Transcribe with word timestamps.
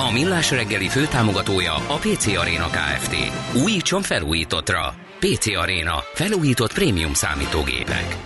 A 0.00 0.12
Millás 0.12 0.50
reggeli 0.50 0.88
főtámogatója 0.88 1.74
a 1.74 1.96
PC 1.96 2.26
Arena 2.26 2.66
Kft. 2.66 3.14
Újítson 3.64 4.02
felújítottra. 4.02 4.94
PC 5.18 5.46
Arena. 5.56 5.94
Felújított 6.14 6.72
prémium 6.72 7.14
számítógépek. 7.14 8.16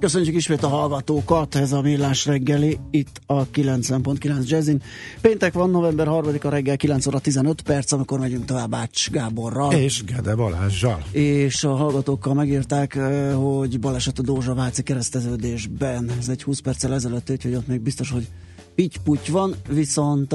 Köszönjük 0.00 0.34
ismét 0.34 0.62
a 0.62 0.68
hallgatókat, 0.68 1.54
ez 1.54 1.72
a 1.72 1.80
Millás 1.80 2.26
reggeli, 2.26 2.78
itt 2.90 3.20
a 3.26 3.46
90.9 3.46 4.48
Jazzin. 4.48 4.82
Péntek 5.20 5.52
van, 5.52 5.70
november 5.70 6.06
3-a 6.10 6.48
reggel 6.48 6.76
9 6.76 7.06
óra 7.06 7.18
15 7.18 7.62
perc, 7.62 7.92
amikor 7.92 8.18
megyünk 8.18 8.44
tovább 8.44 8.74
Ács 8.74 9.10
Gáborral. 9.10 9.72
És 9.72 10.04
Gede 10.04 10.34
Balázsjal. 10.34 11.02
És 11.10 11.64
a 11.64 11.74
hallgatókkal 11.74 12.34
megírták, 12.34 12.94
eh, 12.94 13.34
hogy 13.34 13.80
baleset 13.80 14.18
a 14.18 14.22
Dózsa 14.22 14.54
Váci 14.54 14.82
kereszteződésben. 14.82 16.10
Ez 16.18 16.28
egy 16.28 16.42
20 16.42 16.58
perccel 16.58 16.94
ezelőtt, 16.94 17.30
úgyhogy 17.30 17.54
ott 17.54 17.66
még 17.66 17.80
biztos, 17.80 18.10
hogy 18.10 18.26
pitty 18.76 19.30
van, 19.30 19.54
viszont 19.68 20.32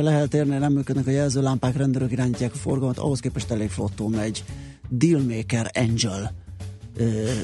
lehet 0.00 0.34
érni, 0.34 0.56
nem 0.56 0.72
működnek 0.72 1.06
a 1.06 1.10
jelzőlámpák, 1.10 1.76
rendőrök 1.76 2.12
irányítják 2.12 2.54
a 2.54 2.58
forgalmat, 2.58 2.98
ahhoz 2.98 3.20
képest 3.20 3.50
elég 3.50 3.70
flottó 3.70 4.08
megy. 4.08 4.44
Dealmaker 4.88 5.70
Angel 5.74 6.34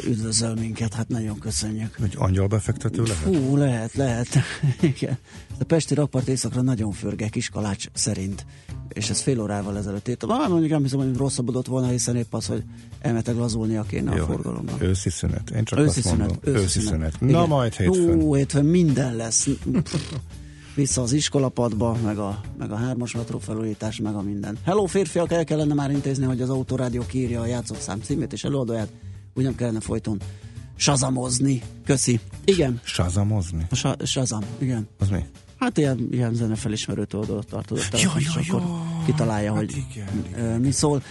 üdvözöl 0.06 0.54
minket, 0.54 0.94
hát 0.94 1.08
nagyon 1.08 1.38
köszönjük. 1.38 1.98
Egy 2.02 2.14
angyalbefektető 2.18 3.02
lehet? 3.02 3.24
Hú, 3.24 3.56
lehet, 3.56 3.94
lehet. 3.94 4.28
Igen. 4.80 5.18
A 5.58 5.64
Pesti 5.64 5.94
rakpart 5.94 6.28
éjszakra 6.28 6.60
nagyon 6.60 6.92
förge, 6.92 7.28
Kiskalács 7.28 7.86
szerint. 7.92 8.46
És 8.88 9.10
ez 9.10 9.20
fél 9.20 9.40
órával 9.40 9.78
ezelőtt 9.78 10.08
írtam. 10.08 10.30
Ah, 10.30 10.48
mondjuk 10.48 10.70
nem 10.70 10.82
hiszem, 10.82 10.98
hogy 10.98 11.16
rosszabbodott 11.16 11.66
volna, 11.66 11.88
hiszen 11.88 12.16
épp 12.16 12.34
az, 12.34 12.46
hogy 12.46 12.62
elmetek 13.00 13.36
lazulnia 13.36 13.82
kéne 13.82 14.14
Jó, 14.14 14.22
a 14.22 14.26
forgalomban. 14.26 14.82
Őszi 14.82 15.10
szünet. 15.10 15.50
Én 15.50 15.64
csak 15.64 15.78
őszi 15.78 15.98
azt 15.98 16.08
szünet, 16.08 16.18
mondom. 16.18 16.38
őszi, 16.42 16.64
őszi 16.64 16.80
szünet. 16.80 17.16
szünet. 17.18 17.34
Na 17.34 17.46
majd 17.46 17.74
hétfőn. 17.74 18.22
Ó, 18.22 18.34
hétfőn 18.34 18.64
minden 18.64 19.16
lesz. 19.16 19.48
Vissza 20.80 21.02
az 21.02 21.12
iskolapadba, 21.12 21.96
meg 22.04 22.18
a, 22.18 22.40
meg 22.58 22.72
a 22.72 22.76
hármas 22.76 23.16
felújítás, 23.40 24.00
meg 24.00 24.14
a 24.14 24.22
minden. 24.22 24.58
Hello 24.64 24.84
férfiak, 24.84 25.32
el 25.32 25.44
kellene 25.44 25.74
már 25.74 25.90
intézni, 25.90 26.24
hogy 26.24 26.40
az 26.40 26.50
Autorádió 26.50 27.02
kiírja 27.06 27.40
a 27.40 27.46
játszókszám 27.46 28.00
címét 28.00 28.32
és 28.32 28.44
előadóját. 28.44 28.88
Úgy 29.34 29.44
nem 29.44 29.54
kellene 29.54 29.80
folyton 29.80 30.20
sazamozni. 30.76 31.62
Köszi. 31.84 32.20
Igen. 32.44 32.80
Sazamozni? 32.84 33.66
A 33.70 33.74
sa- 33.74 34.06
Shazam, 34.06 34.42
igen. 34.58 34.88
Az 34.98 35.08
mi? 35.08 35.24
Hát 35.58 35.78
ilyen, 35.78 36.08
ilyen 36.10 36.34
zenefelismerő 36.34 37.06
oldalt 37.12 37.46
tartod. 37.46 37.78
Ja, 37.92 38.12
ja, 38.18 38.40
ja. 38.46 38.82
Kitalálja, 39.04 39.52
Hát 39.54 39.58
hogy 39.60 39.84
igen, 39.90 40.24
ö, 40.36 40.58
mi 40.58 40.70
szól. 40.70 41.02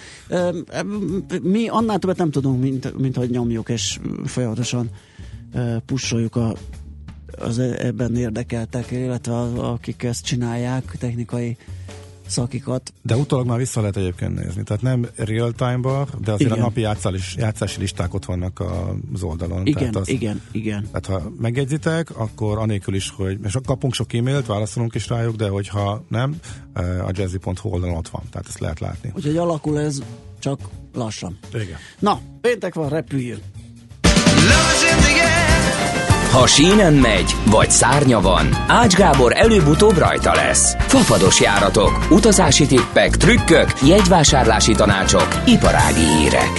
Mi 1.42 1.68
annál 1.68 2.00
többet 2.00 2.18
nem 2.18 2.32
tudunk, 2.32 2.62
mint, 2.62 2.98
mint 2.98 3.16
hogy 3.16 3.30
nyomjuk, 3.30 3.70
és 3.70 4.00
folyamatosan 4.26 4.90
pusoljuk 5.86 6.36
a, 6.36 6.56
az 7.38 7.60
e- 7.60 7.86
ebben 7.86 8.16
érdekeltek, 8.16 8.92
illetve 8.92 9.38
az, 9.38 9.54
akik 9.58 10.04
ezt 10.04 10.26
csinálják, 10.26 10.96
technikai 11.00 11.58
szakikat. 12.30 12.94
De 13.02 13.16
utólag 13.16 13.46
már 13.46 13.58
vissza 13.58 13.80
lehet 13.80 13.98
egyébként 13.98 14.44
nézni. 14.44 14.64
Tehát 14.64 14.82
nem 14.82 15.08
real 15.16 15.52
time-ba, 15.52 16.08
de 16.22 16.32
azért 16.32 16.50
Igen. 16.50 16.64
a 16.64 16.66
napi 16.66 16.82
játszás, 16.82 17.36
játszási 17.38 17.80
listák 17.80 18.14
ott 18.14 18.26
vannak 18.26 18.64
az 19.14 19.24
oldalon. 19.24 19.66
Igen, 19.66 19.80
tehát 19.80 19.96
az, 19.96 20.10
igen, 20.10 20.42
igen. 20.52 20.88
Tehát 20.92 21.06
ha 21.06 21.32
megjegyzitek, 21.40 22.18
akkor 22.18 22.58
anélkül 22.58 22.96
is, 22.96 23.10
hogy 23.10 23.38
és 23.44 23.58
kapunk 23.66 23.94
sok 23.94 24.14
e-mailt, 24.14 24.46
válaszolunk 24.46 24.96
is 24.96 25.08
rájuk, 25.08 25.36
de 25.36 25.48
hogyha 25.48 26.04
nem, 26.08 26.36
eh, 26.74 27.08
a 27.08 27.12
jazzy.hu 27.14 27.70
oldalon 27.70 27.96
ott 27.96 28.10
van, 28.10 28.24
tehát 28.32 28.48
ezt 28.48 28.60
lehet 28.60 28.80
látni. 28.80 29.12
Úgyhogy 29.16 29.38
alakul 29.38 29.80
ez 29.80 30.02
csak 30.40 30.60
lassan. 30.94 31.38
Igen. 31.54 31.78
Na, 32.00 32.20
péntek 32.42 32.74
van, 32.74 32.90
repüljünk. 32.90 33.42
Ha 36.32 36.48
sínen 36.48 36.94
megy, 36.94 37.36
vagy 37.46 37.72
szárnya 37.72 38.22
van, 38.22 38.48
Ács 38.68 38.96
Gábor 38.96 39.32
előbb-utóbb 39.36 39.98
rajta 39.98 40.34
lesz. 40.34 40.76
Fafados 40.80 41.42
járatok, 41.42 42.08
utazási 42.12 42.66
tippek, 42.66 43.18
trükkök, 43.18 43.74
jegyvásárlási 43.82 44.74
tanácsok, 44.74 45.28
iparági 45.46 46.04
hírek. 46.18 46.52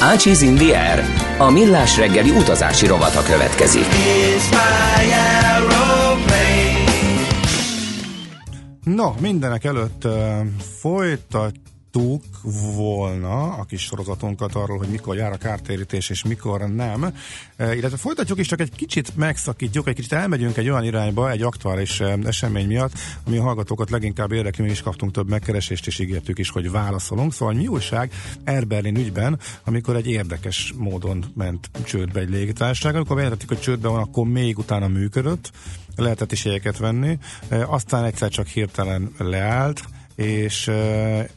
Ácsiz 0.00 0.42
in 0.42 0.54
the 0.54 0.90
air. 0.90 1.04
A 1.38 1.50
millás 1.50 1.96
reggeli 1.96 2.30
utazási 2.30 2.86
rovata 2.86 3.22
következik. 3.22 3.86
No, 8.84 9.12
mindenek 9.20 9.64
előtt 9.64 10.04
uh, 10.04 10.12
folytatjuk 10.80 11.75
volna 12.76 13.52
a 13.52 13.64
kis 13.64 13.82
sorozatunkat 13.82 14.54
arról, 14.54 14.78
hogy 14.78 14.88
mikor 14.88 15.16
jár 15.16 15.32
a 15.32 15.36
kártérítés 15.36 16.10
és 16.10 16.24
mikor 16.24 16.60
nem. 16.60 17.02
Uh, 17.02 17.76
illetve 17.76 17.96
folytatjuk 17.96 18.38
is, 18.38 18.46
csak 18.46 18.60
egy 18.60 18.70
kicsit 18.70 19.16
megszakítjuk, 19.16 19.88
egy 19.88 19.94
kicsit 19.94 20.12
elmegyünk 20.12 20.56
egy 20.56 20.68
olyan 20.68 20.84
irányba, 20.84 21.30
egy 21.30 21.42
aktuális 21.42 22.00
uh, 22.00 22.12
esemény 22.24 22.66
miatt, 22.66 22.92
ami 23.26 23.36
a 23.36 23.42
hallgatókat 23.42 23.90
leginkább 23.90 24.32
érdekli, 24.32 24.64
mi 24.64 24.70
is 24.70 24.82
kaptunk 24.82 25.12
több 25.12 25.28
megkeresést, 25.28 25.86
és 25.86 25.98
ígértük 25.98 26.38
is, 26.38 26.50
hogy 26.50 26.70
válaszolunk. 26.70 27.32
Szóval 27.32 27.54
mi 27.54 27.66
újság 27.66 28.12
Air 28.44 28.66
Berlin 28.66 28.96
ügyben, 28.96 29.38
amikor 29.64 29.96
egy 29.96 30.06
érdekes 30.06 30.74
módon 30.76 31.24
ment 31.34 31.70
csődbe 31.84 32.20
egy 32.20 32.30
légitársaság. 32.30 32.94
Amikor 32.94 33.16
bejelentették, 33.16 33.56
hogy 33.56 33.64
csődbe 33.64 33.88
van, 33.88 34.00
akkor 34.00 34.26
még 34.26 34.58
utána 34.58 34.88
működött, 34.88 35.50
lehetett 35.96 36.32
is 36.32 36.44
jegyeket 36.44 36.78
venni, 36.78 37.18
E, 37.48 37.66
aztán 37.66 38.04
egyszer 38.04 38.28
csak 38.28 38.46
hirtelen 38.46 39.12
leállt, 39.18 39.84
és 40.14 40.68
e, 40.68 41.28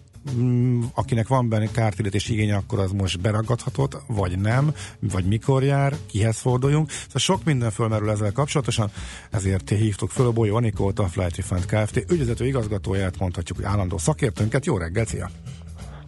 akinek 0.93 1.27
van 1.27 1.49
benne 1.49 1.71
kártérítés 1.71 2.29
igénye, 2.29 2.55
akkor 2.55 2.79
az 2.79 2.91
most 2.91 3.21
beragadhatott, 3.21 3.97
vagy 4.07 4.39
nem, 4.39 4.73
vagy 4.99 5.25
mikor 5.25 5.63
jár, 5.63 5.93
kihez 6.07 6.37
forduljunk. 6.37 6.89
Szóval 6.89 7.19
sok 7.19 7.43
minden 7.43 7.71
fölmerül 7.71 8.09
ezzel 8.09 8.31
kapcsolatosan, 8.31 8.89
ezért 9.31 9.69
hívtuk 9.69 10.09
föl 10.09 10.25
a 10.25 10.31
Bolyó 10.31 10.55
Anikót, 10.55 10.99
a 10.99 11.07
Flight 11.07 11.35
Refund 11.35 11.65
Kft. 11.65 12.11
ügyvezető 12.11 12.45
igazgatóját, 12.45 13.19
mondhatjuk, 13.19 13.57
hogy 13.57 13.67
állandó 13.67 13.97
szakértőnket. 13.97 14.65
Jó 14.65 14.77
reggelt, 14.77 15.07
szia! 15.07 15.29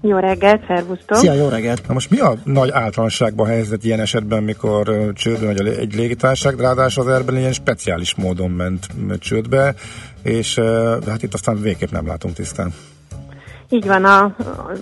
Jó 0.04 0.18
reggelt, 0.18 0.66
szervusztok! 0.68 1.18
Szia, 1.18 1.34
jó 1.34 1.48
reggelt! 1.48 1.88
Na 1.88 1.94
most 1.94 2.10
mi 2.10 2.20
a 2.20 2.38
nagy 2.44 2.70
általánosságban 2.70 3.48
helyzet 3.48 3.84
ilyen 3.84 4.00
esetben, 4.00 4.44
mikor 4.44 5.14
megy 5.42 5.60
a 5.60 5.64
lé- 5.64 5.78
egy 5.78 5.94
légitársaság, 5.96 6.60
ráadásul 6.60 7.04
az 7.04 7.14
Airbnb 7.14 7.38
ilyen 7.38 7.54
speciális 7.54 8.16
módon 8.16 8.52
ment 8.52 8.88
csődbe, 9.20 9.76
és 10.24 10.60
hát 11.08 11.24
itt 11.24 11.34
aztán 11.34 11.62
végképp 11.62 11.92
nem 11.92 12.08
látunk 12.08 12.36
tisztán. 12.36 12.74
Így 13.74 13.88
van, 13.88 14.06
a 14.06 14.36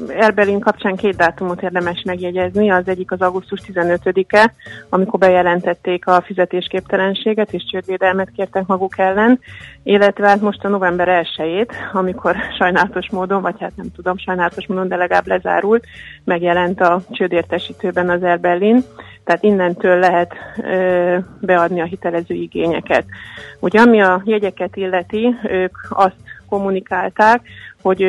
Erbelin 0.07 0.59
kapcsán 0.59 0.95
két 0.95 1.15
dátumot 1.15 1.61
érdemes 1.61 2.01
megjegyezni. 2.05 2.71
Az 2.71 2.87
egyik 2.87 3.11
az 3.11 3.21
augusztus 3.21 3.59
15-e, 3.73 4.53
amikor 4.89 5.19
bejelentették 5.19 6.07
a 6.07 6.21
fizetésképtelenséget, 6.21 7.53
és 7.53 7.65
csődvédelmet 7.71 8.31
kértek 8.35 8.65
maguk 8.65 8.97
ellen, 8.97 9.39
illetve 9.83 10.27
hát 10.27 10.41
most 10.41 10.63
a 10.63 10.67
november 10.67 11.25
1-ét, 11.37 11.71
amikor 11.93 12.35
sajnálatos 12.57 13.09
módon, 13.11 13.41
vagy 13.41 13.55
hát 13.59 13.75
nem 13.75 13.91
tudom, 13.95 14.17
sajnálatos 14.17 14.67
módon, 14.67 14.87
de 14.87 14.95
legalább 14.95 15.27
lezárult, 15.27 15.85
megjelent 16.23 16.81
a 16.81 17.01
csődértesítőben 17.11 18.09
az 18.09 18.23
Erbelin, 18.23 18.83
tehát 19.23 19.43
innentől 19.43 19.99
lehet 19.99 20.33
ö, 20.63 21.17
beadni 21.41 21.81
a 21.81 21.85
hitelező 21.85 22.35
igényeket. 22.35 23.05
Ugye 23.59 23.79
ami 23.79 24.01
a 24.01 24.21
jegyeket 24.25 24.75
illeti, 24.75 25.35
ők 25.43 25.77
azt 25.89 26.28
kommunikálták, 26.49 27.41
hogy 27.81 28.03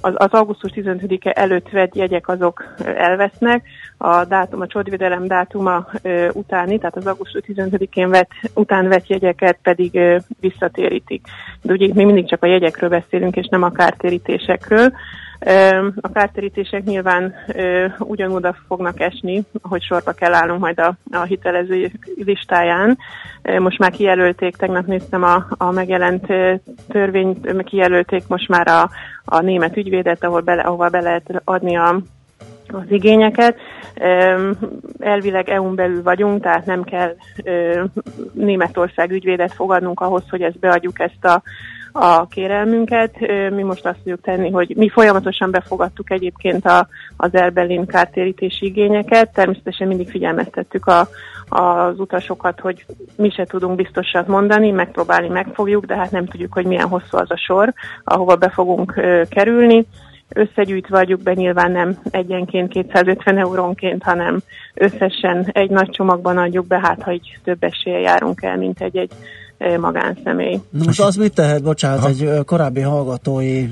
az, 0.00 0.12
az 0.14 0.30
augusztus 0.30 0.70
15-e 0.74 1.32
előtt 1.34 1.68
vett 1.68 1.94
jegyek 1.94 2.28
azok 2.28 2.74
elvesznek, 2.84 3.62
a 4.02 4.24
dátum, 4.24 4.60
a 4.60 4.66
csodvédelem 4.66 5.26
dátuma 5.26 5.86
ö, 6.02 6.28
utáni, 6.32 6.78
tehát 6.78 6.96
az 6.96 7.06
augusztus 7.06 7.42
15-én 7.46 8.08
vett, 8.08 8.30
után 8.54 8.88
vett 8.88 9.06
jegyeket 9.06 9.58
pedig 9.62 9.94
ö, 9.94 10.16
visszatérítik. 10.40 11.26
De 11.62 11.72
ugye 11.72 11.94
még 11.94 12.06
mindig 12.06 12.28
csak 12.28 12.42
a 12.42 12.46
jegyekről 12.46 12.88
beszélünk, 12.88 13.36
és 13.36 13.46
nem 13.50 13.62
a 13.62 13.70
kártérítésekről. 13.70 14.92
Ö, 15.40 15.86
A 16.00 16.12
kártérítések 16.12 16.84
nyilván 16.84 17.34
ö, 17.54 17.86
ugyanoda 17.98 18.56
fognak 18.66 19.00
esni, 19.00 19.42
hogy 19.62 19.82
sorba 19.82 20.12
kell 20.12 20.34
állnunk 20.34 20.60
majd 20.60 20.80
a, 20.80 20.94
a 21.12 21.22
hitelező 21.22 21.90
listáján. 22.16 22.98
Ö, 23.42 23.60
Most 23.60 23.78
már 23.78 23.90
kijelölték, 23.90 24.56
tegnap 24.56 24.86
néztem 24.86 25.22
a, 25.22 25.46
a 25.48 25.70
megjelent 25.70 26.26
törvényt, 26.88 27.62
kijelölték 27.62 28.22
most 28.28 28.48
már 28.48 28.68
a, 28.68 28.90
a 29.24 29.40
német 29.40 29.76
ügyvédet, 29.76 30.24
ahol 30.24 30.40
bele, 30.40 30.62
ahova 30.62 30.88
be 30.88 31.00
lehet 31.00 31.42
adni 31.44 31.76
a, 31.76 32.02
az 32.72 32.90
igényeket. 32.90 33.56
Elvileg 34.98 35.48
EU-n 35.48 35.74
belül 35.74 36.02
vagyunk, 36.02 36.42
tehát 36.42 36.66
nem 36.66 36.82
kell 36.82 37.14
Németország 38.32 39.10
ügyvédet 39.10 39.52
fogadnunk 39.52 40.00
ahhoz, 40.00 40.22
hogy 40.30 40.42
ezt 40.42 40.58
beadjuk 40.58 41.00
ezt 41.00 41.24
a, 41.24 41.42
a 41.92 42.26
kérelmünket. 42.26 43.16
Mi 43.50 43.62
most 43.62 43.86
azt 43.86 43.96
tudjuk 43.96 44.20
tenni, 44.20 44.50
hogy 44.50 44.72
mi 44.76 44.88
folyamatosan 44.88 45.50
befogadtuk 45.50 46.10
egyébként 46.10 46.66
a, 46.66 46.88
az 47.16 47.34
Erbelin 47.34 47.86
kártérítési 47.86 48.66
igényeket. 48.66 49.32
Természetesen 49.32 49.88
mindig 49.88 50.10
figyelmeztettük 50.10 50.86
a, 50.86 51.08
az 51.48 51.98
utasokat, 51.98 52.60
hogy 52.60 52.84
mi 53.16 53.30
se 53.30 53.44
tudunk 53.44 53.76
biztosat 53.76 54.26
mondani, 54.26 54.70
megpróbálni 54.70 55.28
megfogjuk, 55.28 55.84
de 55.84 55.96
hát 55.96 56.10
nem 56.10 56.26
tudjuk, 56.26 56.52
hogy 56.52 56.66
milyen 56.66 56.88
hosszú 56.88 57.16
az 57.16 57.30
a 57.30 57.36
sor, 57.36 57.72
ahova 58.04 58.36
be 58.36 58.48
fogunk 58.48 59.00
kerülni 59.28 59.86
összegyűjtve 60.34 60.98
adjuk 60.98 61.22
be, 61.22 61.34
nyilván 61.34 61.72
nem 61.72 61.98
egyenként 62.10 62.68
250 62.68 63.38
eurónként, 63.38 64.02
hanem 64.02 64.38
összesen 64.74 65.50
egy 65.52 65.70
nagy 65.70 65.90
csomagban 65.90 66.38
adjuk 66.38 66.66
be, 66.66 66.80
hát 66.82 67.02
ha 67.02 67.12
így 67.12 67.38
több 67.44 67.62
esélye 67.62 67.98
járunk 67.98 68.42
el, 68.42 68.56
mint 68.56 68.80
egy-egy 68.80 69.10
magánszemély. 69.80 70.60
Most 70.84 71.00
az 71.00 71.16
mit 71.16 71.34
tehet, 71.34 71.62
bocsánat, 71.62 72.00
ha. 72.00 72.08
egy 72.08 72.44
korábbi 72.44 72.80
hallgatói 72.80 73.68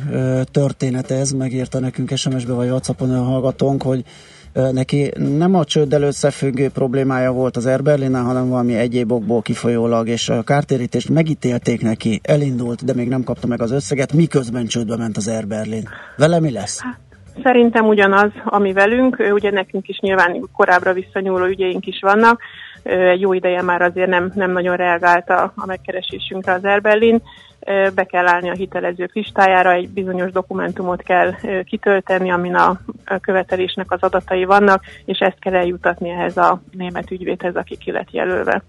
történet 0.51 1.11
ez, 1.11 1.31
megírta 1.31 1.81
nekünk 1.81 2.17
SMS-be 2.17 2.53
vagy 2.53 2.69
WhatsAppon 2.69 3.15
a 3.15 3.23
hallgatónk, 3.23 3.83
hogy 3.83 4.05
neki 4.53 5.13
nem 5.39 5.55
a 5.55 5.65
csőddel 5.65 6.03
összefüggő 6.03 6.69
problémája 6.69 7.33
volt 7.33 7.57
az 7.57 7.67
Air 7.67 7.83
hanem 8.13 8.49
valami 8.49 8.75
egyéb 8.75 9.13
okból 9.13 9.43
kifolyólag, 9.43 10.09
és 10.09 10.29
a 10.29 10.43
kártérítést 10.43 11.09
megítélték 11.09 11.83
neki, 11.83 12.21
elindult, 12.23 12.85
de 12.85 12.95
még 12.95 13.09
nem 13.09 13.25
kapta 13.25 13.47
meg 13.47 13.63
az 13.63 13.71
összeget, 13.71 14.13
miközben 14.13 14.67
csődbe 14.67 14.97
ment 14.97 15.17
az 15.17 15.29
Air 15.29 15.47
Berlin. 15.47 15.89
Vele 16.17 16.41
mi 16.41 16.51
lesz? 16.51 16.81
Hát, 16.81 16.99
szerintem 17.43 17.87
ugyanaz, 17.87 18.31
ami 18.45 18.73
velünk, 18.73 19.23
ugye 19.33 19.51
nekünk 19.51 19.89
is 19.89 19.99
nyilván 19.99 20.49
korábbra 20.53 20.93
visszanyúló 20.93 21.45
ügyeink 21.45 21.87
is 21.87 22.01
vannak, 22.01 22.41
egy 22.89 23.21
jó 23.21 23.33
ideje 23.33 23.63
már 23.63 23.83
azért 23.83 24.09
nem, 24.09 24.33
nem 24.35 24.51
nagyon 24.51 24.77
reagált 24.77 25.31
a, 25.31 25.53
a 25.57 25.67
megkeresésünkre 25.67 26.53
az 26.53 26.65
Air 26.65 26.81
Berlin, 26.81 27.23
be 27.95 28.05
kell 28.05 28.27
állni 28.27 28.49
a 28.51 28.55
hitelezők 28.55 29.15
listájára, 29.15 29.73
egy 29.73 29.89
bizonyos 29.89 30.31
dokumentumot 30.31 31.03
kell 31.03 31.35
kitölteni, 31.65 32.31
amin 32.31 32.55
a 32.55 32.81
követelésnek 33.21 33.91
az 33.93 34.03
adatai 34.03 34.45
vannak, 34.45 34.85
és 35.05 35.19
ezt 35.19 35.39
kell 35.39 35.55
eljutatni 35.55 36.11
ehhez 36.11 36.37
a 36.37 36.61
német 36.73 37.11
ügyvédhez, 37.11 37.57
aki 37.57 37.77
ki 37.77 37.93
lett 37.93 38.11
jelölve. 38.11 38.63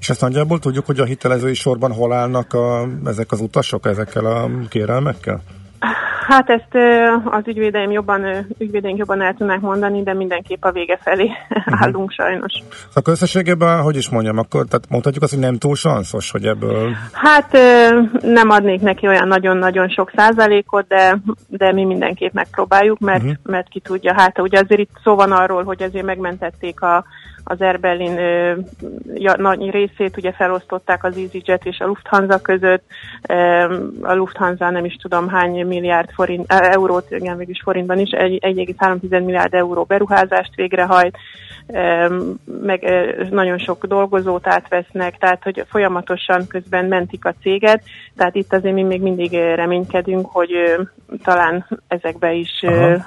És 0.00 0.08
ezt 0.08 0.20
nagyjából 0.20 0.58
tudjuk, 0.58 0.86
hogy 0.86 1.00
a 1.00 1.04
hitelezői 1.04 1.54
sorban 1.54 1.92
hol 1.92 2.12
állnak 2.12 2.52
a, 2.52 2.88
ezek 3.04 3.32
az 3.32 3.40
utasok 3.40 3.86
ezekkel 3.86 4.26
a 4.26 4.50
kérelmekkel? 4.68 5.42
Hát 6.30 6.50
ezt 6.50 6.74
az 7.24 7.42
ügyvédeim 7.46 7.90
jobban, 7.90 8.46
ügyvédeink 8.58 8.98
jobban 8.98 9.22
el 9.22 9.34
tudnák 9.34 9.60
mondani, 9.60 10.02
de 10.02 10.14
mindenképp 10.14 10.64
a 10.64 10.72
vége 10.72 10.98
felé 11.02 11.30
uh-huh. 11.50 11.82
állunk 11.82 12.10
sajnos. 12.10 12.52
Akkor 12.94 13.12
összességében, 13.12 13.82
hogy 13.82 13.96
is 13.96 14.08
mondjam, 14.08 14.38
akkor 14.38 14.64
tehát 14.66 14.88
mondhatjuk 14.88 15.22
azt, 15.22 15.32
hogy 15.32 15.42
nem 15.42 15.58
túl 15.58 15.74
sanszos, 15.74 16.30
hogy 16.30 16.44
ebből... 16.44 16.90
Hát 17.12 17.52
nem 18.20 18.50
adnék 18.50 18.80
neki 18.80 19.06
olyan 19.06 19.28
nagyon-nagyon 19.28 19.88
sok 19.88 20.12
százalékot, 20.16 20.86
de, 20.88 21.18
de 21.46 21.72
mi 21.72 21.84
mindenképp 21.84 22.32
megpróbáljuk, 22.32 22.98
mert, 22.98 23.22
uh-huh. 23.22 23.36
mert 23.42 23.68
ki 23.68 23.80
tudja. 23.80 24.14
Hát 24.16 24.40
ugye 24.40 24.60
azért 24.60 24.80
itt 24.80 24.98
szó 25.04 25.14
van 25.14 25.32
arról, 25.32 25.64
hogy 25.64 25.82
azért 25.82 26.04
megmentették 26.04 26.80
a, 26.80 27.04
az 27.44 27.60
Air 27.60 27.80
Berlin 27.80 28.18
ö, 28.18 28.56
ja, 29.14 29.34
nagy 29.36 29.70
részét 29.70 30.16
ugye 30.16 30.32
felosztották 30.32 31.04
az 31.04 31.16
EasyJet 31.16 31.66
és 31.66 31.78
a 31.78 31.86
Lufthansa 31.86 32.40
között. 32.40 32.84
Ö, 33.28 33.34
a 34.02 34.14
Lufthansa 34.14 34.70
nem 34.70 34.84
is 34.84 34.94
tudom 34.94 35.28
hány 35.28 35.66
milliárd 35.66 36.10
forint, 36.10 36.52
eurót, 36.52 37.10
igen, 37.10 37.36
mégis 37.36 37.60
forintban 37.62 37.98
is, 37.98 38.10
1,3 38.12 39.00
milliárd 39.10 39.54
euró 39.54 39.84
beruházást 39.84 40.54
végrehajt 40.54 41.16
meg 42.62 42.84
nagyon 43.30 43.58
sok 43.58 43.86
dolgozót 43.86 44.46
átvesznek, 44.46 45.18
tehát 45.18 45.42
hogy 45.42 45.64
folyamatosan 45.68 46.46
közben 46.46 46.84
mentik 46.84 47.24
a 47.24 47.34
céget, 47.42 47.82
tehát 48.16 48.34
itt 48.34 48.52
azért 48.52 48.74
mi 48.74 48.82
még 48.82 49.00
mindig 49.00 49.32
reménykedünk, 49.32 50.26
hogy 50.26 50.50
talán 51.22 51.66
ezekbe 51.88 52.32
is 52.32 52.62
Aha. 52.62 53.04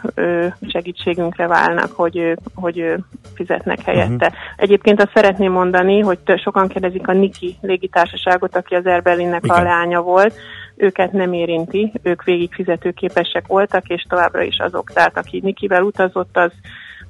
segítségünkre 0.67 1.47
válnak, 1.47 1.91
hogy, 1.91 2.37
hogy 2.55 2.93
fizetnek 3.35 3.81
helyette. 3.81 4.25
Uh-huh. 4.25 4.41
Egyébként 4.55 5.01
azt 5.01 5.13
szeretném 5.13 5.51
mondani, 5.51 5.99
hogy 5.99 6.19
sokan 6.37 6.67
kérdezik 6.67 7.07
a 7.07 7.13
Niki 7.13 7.57
légitársaságot, 7.61 8.55
aki 8.55 8.75
az 8.75 8.85
Erbelinnek 8.85 9.43
a 9.47 9.61
leánya 9.61 10.01
volt, 10.01 10.33
őket 10.75 11.11
nem 11.11 11.33
érinti, 11.33 11.91
ők 12.03 12.23
végig 12.23 12.53
fizetőképesek 12.53 13.47
voltak, 13.47 13.87
és 13.87 14.05
továbbra 14.09 14.41
is 14.41 14.57
azok. 14.59 14.91
Tehát 14.91 15.17
aki 15.17 15.39
Nikivel 15.43 15.83
utazott, 15.83 16.37
az 16.37 16.51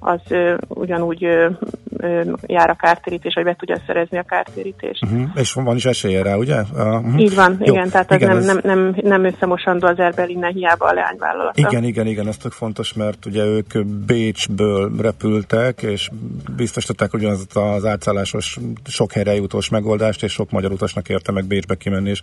az 0.03 0.19
ö, 0.29 0.55
ugyanúgy 0.67 1.23
ö, 1.23 1.49
ö, 1.97 2.21
jár 2.45 2.69
a 2.69 2.75
kártérítés, 2.75 3.33
vagy 3.33 3.43
be 3.43 3.55
tudja 3.55 3.77
szerezni 3.87 4.17
a 4.17 4.23
kártérítést. 4.23 5.03
Uh-huh. 5.03 5.29
És 5.35 5.53
van 5.53 5.75
is 5.75 5.85
esélye 5.85 6.23
rá, 6.23 6.35
ugye? 6.35 6.61
Uh-huh. 6.73 7.19
Így 7.19 7.35
van, 7.35 7.57
Jó. 7.59 7.73
igen, 7.73 7.89
tehát 7.89 8.11
igen, 8.11 8.37
ez 8.37 8.45
nem, 8.45 8.57
ez... 8.57 8.63
nem, 8.63 8.79
nem, 8.79 8.95
nem 9.03 9.23
összemosandó 9.23 9.87
az 9.87 9.99
Erbelinnel 9.99 10.51
hiába 10.51 10.85
a 10.85 10.93
leányvállalata. 10.93 11.67
Igen, 11.69 11.83
igen, 11.83 12.07
igen, 12.07 12.27
ez 12.27 12.37
tök 12.37 12.51
fontos, 12.51 12.93
mert 12.93 13.25
ugye 13.25 13.43
ők 13.43 13.85
Bécsből 13.85 14.91
repültek, 15.01 15.81
és 15.81 16.09
biztosították 16.55 17.13
ugyanaz 17.13 17.47
az 17.53 17.85
átszállásos, 17.85 18.57
sok 18.85 19.11
helyre 19.11 19.35
jutós 19.35 19.69
megoldást, 19.69 20.23
és 20.23 20.31
sok 20.31 20.51
magyar 20.51 20.71
utasnak 20.71 21.09
érte 21.09 21.31
meg 21.31 21.45
Bécsbe 21.45 21.75
kimenni, 21.75 22.09
és 22.09 22.21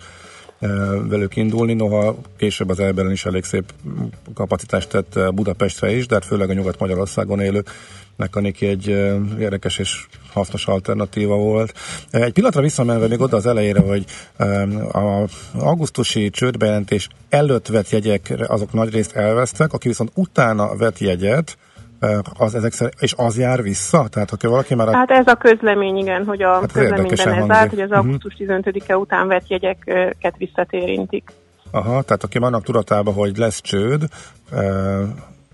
velük 1.08 1.36
indulni, 1.36 1.72
noha 1.72 2.16
később 2.36 2.68
az 2.68 2.80
Elberen 2.80 3.10
is 3.10 3.24
elég 3.24 3.44
szép 3.44 3.72
kapacitást 4.34 4.88
tett 4.88 5.34
Budapestre 5.34 5.90
is, 5.90 6.06
de 6.06 6.14
hát 6.14 6.24
főleg 6.24 6.50
a 6.50 6.52
Nyugat-Magyarországon 6.52 7.40
élők 7.40 7.70
a 8.32 8.40
Niki 8.40 8.66
egy 8.66 8.86
érdekes 9.38 9.78
és 9.78 10.06
hasznos 10.32 10.66
alternatíva 10.66 11.36
volt. 11.36 11.74
Egy 12.10 12.32
pillanatra 12.32 12.62
visszamenve 12.62 13.06
még 13.06 13.20
oda 13.20 13.36
az 13.36 13.46
elejére, 13.46 13.80
hogy 13.80 14.04
a 14.92 15.28
augusztusi 15.58 16.30
csődbejelentés 16.30 17.08
előtt 17.28 17.66
vett 17.66 17.88
jegyek, 17.88 18.34
azok 18.46 18.72
nagy 18.72 18.92
részt 18.92 19.12
elvesztek, 19.12 19.72
aki 19.72 19.88
viszont 19.88 20.10
utána 20.14 20.76
vett 20.76 20.98
jegyet, 20.98 21.58
az 22.38 22.54
ezek 22.54 22.72
szerint, 22.72 22.96
és 23.00 23.14
az 23.16 23.38
jár 23.38 23.62
vissza? 23.62 24.08
Tehát, 24.08 24.30
hogyha 24.30 24.48
valaki 24.48 24.74
már... 24.74 24.88
A... 24.88 24.96
Hát 24.96 25.10
ez 25.10 25.26
a 25.26 25.34
közlemény, 25.34 25.96
igen, 25.96 26.24
hogy 26.24 26.42
a 26.42 26.52
hát 26.52 26.72
közleményben 26.72 27.32
ez 27.32 27.50
állt, 27.50 27.70
hogy 27.70 27.80
az 27.80 27.88
mhm. 27.88 27.98
augusztus 27.98 28.36
15-e 28.38 28.96
után 28.96 29.28
vett 29.28 29.48
jegyeket 29.48 30.34
visszatérintik. 30.36 31.32
Aha, 31.70 32.02
tehát 32.02 32.24
aki 32.24 32.38
annak 32.38 32.62
tudatában, 32.62 33.14
hogy 33.14 33.36
lesz 33.36 33.60
csőd, 33.60 34.04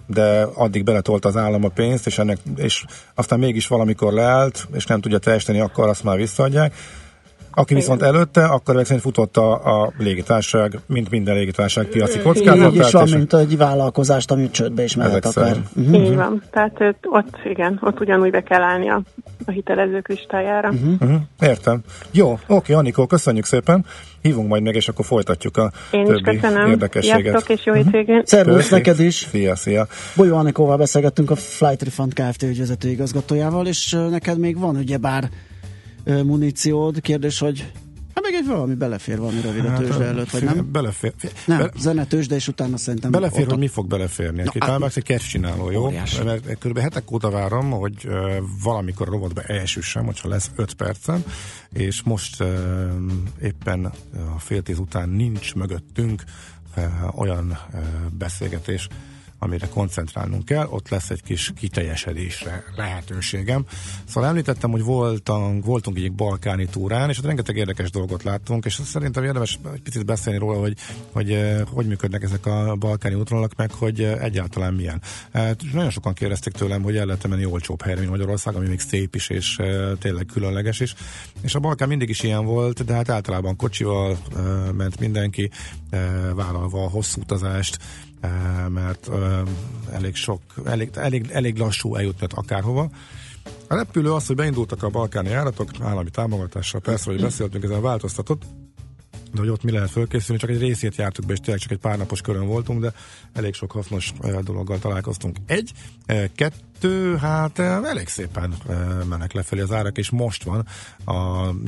de 0.06 0.42
addig 0.54 0.84
beletolt 0.84 1.24
az 1.24 1.36
állam 1.36 1.64
a 1.64 1.68
pénzt, 1.68 2.06
és, 2.06 2.18
ennek, 2.18 2.38
és 2.56 2.84
aztán 3.14 3.38
mégis 3.38 3.66
valamikor 3.66 4.12
leállt, 4.12 4.66
és 4.74 4.86
nem 4.86 5.00
tudja 5.00 5.18
teljesíteni, 5.18 5.60
akkor 5.60 5.88
azt 5.88 6.04
már 6.04 6.16
visszaadják. 6.16 6.74
Aki 7.58 7.74
viszont 7.74 8.02
előtte, 8.02 8.44
akkor 8.44 8.74
ezek 8.74 8.86
szerint 8.86 9.04
futott 9.04 9.36
a, 9.36 9.82
a 9.82 9.92
légitárság, 9.98 10.78
mint 10.86 11.10
minden 11.10 11.34
légitárság 11.34 11.86
piaci 11.86 12.18
kockázat. 12.18 12.74
Így 12.74 12.78
is 12.78 12.92
van, 12.92 13.08
mint 13.08 13.34
egy 13.34 13.56
vállalkozást, 13.56 14.30
ami 14.30 14.50
csődbe 14.50 14.82
is 14.82 14.96
mehet 14.96 15.24
akár. 15.24 15.56
Uh-huh. 15.76 16.04
Így 16.04 16.14
van. 16.14 16.42
Tehát 16.50 16.96
ott, 17.02 17.36
igen, 17.44 17.78
ott 17.82 18.00
ugyanúgy 18.00 18.30
be 18.30 18.42
kell 18.42 18.62
állni 18.62 18.88
a, 18.88 19.02
a 19.46 19.50
hitelezők 19.50 20.08
listájára. 20.08 20.68
Uh-huh. 20.68 20.92
Uh-huh. 21.00 21.20
Értem. 21.40 21.80
Jó, 22.10 22.38
oké, 22.46 22.72
Anikó, 22.72 23.06
köszönjük 23.06 23.44
szépen. 23.44 23.84
Hívunk 24.22 24.48
majd 24.48 24.62
meg, 24.62 24.74
és 24.74 24.88
akkor 24.88 25.04
folytatjuk 25.04 25.56
a 25.56 25.72
Én 25.90 26.04
többi 26.04 26.30
is 26.32 26.40
köszönöm. 26.40 26.70
érdekességet. 26.70 27.20
Sziasztok, 27.20 27.58
és 27.58 27.66
jó 27.66 27.72
uh-huh. 27.72 27.92
hétvégét. 27.92 28.26
Szervusz 28.26 28.68
neked 28.68 29.00
is. 29.00 29.26
Szia, 29.30 29.56
szia. 29.56 29.86
Bolyó 30.16 30.36
Anikóval 30.36 30.76
beszélgettünk 30.76 31.30
a 31.30 31.36
Flight 31.36 31.82
Refund 31.82 32.12
Kft. 32.14 32.42
ügyvezető 32.42 32.88
igazgatójával, 32.88 33.66
és 33.66 33.96
neked 34.10 34.38
még 34.38 34.58
van 34.58 34.76
ugye 34.76 34.96
bár 34.96 35.28
muníciód. 36.06 37.00
Kérdés, 37.00 37.38
hogy 37.38 37.72
Hát 38.16 38.24
meg 38.24 38.34
egy 38.34 38.46
valami 38.46 38.74
belefér 38.74 39.18
valami 39.18 39.40
rövid 39.40 39.64
a 39.64 39.68
hát, 39.68 39.78
tőzsde 39.78 40.04
hát, 40.04 40.12
előtt, 40.12 40.30
vagy 40.30 40.44
nem? 40.44 40.72
Belefér. 40.72 41.12
Nem, 41.46 41.58
be, 41.58 41.70
zene 41.78 42.04
tőzsde, 42.04 42.34
és 42.34 42.48
utána 42.48 42.76
szerintem... 42.76 43.10
Belefér, 43.10 43.42
ott 43.42 43.50
hogy 43.50 43.58
mi 43.58 43.66
fog 43.66 43.86
beleférni. 43.86 44.42
No, 44.42 44.66
hát, 44.66 44.96
egy 44.96 45.02
kerscsináló, 45.02 45.70
jó? 45.70 45.84
Óriási. 45.84 46.22
Mert 46.22 46.58
kb. 46.58 46.78
hetek 46.78 47.10
óta 47.10 47.30
várom, 47.30 47.70
hogy 47.70 48.06
uh, 48.06 48.36
valamikor 48.62 49.08
a 49.08 49.10
robotba 49.10 49.42
elsüssem, 49.42 50.04
hogyha 50.04 50.28
lesz 50.28 50.50
5 50.56 50.74
percem, 50.74 51.24
és 51.72 52.02
most 52.02 52.42
uh, 52.42 52.48
éppen 53.42 53.92
a 54.34 54.38
fél 54.38 54.62
tíz 54.62 54.78
után 54.78 55.08
nincs 55.08 55.54
mögöttünk 55.54 56.22
uh, 56.76 57.20
olyan 57.20 57.58
uh, 57.72 57.80
beszélgetés, 58.18 58.88
amire 59.38 59.68
koncentrálnunk 59.68 60.44
kell, 60.44 60.66
ott 60.70 60.88
lesz 60.88 61.10
egy 61.10 61.22
kis 61.22 61.52
kiteljesedésre 61.56 62.64
lehetőségem. 62.76 63.64
Szóval 64.04 64.28
említettem, 64.28 64.70
hogy 64.70 64.82
voltunk, 64.82 65.64
voltunk 65.64 65.96
egy 65.96 66.12
balkáni 66.12 66.66
túrán, 66.66 67.08
és 67.08 67.18
ott 67.18 67.24
rengeteg 67.24 67.56
érdekes 67.56 67.90
dolgot 67.90 68.22
láttunk, 68.22 68.64
és 68.64 68.80
szerintem 68.84 69.24
érdemes 69.24 69.58
egy 69.74 69.82
picit 69.82 70.04
beszélni 70.04 70.38
róla, 70.38 70.58
hogy 70.58 70.76
hogy, 71.12 71.32
eh, 71.32 71.60
hogy 71.72 71.86
működnek 71.86 72.22
ezek 72.22 72.46
a 72.46 72.76
balkáni 72.78 73.14
útvonalak, 73.14 73.56
meg 73.56 73.72
hogy 73.72 74.02
eh, 74.02 74.22
egyáltalán 74.22 74.74
milyen. 74.74 75.02
Eh, 75.30 75.50
nagyon 75.72 75.90
sokan 75.90 76.14
kérdezték 76.14 76.52
tőlem, 76.52 76.82
hogy 76.82 76.96
el 76.96 77.06
lehet 77.06 77.28
menni 77.28 77.44
olcsóbb 77.44 77.82
helyre, 77.82 77.98
mint 77.98 78.12
Magyarország, 78.12 78.54
ami 78.54 78.68
még 78.68 78.80
szép 78.80 79.14
is, 79.14 79.28
és 79.28 79.60
tényleg 79.98 80.26
különleges 80.26 80.80
is. 80.80 80.94
És 81.40 81.54
a 81.54 81.58
Balkán 81.58 81.88
mindig 81.88 82.08
is 82.08 82.22
ilyen 82.22 82.44
volt, 82.44 82.84
de 82.84 82.94
hát 82.94 83.08
általában 83.08 83.56
kocsival 83.56 84.18
ment 84.76 85.00
mindenki, 85.00 85.50
vállalva 86.34 86.84
a 86.84 86.88
hosszú 86.88 87.20
utazást, 87.20 87.78
mert 88.68 89.10
elég 89.92 90.14
sok, 90.14 90.40
elég, 90.64 90.90
elég, 90.94 91.30
elég 91.30 91.58
lassú 91.58 91.94
eljutni 91.94 92.26
akárhova. 92.30 92.90
A 93.68 93.74
repülő 93.74 94.12
az, 94.12 94.26
hogy 94.26 94.36
beindultak 94.36 94.82
a 94.82 94.88
balkáni 94.88 95.28
járatok, 95.28 95.70
állami 95.80 96.10
támogatással, 96.10 96.80
persze, 96.80 97.10
hogy 97.10 97.20
beszéltünk, 97.20 97.64
ezen 97.64 97.82
változtatott, 97.82 98.42
de 99.36 99.42
hogy 99.42 99.50
ott 99.50 99.62
mi 99.62 99.70
lehet 99.70 99.90
fölkészülni, 99.90 100.40
csak 100.40 100.50
egy 100.50 100.58
részét 100.58 100.96
jártuk 100.96 101.26
be, 101.26 101.32
és 101.32 101.38
tényleg 101.38 101.60
csak 101.62 101.70
egy 101.70 101.78
pár 101.78 101.98
napos 101.98 102.20
körön 102.20 102.46
voltunk, 102.46 102.80
de 102.80 102.92
elég 103.32 103.54
sok 103.54 103.72
hasznos 103.72 104.12
dologgal 104.42 104.78
találkoztunk. 104.78 105.36
Egy, 105.46 105.72
kettő, 106.34 107.16
hát 107.16 107.58
elég 107.58 108.08
szépen 108.08 108.54
mennek 109.08 109.32
lefelé 109.32 109.60
az 109.60 109.72
árak, 109.72 109.98
és 109.98 110.10
most 110.10 110.42
van 110.42 110.66
a, 111.04 111.12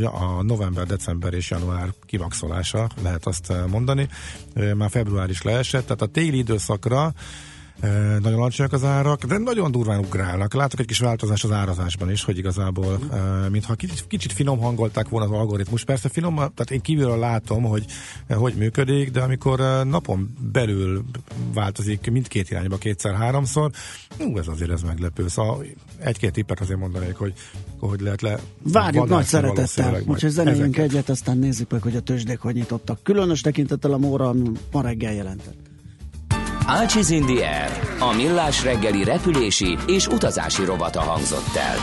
a 0.04 0.42
november, 0.42 0.86
december 0.86 1.34
és 1.34 1.50
január 1.50 1.88
kivaxolása, 2.06 2.88
lehet 3.02 3.26
azt 3.26 3.52
mondani. 3.66 4.08
Már 4.76 4.90
február 4.90 5.30
is 5.30 5.42
leesett, 5.42 5.82
tehát 5.82 6.02
a 6.02 6.06
téli 6.06 6.38
időszakra 6.38 7.14
nagyon 8.20 8.38
alacsonyak 8.38 8.72
az 8.72 8.84
árak, 8.84 9.24
de 9.24 9.38
nagyon 9.38 9.70
durván 9.70 9.98
ugrálnak. 9.98 10.54
Látok 10.54 10.80
egy 10.80 10.86
kis 10.86 10.98
változás 10.98 11.44
az 11.44 11.52
árazásban 11.52 12.10
is, 12.10 12.24
hogy 12.24 12.38
igazából, 12.38 12.98
mintha 13.50 13.74
kicsit, 13.74 14.06
kicsit 14.08 14.32
finom 14.32 14.58
hangolták 14.58 15.08
volna 15.08 15.26
az 15.26 15.32
algoritmus. 15.32 15.84
Persze 15.84 16.08
finom, 16.08 16.34
tehát 16.34 16.70
én 16.70 16.80
kívülről 16.80 17.18
látom, 17.18 17.62
hogy 17.62 17.84
hogy 18.28 18.54
működik, 18.54 19.10
de 19.10 19.20
amikor 19.20 19.58
napon 19.84 20.36
belül 20.52 21.04
változik 21.54 22.10
mindkét 22.10 22.50
irányba 22.50 22.76
kétszer-háromszor, 22.76 23.70
ú, 24.18 24.38
ez 24.38 24.48
azért 24.48 24.70
ez 24.70 24.82
meglepő. 24.82 25.28
Szóval 25.28 25.64
egy-két 25.98 26.32
tippet 26.32 26.60
azért 26.60 26.78
mondanék, 26.78 27.14
hogy 27.14 27.32
hogy 27.78 28.00
lehet 28.00 28.22
le... 28.22 28.38
Várjuk 28.62 29.08
nagy 29.08 29.24
szeretettel, 29.24 30.02
úgyhogy 30.06 30.30
zenéljünk 30.30 30.76
egyet, 30.76 31.08
aztán 31.08 31.38
nézzük 31.38 31.70
meg, 31.70 31.82
hogy 31.82 31.96
a 31.96 32.00
tőzsdék 32.00 32.38
hogy 32.38 32.54
nyitottak. 32.54 33.02
Különös 33.02 33.40
tekintettel 33.40 33.92
a 33.92 33.98
móra, 33.98 34.28
ami 34.28 34.50
ma 34.72 34.82
reggel 34.82 35.12
jelentett. 35.12 35.67
Ácsiz 36.70 37.10
in 37.10 37.26
the 37.26 37.62
Air, 37.62 37.70
a 37.98 38.14
millás 38.14 38.62
reggeli 38.62 39.04
repülési 39.04 39.78
és 39.86 40.06
utazási 40.06 40.64
rovata 40.64 41.00
hangzott 41.00 41.54
el. 41.56 41.76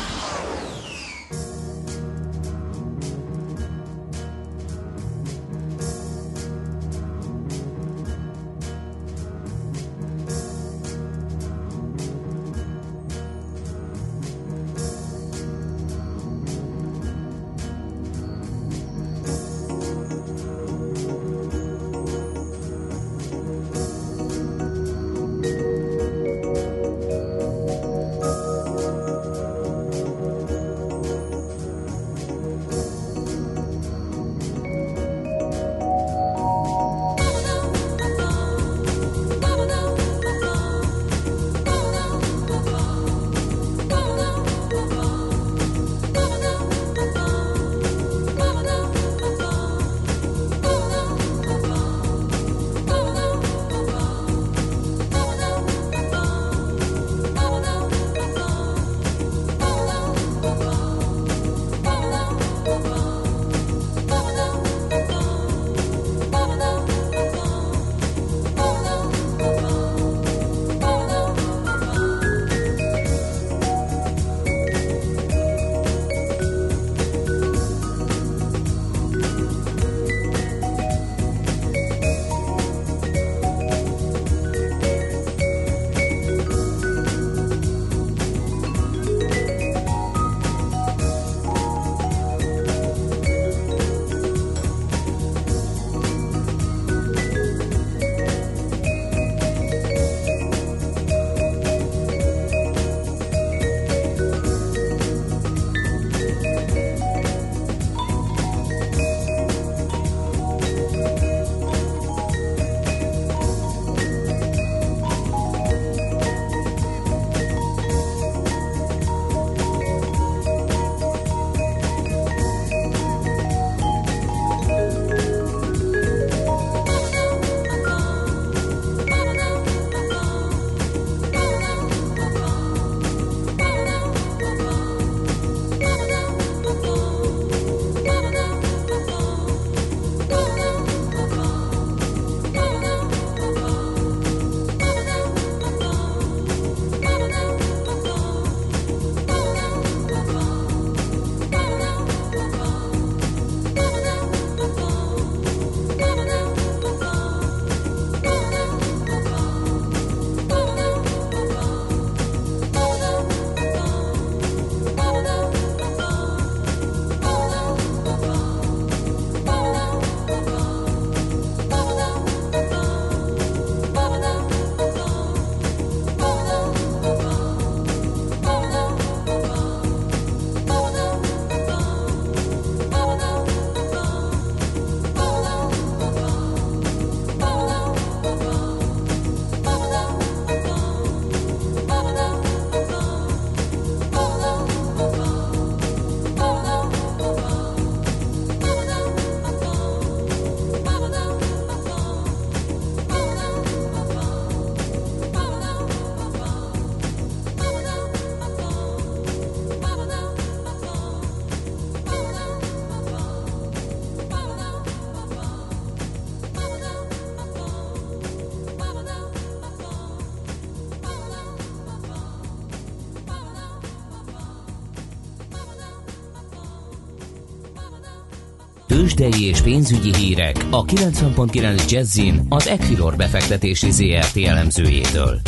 Tőzsdei 229.16 229.48
és 229.48 229.62
pénzügyi 229.62 230.16
hírek 230.16 230.56
a 230.70 230.86
90.9 230.86 231.92
Jazzin 231.92 232.46
az 232.50 232.68
Equilor 232.68 233.16
befektetési 233.16 233.92
ZRT 233.92 234.38
elemzőjétől. 234.46 235.40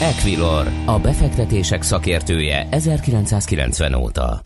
Equilor, 0.00 0.66
a 0.86 0.98
befektetések 0.98 1.82
szakértője 1.82 2.66
1990 2.70 3.94
óta. 3.94 4.40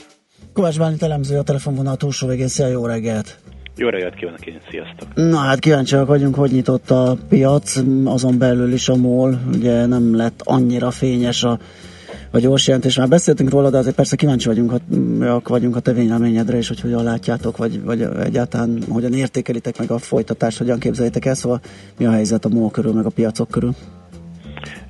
Kovács 0.52 0.78
Bánit 0.78 1.02
elemző 1.02 1.38
a 1.38 1.42
telefonvonal 1.42 1.96
túlsó 1.96 2.26
végén. 2.26 2.48
Szia, 2.48 2.66
jó 2.66 2.86
reggelt! 2.86 3.38
Jó 3.76 3.88
reggelt 3.88 4.14
kívánok 4.14 4.46
én, 4.46 4.60
sziasztok! 4.70 5.14
Na 5.14 5.36
hát 5.36 5.58
kíváncsiak 5.58 6.06
vagyunk, 6.06 6.34
hogy 6.34 6.50
nyitott 6.50 6.90
a 6.90 7.16
piac, 7.28 7.76
azon 8.04 8.38
belül 8.38 8.72
is 8.72 8.88
a 8.88 8.96
MOL, 8.96 9.40
ugye 9.54 9.86
nem 9.86 10.16
lett 10.16 10.40
annyira 10.44 10.90
fényes 10.90 11.44
a, 11.44 11.58
a 12.30 12.38
gyors 12.38 12.66
jelentés. 12.66 12.96
Már 12.96 13.08
beszéltünk 13.08 13.50
róla, 13.50 13.70
de 13.70 13.78
azért 13.78 13.94
persze 13.94 14.16
kíváncsi 14.16 14.48
vagyunk, 14.48 14.70
ha, 15.20 15.40
vagyunk 15.44 15.76
a 15.76 15.80
te 15.80 15.92
véleményedre, 15.92 16.56
és 16.56 16.68
hogy 16.68 16.80
hogyan 16.80 17.02
látjátok, 17.02 17.56
vagy, 17.56 17.82
vagy 17.82 18.02
egyáltalán 18.02 18.78
hogyan 18.88 19.12
értékelitek 19.12 19.78
meg 19.78 19.90
a 19.90 19.98
folytatást, 19.98 20.58
hogyan 20.58 20.78
képzeljétek 20.78 21.24
el, 21.24 21.34
szóval 21.34 21.60
mi 21.98 22.04
a 22.06 22.10
helyzet 22.10 22.44
a 22.44 22.48
MOL 22.48 22.70
körül, 22.70 22.92
meg 22.92 23.04
a 23.04 23.10
piacok 23.10 23.48
körül? 23.48 23.72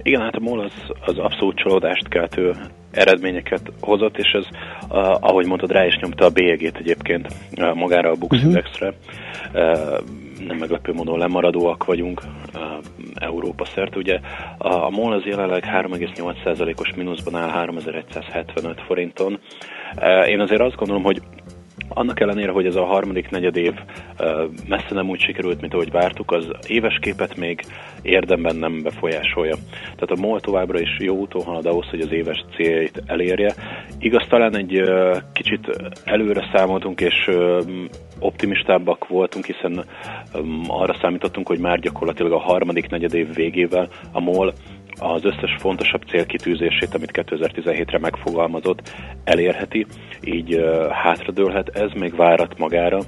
Igen, 0.02 0.20
hát 0.20 0.34
a 0.34 0.40
MOL 0.40 0.60
az, 0.60 0.72
az 1.00 1.18
abszolút 1.18 1.56
csalódást 1.56 2.08
keltő 2.08 2.54
eredményeket 2.90 3.72
hozott, 3.80 4.18
és 4.18 4.30
ez, 4.32 4.44
uh, 4.88 4.98
ahogy 5.20 5.46
mondtad, 5.46 5.70
rá 5.70 5.86
is 5.86 5.98
nyomta 6.00 6.24
a 6.24 6.30
bélyegét 6.30 6.76
egyébként 6.76 7.26
uh, 7.56 7.74
magára 7.74 8.10
a 8.10 8.14
Bux 8.14 8.36
uh-huh. 8.36 8.48
Indexre. 8.48 8.94
Uh, 9.54 9.98
nem 10.46 10.56
meglepő 10.56 10.92
módon 10.92 11.18
lemaradóak 11.18 11.84
vagyunk 11.84 12.22
uh, 12.54 12.60
Európa 13.14 13.64
szerte. 13.64 13.98
Ugye 13.98 14.20
a, 14.58 14.90
MOL 14.90 15.12
az 15.12 15.24
jelenleg 15.24 15.64
3,8%-os 15.64 16.94
mínuszban 16.94 17.34
áll 17.34 17.48
3175 17.48 18.80
forinton. 18.80 19.40
Uh, 19.96 20.28
én 20.28 20.40
azért 20.40 20.60
azt 20.60 20.76
gondolom, 20.76 21.02
hogy 21.02 21.22
annak 21.88 22.20
ellenére, 22.20 22.52
hogy 22.52 22.66
ez 22.66 22.74
a 22.74 22.84
harmadik 22.84 23.30
negyed 23.30 23.56
év 23.56 23.74
messze 24.68 24.94
nem 24.94 25.08
úgy 25.08 25.20
sikerült, 25.20 25.60
mint 25.60 25.74
ahogy 25.74 25.90
vártuk, 25.90 26.30
az 26.30 26.46
éves 26.66 26.98
képet 27.00 27.36
még 27.36 27.64
érdemben 28.02 28.56
nem 28.56 28.82
befolyásolja. 28.82 29.56
Tehát 29.80 30.10
a 30.10 30.20
MOL 30.20 30.40
továbbra 30.40 30.80
is 30.80 30.96
jó 30.98 31.16
úton 31.16 31.44
halad 31.44 31.66
ahhoz, 31.66 31.86
hogy 31.86 32.00
az 32.00 32.12
éves 32.12 32.44
céljait 32.56 33.02
elérje. 33.06 33.54
Igaz, 33.98 34.26
talán 34.28 34.56
egy 34.56 34.82
kicsit 35.32 35.92
előre 36.04 36.48
számoltunk, 36.52 37.00
és 37.00 37.30
optimistábbak 38.20 39.08
voltunk, 39.08 39.44
hiszen 39.44 39.84
arra 40.66 40.96
számítottunk, 41.00 41.46
hogy 41.46 41.58
már 41.58 41.78
gyakorlatilag 41.78 42.32
a 42.32 42.38
harmadik 42.38 42.88
negyed 42.88 43.14
év 43.14 43.34
végével 43.34 43.88
a 44.12 44.20
MOL 44.20 44.52
az 44.98 45.24
összes 45.24 45.56
fontosabb 45.58 46.02
célkitűzését, 46.02 46.94
amit 46.94 47.10
2017-re 47.12 47.98
megfogalmazott, 47.98 48.92
elérheti, 49.24 49.86
így 50.24 50.54
uh, 50.54 50.90
hátradőlhet. 50.90 51.68
Ez 51.68 51.90
még 51.94 52.16
várat 52.16 52.58
magára, 52.58 53.00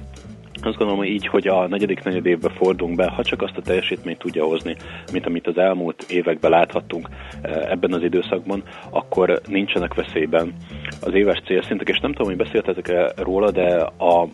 azt 0.65 0.77
gondolom, 0.77 0.97
hogy 0.97 1.07
így, 1.07 1.27
hogy 1.27 1.47
a 1.47 1.67
negyedik 1.67 2.03
negyed 2.03 2.25
évbe 2.25 2.49
fordulunk 2.49 2.95
be, 2.95 3.09
ha 3.09 3.23
csak 3.23 3.41
azt 3.41 3.57
a 3.57 3.61
teljesítményt 3.61 4.17
tudja 4.17 4.45
hozni, 4.45 4.75
mint 5.11 5.25
amit 5.25 5.47
az 5.47 5.57
elmúlt 5.57 6.05
években 6.09 6.51
láthattunk 6.51 7.09
ebben 7.41 7.93
az 7.93 8.03
időszakban, 8.03 8.63
akkor 8.89 9.41
nincsenek 9.47 9.93
veszélyben 9.93 10.53
az 11.01 11.13
éves 11.13 11.41
célszintek, 11.45 11.87
és 11.89 11.99
nem 11.99 12.11
tudom, 12.11 12.27
hogy 12.27 12.45
beszéltetek-e 12.45 13.11
róla, 13.15 13.51
de 13.51 13.75
a 13.97 14.27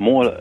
MOL 0.00 0.36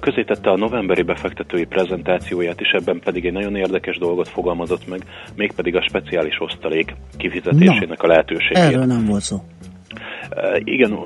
közé 0.00 0.22
tette 0.24 0.50
a 0.50 0.56
novemberi 0.56 1.02
befektetői 1.02 1.64
prezentációját, 1.64 2.60
és 2.60 2.70
ebben 2.70 3.00
pedig 3.04 3.26
egy 3.26 3.32
nagyon 3.32 3.56
érdekes 3.56 3.98
dolgot 3.98 4.28
fogalmazott 4.28 4.88
meg, 4.88 5.02
mégpedig 5.36 5.76
a 5.76 5.82
speciális 5.82 6.40
osztalék 6.40 6.94
kifizetésének 7.16 8.02
Na, 8.02 8.04
a 8.04 8.06
lehetőségét. 8.06 8.56
Erről 8.56 8.84
nem 8.84 9.06
volt 9.06 9.22
szó. 9.22 9.36
Igen, 10.58 10.98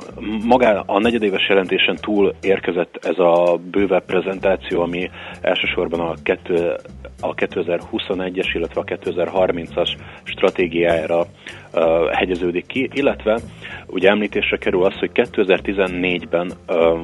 magá 0.45 0.83
a 0.87 0.99
negyedéves 0.99 1.49
jelentésen 1.49 1.97
túl 2.01 2.35
érkezett 2.41 2.99
ez 3.03 3.19
a 3.19 3.61
bővebb 3.71 4.05
prezentáció, 4.05 4.81
ami 4.81 5.11
elsősorban 5.41 6.01
a, 6.01 6.15
kettő, 6.23 6.77
a 7.21 7.35
2021-es, 7.35 8.51
illetve 8.55 8.81
a 8.81 8.85
2030-as 8.85 9.89
stratégiájára 10.23 11.21
uh, 11.21 12.11
hegyeződik 12.13 12.67
ki, 12.67 12.91
illetve 12.93 13.39
ugye 13.87 14.09
említésre 14.09 14.57
kerül 14.57 14.85
az, 14.85 14.99
hogy 14.99 15.11
2014-ben 15.15 16.53
uh, 16.69 17.01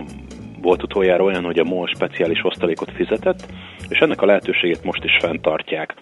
volt 0.62 0.82
utoljára 0.82 1.24
olyan, 1.24 1.44
hogy 1.44 1.58
a 1.58 1.64
MOL 1.64 1.86
speciális 1.86 2.44
osztalékot 2.44 2.90
fizetett, 2.90 3.46
és 3.88 3.98
ennek 3.98 4.22
a 4.22 4.26
lehetőségét 4.26 4.84
most 4.84 5.04
is 5.04 5.16
fenntartják 5.20 5.94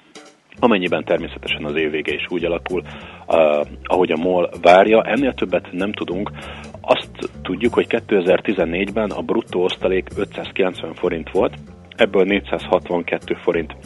amennyiben 0.59 1.05
természetesen 1.05 1.65
az 1.65 1.77
év 1.77 1.91
vége 1.91 2.15
is 2.15 2.27
úgy 2.29 2.45
alakul, 2.45 2.83
uh, 3.27 3.67
ahogy 3.83 4.13
a 4.13 4.17
MOL 4.17 4.51
várja. 4.63 5.03
Ennél 5.03 5.35
többet 5.35 5.73
nem 5.73 5.93
tudunk. 5.93 6.31
Azt 6.81 7.31
tudjuk, 7.43 7.75
hogy 7.75 7.87
2014-ben 7.89 9.11
a 9.11 9.23
bruttó 9.23 9.63
osztalék 9.63 10.09
590 10.17 10.95
forint 10.95 11.31
volt, 11.31 11.55
ebből 11.97 12.25
462 12.25 13.35
forint 13.35 13.77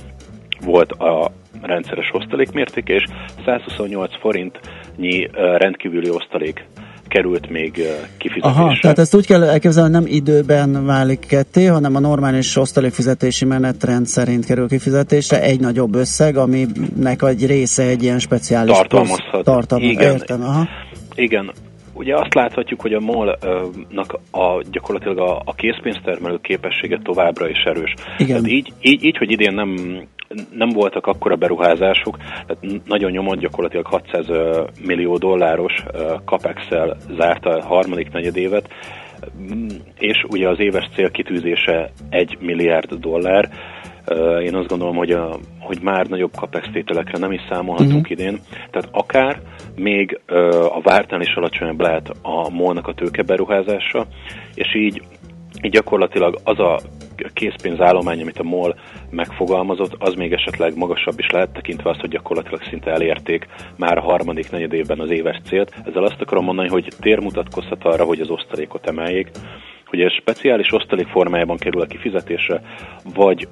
volt 0.64 0.92
a 0.92 1.30
rendszeres 1.62 2.10
osztalék 2.12 2.52
mértéke, 2.52 2.94
és 2.94 3.04
128 3.44 4.18
forintnyi 4.18 5.28
rendkívüli 5.32 6.10
osztalék 6.10 6.64
került 7.10 7.50
még 7.50 7.72
kifizetésre. 8.18 8.60
Aha, 8.60 8.76
tehát 8.80 8.98
ezt 8.98 9.14
úgy 9.14 9.26
kell 9.26 9.42
elképzelni, 9.42 9.94
hogy 9.94 10.02
nem 10.02 10.12
időben 10.14 10.84
válik 10.86 11.26
ketté, 11.26 11.64
hanem 11.64 11.96
a 11.96 12.00
normális 12.00 12.56
osztalékfizetési 12.56 13.44
menetrend 13.44 14.06
szerint 14.06 14.44
kerül 14.44 14.68
kifizetésre 14.68 15.42
egy 15.42 15.60
nagyobb 15.60 15.94
összeg, 15.94 16.36
aminek 16.36 17.22
egy 17.22 17.46
része 17.46 17.82
egy 17.82 18.02
ilyen 18.02 18.18
speciális 18.18 18.76
tartalmazhat. 18.76 19.44
Tartalmaz. 19.44 19.90
Igen. 19.90 20.12
Értem, 20.12 20.42
aha. 20.42 20.68
Igen, 21.14 21.52
ugye 22.00 22.14
azt 22.16 22.34
láthatjuk, 22.34 22.80
hogy 22.80 22.92
a 22.92 23.00
MOL-nak 23.00 24.18
a, 24.30 24.62
gyakorlatilag 24.70 25.18
a, 25.18 25.42
a 25.44 25.54
készpénztermelő 25.54 26.38
képessége 26.42 26.98
továbbra 27.02 27.48
is 27.48 27.62
erős. 27.64 27.94
Igen. 28.18 28.36
Tehát 28.36 28.48
így, 28.48 28.72
így, 28.80 29.04
így, 29.04 29.16
hogy 29.16 29.30
idén 29.30 29.54
nem 29.54 29.76
nem 30.54 30.68
voltak 30.68 31.06
akkora 31.06 31.36
beruházások, 31.36 32.16
tehát 32.46 32.84
nagyon 32.86 33.10
nyomott 33.10 33.38
gyakorlatilag 33.38 33.86
600 33.86 34.26
millió 34.86 35.16
dolláros 35.16 35.84
capex 36.24 36.62
zárta 37.16 37.50
a 37.50 37.64
harmadik 37.66 38.12
negyedévet, 38.12 38.68
és 39.98 40.24
ugye 40.28 40.48
az 40.48 40.60
éves 40.60 40.88
célkitűzése 40.94 41.90
1 42.10 42.36
milliárd 42.40 42.94
dollár. 42.94 43.48
Én 44.42 44.54
azt 44.54 44.68
gondolom, 44.68 44.96
hogy, 44.96 45.10
a, 45.10 45.38
hogy 45.58 45.78
már 45.82 46.06
nagyobb 46.06 46.32
capex 46.32 46.68
tételekre 46.72 47.18
nem 47.18 47.32
is 47.32 47.40
számolhatunk 47.48 47.94
uh-huh. 47.94 48.10
idén. 48.10 48.40
Tehát 48.70 48.88
akár 48.90 49.40
még 49.76 50.20
a 50.70 50.80
vártán 50.82 51.20
is 51.20 51.34
alacsonyabb 51.34 51.80
lehet 51.80 52.10
a 52.22 52.50
molnak 52.50 52.86
a 52.86 52.94
tőkeberuházása, 52.94 54.06
és 54.54 54.74
így, 54.74 55.02
így 55.62 55.70
gyakorlatilag 55.70 56.38
az 56.44 56.58
a 56.58 56.80
készpénzállomány, 57.32 58.20
amit 58.20 58.38
a 58.38 58.42
MOL 58.42 58.74
megfogalmazott, 59.10 59.94
az 59.98 60.14
még 60.14 60.32
esetleg 60.32 60.76
magasabb 60.76 61.18
is 61.18 61.30
lehet, 61.30 61.52
tekintve 61.52 61.90
azt, 61.90 62.00
hogy 62.00 62.10
gyakorlatilag 62.10 62.62
szinte 62.62 62.90
elérték 62.90 63.46
már 63.76 63.98
a 63.98 64.02
harmadik 64.02 64.50
negyed 64.50 64.72
évben 64.72 65.00
az 65.00 65.10
éves 65.10 65.40
célt. 65.44 65.74
Ezzel 65.86 66.04
azt 66.04 66.20
akarom 66.20 66.44
mondani, 66.44 66.68
hogy 66.68 66.88
tér 67.00 67.18
mutatkozhat 67.18 67.84
arra, 67.84 68.04
hogy 68.04 68.20
az 68.20 68.30
osztalékot 68.30 68.86
emeljék, 68.86 69.30
hogy 69.86 70.00
ez 70.00 70.12
speciális 70.12 70.72
osztalék 70.72 71.06
formájában 71.06 71.56
kerül 71.56 71.80
a 71.80 71.86
kifizetésre, 71.86 72.62
vagy 73.14 73.48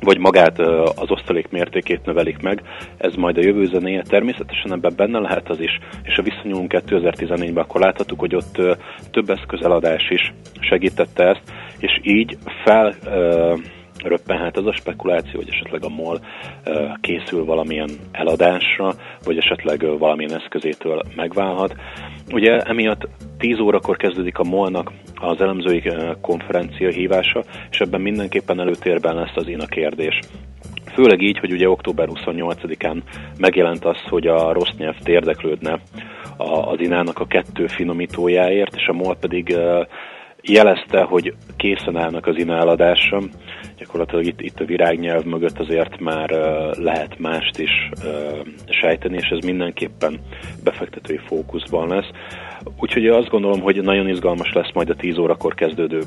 vagy 0.00 0.18
magát 0.18 0.58
az 0.96 1.10
osztalék 1.10 1.48
mértékét 1.50 2.04
növelik 2.04 2.42
meg, 2.42 2.62
ez 2.96 3.14
majd 3.14 3.36
a 3.36 3.40
jövő 3.40 3.64
zenéje. 3.64 4.02
Természetesen 4.02 4.72
ebben 4.72 4.92
benne 4.96 5.18
lehet 5.18 5.50
az 5.50 5.60
is, 5.60 5.78
és 6.02 6.18
a 6.18 6.22
visszanyúlunk 6.22 6.72
2014-ben, 6.74 7.64
akkor 7.64 7.80
láthattuk, 7.80 8.20
hogy 8.20 8.34
ott 8.34 8.60
több 9.10 9.30
eszközeladás 9.30 10.10
is 10.10 10.32
segítette 10.60 11.24
ezt, 11.24 11.52
és 11.78 12.00
így 12.02 12.36
fel 12.64 12.94
röppenhet 14.04 14.56
az 14.56 14.66
a 14.66 14.72
spekuláció, 14.72 15.32
hogy 15.34 15.48
esetleg 15.50 15.84
a 15.84 15.88
MOL 15.88 16.20
készül 17.00 17.44
valamilyen 17.44 17.90
eladásra, 18.12 18.92
vagy 19.24 19.36
esetleg 19.36 19.98
valamilyen 19.98 20.34
eszközétől 20.34 21.02
megválhat. 21.16 21.74
Ugye 22.32 22.58
emiatt 22.58 23.08
10 23.38 23.58
órakor 23.58 23.96
kezdődik 23.96 24.38
a 24.38 24.44
MOL-nak 24.44 24.92
az 25.14 25.40
elemzői 25.40 25.82
konferencia 26.20 26.90
hívása, 26.90 27.44
és 27.70 27.80
ebben 27.80 28.00
mindenképpen 28.00 28.60
előtérben 28.60 29.14
lesz 29.14 29.36
az 29.36 29.48
INA 29.48 29.66
kérdés. 29.66 30.18
Főleg 30.92 31.22
így, 31.22 31.38
hogy 31.38 31.52
ugye 31.52 31.68
október 31.68 32.08
28-án 32.10 33.02
megjelent 33.38 33.84
az, 33.84 34.00
hogy 34.08 34.26
a 34.26 34.52
rossz 34.52 34.76
nyelv 34.76 34.96
érdeklődne 35.04 35.80
az 36.36 36.80
inának 36.80 37.18
a 37.18 37.26
kettő 37.26 37.66
finomítójáért, 37.66 38.74
és 38.74 38.86
a 38.86 38.92
MOL 38.92 39.16
pedig 39.16 39.56
jelezte, 40.48 41.02
hogy 41.02 41.34
készen 41.56 41.96
állnak 41.96 42.26
az 42.26 42.38
inálladásra. 42.38 43.20
Gyakorlatilag 43.78 44.24
itt, 44.24 44.40
itt 44.40 44.60
a 44.60 44.64
virágnyelv 44.64 45.24
mögött 45.24 45.58
azért 45.58 46.00
már 46.00 46.32
uh, 46.32 46.76
lehet 46.76 47.18
mást 47.18 47.58
is 47.58 47.90
uh, 48.04 48.46
sejteni, 48.80 49.16
és 49.16 49.28
ez 49.28 49.44
mindenképpen 49.44 50.20
befektetői 50.64 51.20
fókuszban 51.26 51.88
lesz. 51.88 52.10
Úgyhogy 52.80 53.06
azt 53.06 53.28
gondolom, 53.28 53.60
hogy 53.60 53.82
nagyon 53.82 54.08
izgalmas 54.08 54.52
lesz 54.52 54.72
majd 54.74 54.90
a 54.90 54.94
10 54.94 55.18
órakor 55.18 55.54
kezdődő 55.54 56.00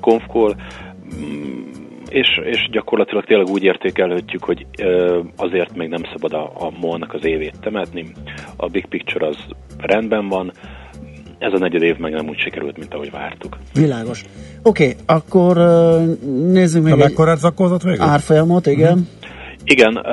konfkol, 0.00 0.54
mm, 1.14 1.62
és, 2.08 2.40
és 2.44 2.68
gyakorlatilag 2.70 3.24
tényleg 3.24 3.48
úgy 3.48 3.62
értékelhetjük, 3.64 4.44
hogy 4.44 4.66
azért 5.36 5.76
még 5.76 5.88
nem 5.88 6.02
szabad 6.12 6.32
a, 6.32 6.52
a 6.54 6.70
molnak 6.80 7.14
az 7.14 7.24
évét 7.24 7.60
temetni. 7.60 8.06
A 8.56 8.66
big 8.66 8.86
picture 8.86 9.26
az 9.26 9.36
rendben 9.78 10.28
van, 10.28 10.52
ez 11.42 11.52
a 11.52 11.58
negyed 11.58 11.82
év 11.82 11.96
meg 11.96 12.12
nem 12.12 12.28
úgy 12.28 12.38
sikerült, 12.38 12.78
mint 12.78 12.94
ahogy 12.94 13.10
vártuk. 13.10 13.56
Világos. 13.74 14.24
Oké, 14.62 14.88
okay, 14.88 14.96
akkor 15.06 15.56
nézzük 16.52 16.82
meg 16.82 16.92
Na, 16.92 16.98
egy... 16.98 17.08
mekkorát 17.08 17.38
zakózott 17.38 17.82
végül? 17.82 18.02
Árfolyamot, 18.02 18.66
igen. 18.66 18.92
Uh-huh. 18.92 19.06
Igen, 19.64 20.06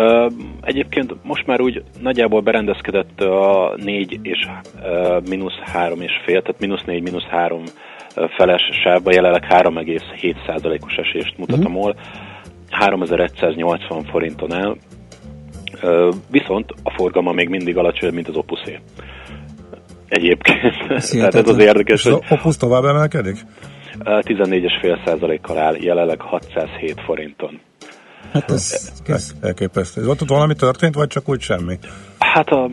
egyébként 0.61 1.15
most 1.23 1.45
már 1.45 1.61
úgy 1.61 1.83
nagyjából 2.01 2.41
berendezkedett 2.41 3.21
a 3.21 3.73
4 3.83 4.19
és 4.21 4.47
mínusz 5.29 5.57
3 5.63 6.01
és 6.01 6.11
fél, 6.25 6.41
tehát 6.41 6.59
mínusz 6.59 6.83
4, 6.85 7.01
mínusz 7.01 7.23
3 7.23 7.63
feles 8.37 8.61
sávba 8.83 9.11
jelenleg 9.11 9.45
3,7%-os 9.49 10.95
esést 10.95 11.37
mutat 11.37 11.65
a 11.65 11.69
MOL, 11.69 11.95
3180 12.69 14.03
forinton 14.03 14.53
el, 14.53 14.75
viszont 16.31 16.73
a 16.83 16.91
forgalma 16.91 17.31
még 17.31 17.49
mindig 17.49 17.77
alacsonyabb, 17.77 18.15
mint 18.15 18.27
az 18.27 18.35
Opuszé. 18.35 18.79
Egyébként. 20.09 20.87
Tehát 21.11 21.35
ez 21.35 21.47
az 21.47 21.57
érdekes, 21.57 22.03
hogy... 22.03 22.23
Opus 22.29 22.57
tovább 22.57 22.83
emelkedik? 22.83 23.37
14,5%-kal 23.99 25.57
áll, 25.57 25.75
jelenleg 25.79 26.21
607 26.21 27.01
forinton. 27.05 27.59
Hát 28.33 28.51
ez, 28.51 28.91
ez 29.07 29.33
elképesztő. 29.41 30.07
Ott 30.07 30.19
valami 30.27 30.53
történt, 30.55 30.95
vagy 30.95 31.07
csak 31.07 31.29
úgy 31.29 31.41
semmi? 31.41 31.77
Hát 32.19 32.49
a, 32.49 32.69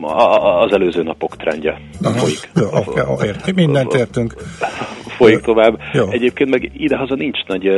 a, 0.00 0.62
az 0.62 0.72
előző 0.72 1.02
napok 1.02 1.36
trendje 1.36 1.80
Aha, 2.02 2.18
folyik. 2.18 2.50
Jó, 2.54 2.66
okay, 3.04 3.26
érti, 3.26 3.52
mindent 3.52 3.94
értünk. 3.94 4.34
Folyik 5.06 5.40
tovább. 5.40 5.78
Jó. 5.92 6.10
Egyébként 6.10 6.50
meg 6.50 6.70
idehaza 6.76 7.14
nincs 7.14 7.44
nagy, 7.46 7.68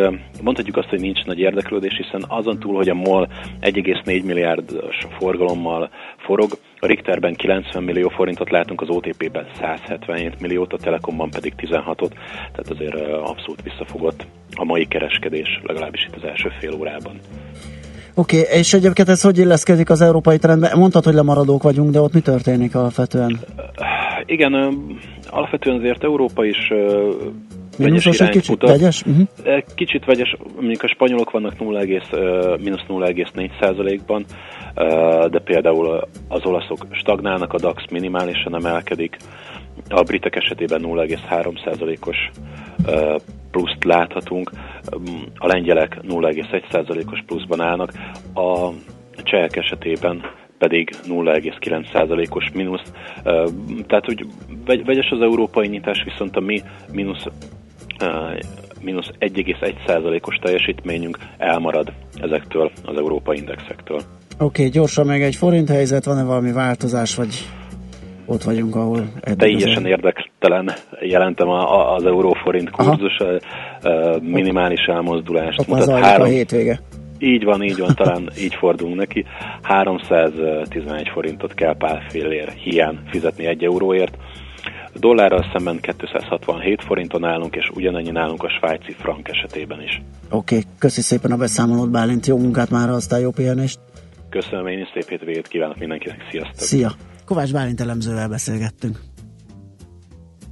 mondhatjuk 0.42 0.76
azt, 0.76 0.88
hogy 0.88 1.00
nincs 1.00 1.24
nagy 1.24 1.38
érdeklődés, 1.38 1.96
hiszen 1.96 2.24
azon 2.28 2.58
túl, 2.58 2.74
hogy 2.74 2.88
a 2.88 2.94
MOL 2.94 3.28
1,4 3.60 4.24
milliárdos 4.24 4.96
forgalommal 5.18 5.90
forog, 6.26 6.50
a 6.84 6.86
Richterben 6.86 7.34
90 7.34 7.82
millió 7.82 8.08
forintot 8.08 8.50
látunk, 8.50 8.80
az 8.80 8.88
OTP-ben 8.88 9.46
177 9.58 10.40
milliót, 10.40 10.72
a 10.72 10.76
Telekomban 10.76 11.30
pedig 11.30 11.52
16-ot, 11.56 12.10
tehát 12.52 12.70
azért 12.70 12.94
abszolút 13.10 13.62
visszafogott 13.62 14.26
a 14.54 14.64
mai 14.64 14.86
kereskedés, 14.86 15.60
legalábbis 15.62 16.04
itt 16.04 16.16
az 16.16 16.24
első 16.24 16.48
fél 16.60 16.74
órában. 16.74 17.20
Oké, 18.14 18.40
okay, 18.40 18.58
és 18.58 18.72
egyébként 18.72 19.08
ez 19.08 19.22
hogy 19.22 19.38
illeszkedik 19.38 19.90
az 19.90 20.00
európai 20.00 20.38
trendbe? 20.38 20.74
Mondtad, 20.74 21.04
hogy 21.04 21.14
lemaradók 21.14 21.62
vagyunk, 21.62 21.90
de 21.90 22.00
ott 22.00 22.12
mi 22.12 22.20
történik 22.20 22.74
alapvetően? 22.74 23.38
Igen, 24.26 24.54
alapvetően 25.30 25.76
azért 25.76 26.04
Európa 26.04 26.44
is 26.44 26.72
vegyes 27.78 28.04
irányt 28.06 28.30
kicsit 28.30 28.48
mutat. 28.48 28.70
Vegyes? 28.70 29.02
Uh-huh. 29.06 29.26
Kicsit 29.74 30.04
vegyes, 30.04 30.36
mondjuk 30.54 30.82
a 30.82 30.88
spanyolok 30.88 31.30
vannak 31.30 31.60
0, 31.60 31.80
mínusz 32.62 32.84
0,4 32.88 34.00
ban 34.06 34.24
de 35.30 35.38
például 35.44 36.08
az 36.28 36.44
olaszok 36.44 36.86
stagnálnak, 36.90 37.52
a 37.52 37.58
DAX 37.58 37.84
minimálisan 37.90 38.54
emelkedik, 38.54 39.16
a 39.88 40.02
britek 40.02 40.36
esetében 40.36 40.82
0,3%-os 40.84 42.30
pluszt 43.50 43.84
láthatunk, 43.84 44.50
a 45.34 45.46
lengyelek 45.46 45.98
0,1%-os 46.02 47.22
pluszban 47.26 47.60
állnak, 47.60 47.92
a 48.34 48.68
csehek 49.16 49.56
esetében 49.56 50.22
pedig 50.58 50.90
0,9%-os 51.08 52.50
mínusz. 52.54 52.92
Tehát, 53.86 54.04
hogy 54.04 54.26
vegyes 54.64 55.10
az 55.10 55.20
európai 55.20 55.68
nyitás, 55.68 56.02
viszont 56.04 56.36
a 56.36 56.40
mi 56.40 56.62
mínusz 56.92 57.26
mínusz 58.80 59.10
1,1%-os 59.18 60.36
teljesítményünk 60.36 61.18
elmarad 61.38 61.92
ezektől 62.20 62.70
az 62.84 62.96
európai 62.96 63.38
indexektől. 63.38 64.00
Oké, 64.38 64.44
okay, 64.44 64.68
gyorsan 64.68 65.06
meg 65.06 65.22
egy 65.22 65.36
forint 65.36 65.68
helyzet, 65.68 66.04
van-e 66.04 66.24
valami 66.24 66.52
változás, 66.52 67.14
vagy 67.14 67.48
ott 68.26 68.42
vagyunk, 68.42 68.76
ahol... 68.76 69.06
Teljesen 69.36 69.86
érdektelen 69.86 70.72
jelentem 71.00 71.48
a, 71.48 71.94
az 71.94 72.04
euróforint 72.04 72.70
kurzus, 72.70 73.18
a, 73.18 73.40
a 73.88 74.18
minimális 74.20 74.80
elmozdulást 74.86 75.58
ott 75.58 75.66
mutat. 75.66 76.04
Három, 76.04 76.26
a 76.26 76.30
hétvége. 76.30 76.80
Így 77.18 77.44
van, 77.44 77.62
így 77.62 77.78
van, 77.78 77.94
talán 77.94 78.30
így 78.38 78.54
fordulunk 78.54 78.96
neki. 78.96 79.24
311 79.62 81.08
forintot 81.12 81.54
kell 81.54 81.76
pár 81.76 82.02
félér 82.08 82.48
hiány 82.48 82.98
fizetni 83.10 83.46
egy 83.46 83.64
euróért. 83.64 84.16
Dollárral 84.94 85.44
szemben 85.52 85.80
267 85.80 86.82
forinton 86.82 87.24
állunk, 87.24 87.56
és 87.56 87.70
ugyanennyi 87.74 88.10
nálunk 88.10 88.42
a 88.42 88.48
svájci 88.48 88.92
frank 88.92 89.28
esetében 89.28 89.82
is. 89.82 90.02
Oké, 90.30 90.56
okay, 90.56 90.70
köszi 90.78 91.00
szépen 91.00 91.32
a 91.32 91.36
beszámolót, 91.36 91.90
Bálint. 91.90 92.26
Jó 92.26 92.38
munkát 92.38 92.70
már, 92.70 92.88
aztán 92.88 93.20
jó 93.20 93.30
pihenést. 93.30 93.78
Köszönöm, 94.40 94.66
én 94.66 94.78
is 94.78 94.88
szép 94.92 95.08
hétvégét 95.08 95.48
kívánok 95.48 95.78
mindenkinek. 95.78 96.26
Sziasztok! 96.30 96.58
Szia! 96.58 96.92
Kovács 97.24 97.52
Bálint 97.52 97.80
elemzővel 97.80 98.28
beszélgettünk. 98.28 98.98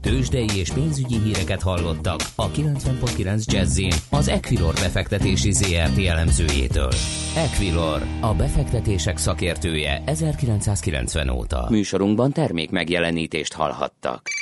Tőzsdei 0.01 0.49
és 0.57 0.71
pénzügyi 0.71 1.19
híreket 1.19 1.63
hallottak 1.63 2.21
a 2.37 2.51
90.9 2.51 3.45
jazz 3.45 3.81
az 4.11 4.29
Equilor 4.29 4.75
befektetési 4.75 5.53
ZRT 5.53 5.99
elemzőjétől. 6.07 6.91
Equilor, 7.37 8.03
a 8.21 8.35
befektetések 8.35 9.17
szakértője 9.17 10.03
1990 10.07 11.29
óta. 11.29 11.67
Műsorunkban 11.71 12.33
termék 12.33 12.71
megjelenítést 12.71 13.53
hallhattak. 13.53 14.42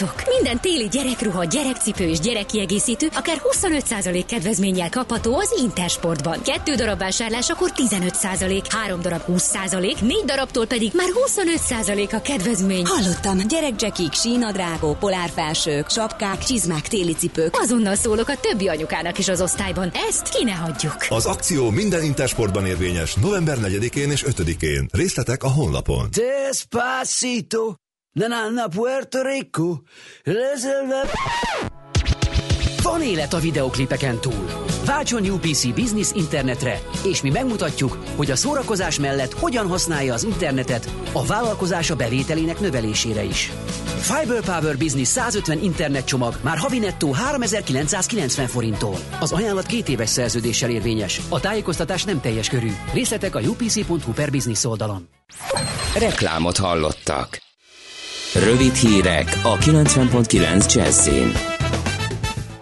Hallottátok? 0.00 0.34
Minden 0.36 0.60
téli 0.60 0.88
gyerekruha, 0.88 1.44
gyerekcipő 1.44 2.04
és 2.04 2.20
gyerekkiegészítő 2.20 3.08
akár 3.14 3.42
25% 3.52 4.24
kedvezménnyel 4.26 4.90
kapható 4.90 5.36
az 5.36 5.54
Intersportban. 5.62 6.42
Kettő 6.42 6.74
darab 6.74 6.98
vásárlás 6.98 7.50
akkor 7.50 7.70
15%, 7.76 8.64
három 8.68 9.00
darab 9.00 9.22
20%, 9.28 10.00
négy 10.00 10.24
darabtól 10.24 10.66
pedig 10.66 10.90
már 10.94 11.08
25% 11.26 12.12
a 12.12 12.20
kedvezmény. 12.20 12.86
Hallottam, 12.86 13.38
gyerekcsekik, 13.48 14.12
sínadrágok, 14.12 14.98
polárfelsők, 14.98 15.90
sapkák, 15.90 16.44
csizmák, 16.44 16.88
téli 16.88 17.14
cipők. 17.14 17.54
Azonnal 17.58 17.94
szólok 17.94 18.28
a 18.28 18.36
többi 18.36 18.68
anyukának 18.68 19.18
is 19.18 19.28
az 19.28 19.40
osztályban. 19.40 19.90
Ezt 20.08 20.28
ki 20.28 20.44
ne 20.44 20.52
hagyjuk. 20.52 20.96
Az 21.08 21.26
akció 21.26 21.70
minden 21.70 22.02
Intersportban 22.02 22.66
érvényes 22.66 23.14
november 23.14 23.56
4-én 23.60 24.10
és 24.10 24.24
5-én. 24.28 24.88
Részletek 24.92 25.42
a 25.42 25.48
honlapon. 25.48 26.08
Despacito. 26.10 27.74
Nanana 28.12 28.68
Puerto 28.68 29.22
Rico. 29.22 29.78
Van 32.82 33.02
élet 33.02 33.32
a 33.32 33.38
videoklipeken 33.38 34.20
túl. 34.20 34.46
Váltson 34.84 35.30
UPC 35.30 35.74
Business 35.74 36.10
internetre, 36.14 36.80
és 37.04 37.22
mi 37.22 37.30
megmutatjuk, 37.30 37.98
hogy 38.16 38.30
a 38.30 38.36
szórakozás 38.36 38.98
mellett 38.98 39.32
hogyan 39.32 39.68
használja 39.68 40.14
az 40.14 40.22
internetet 40.22 40.90
a 41.12 41.26
vállalkozása 41.26 41.96
bevételének 41.96 42.60
növelésére 42.60 43.22
is. 43.22 43.50
Fiber 44.00 44.44
Power 44.44 44.78
Business 44.78 45.08
150 45.08 45.62
internetcsomag 45.62 46.34
már 46.42 46.58
havi 46.58 46.78
nettó 46.78 47.12
3990 47.12 48.46
forinttól. 48.46 48.96
Az 49.20 49.32
ajánlat 49.32 49.66
két 49.66 49.88
éves 49.88 50.08
szerződéssel 50.08 50.70
érvényes. 50.70 51.20
A 51.28 51.40
tájékoztatás 51.40 52.04
nem 52.04 52.20
teljes 52.20 52.48
körű. 52.48 52.70
Részletek 52.92 53.34
a 53.34 53.40
upc.hu 53.40 54.12
per 54.12 54.30
business 54.30 54.64
oldalon. 54.64 55.08
Reklámot 55.98 56.56
hallottak. 56.56 57.48
Rövid 58.34 58.74
hírek 58.74 59.40
a 59.42 59.56
90.9 59.56 60.74
Jazzin. 60.74 61.32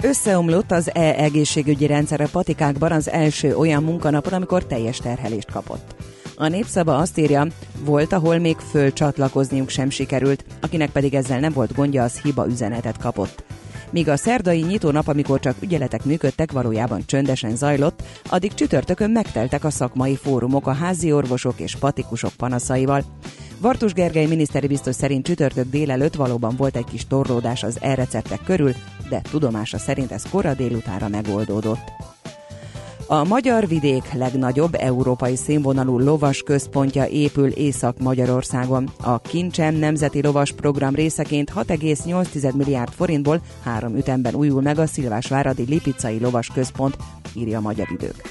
Összeomlott 0.01 0.71
az 0.71 0.91
e-egészségügyi 0.95 1.87
rendszer 1.87 2.21
a 2.21 2.29
patikákban 2.33 2.93
az 2.93 3.11
első 3.11 3.57
olyan 3.57 3.83
munkanapon, 3.83 4.33
amikor 4.33 4.65
teljes 4.65 4.97
terhelést 4.97 5.51
kapott. 5.51 5.95
A 6.37 6.49
népszaba 6.49 6.97
azt 6.97 7.19
írja, 7.19 7.47
volt, 7.85 8.13
ahol 8.13 8.39
még 8.39 8.57
fölcsatlakozniuk 8.57 9.69
sem 9.69 9.91
sikerült, 9.91 10.45
akinek 10.61 10.91
pedig 10.91 11.15
ezzel 11.15 11.41
nem 11.41 11.53
volt 11.53 11.75
gondja, 11.75 12.03
az 12.03 12.21
hiba 12.21 12.47
üzenetet 12.47 12.99
kapott. 12.99 13.45
Míg 13.91 14.09
a 14.09 14.17
szerdai 14.17 14.61
nyitónap, 14.61 15.09
amikor 15.09 15.41
csak 15.41 15.57
ügyeletek 15.61 16.05
működtek, 16.05 16.53
valójában 16.53 17.03
csöndesen 17.07 17.57
zajlott, 17.57 18.03
addig 18.29 18.55
csütörtökön 18.55 19.11
megteltek 19.11 19.65
a 19.65 19.71
szakmai 19.71 20.17
fórumok 20.17 20.67
a 20.67 20.73
házi 20.73 21.13
orvosok 21.13 21.61
és 21.61 21.77
patikusok 21.77 22.33
panaszaival. 22.37 23.05
Vartus 23.61 23.93
Gergely 23.93 24.27
miniszteri 24.27 24.67
biztos 24.67 24.95
szerint 24.95 25.27
csütörtök 25.27 25.71
délelőtt 25.71 26.15
valóban 26.15 26.57
volt 26.57 26.77
egy 26.77 26.85
kis 26.85 27.07
torlódás 27.07 27.63
az 27.63 27.79
e-receptek 27.81 28.41
körül, 28.45 28.73
de 29.09 29.21
tudomása 29.31 29.79
szerint 29.79 30.13
ez 30.13 30.23
kora 30.31 30.55
délutára 30.55 31.09
megoldódott. 31.09 31.93
A 33.11 33.25
Magyar 33.25 33.69
Vidék 33.69 34.13
legnagyobb 34.13 34.75
európai 34.75 35.37
színvonalú 35.37 35.99
lovas 35.99 36.43
központja 36.43 37.07
épül 37.07 37.49
Észak-Magyarországon. 37.49 38.91
A 39.03 39.19
Kincsem 39.19 39.75
Nemzeti 39.75 40.23
Lovas 40.23 40.53
Program 40.53 40.95
részeként 40.95 41.51
6,8 41.51 42.55
milliárd 42.55 42.93
forintból 42.93 43.41
három 43.63 43.97
ütemben 43.97 44.35
újul 44.35 44.63
meg 44.63 44.79
a 44.79 44.87
Szilvásváradi 44.87 45.65
Lipicai 45.69 46.21
Lovas 46.21 46.47
Központ, 46.47 46.97
írja 47.35 47.59
a 47.59 47.61
Magyar 47.61 47.87
Idők. 47.91 48.23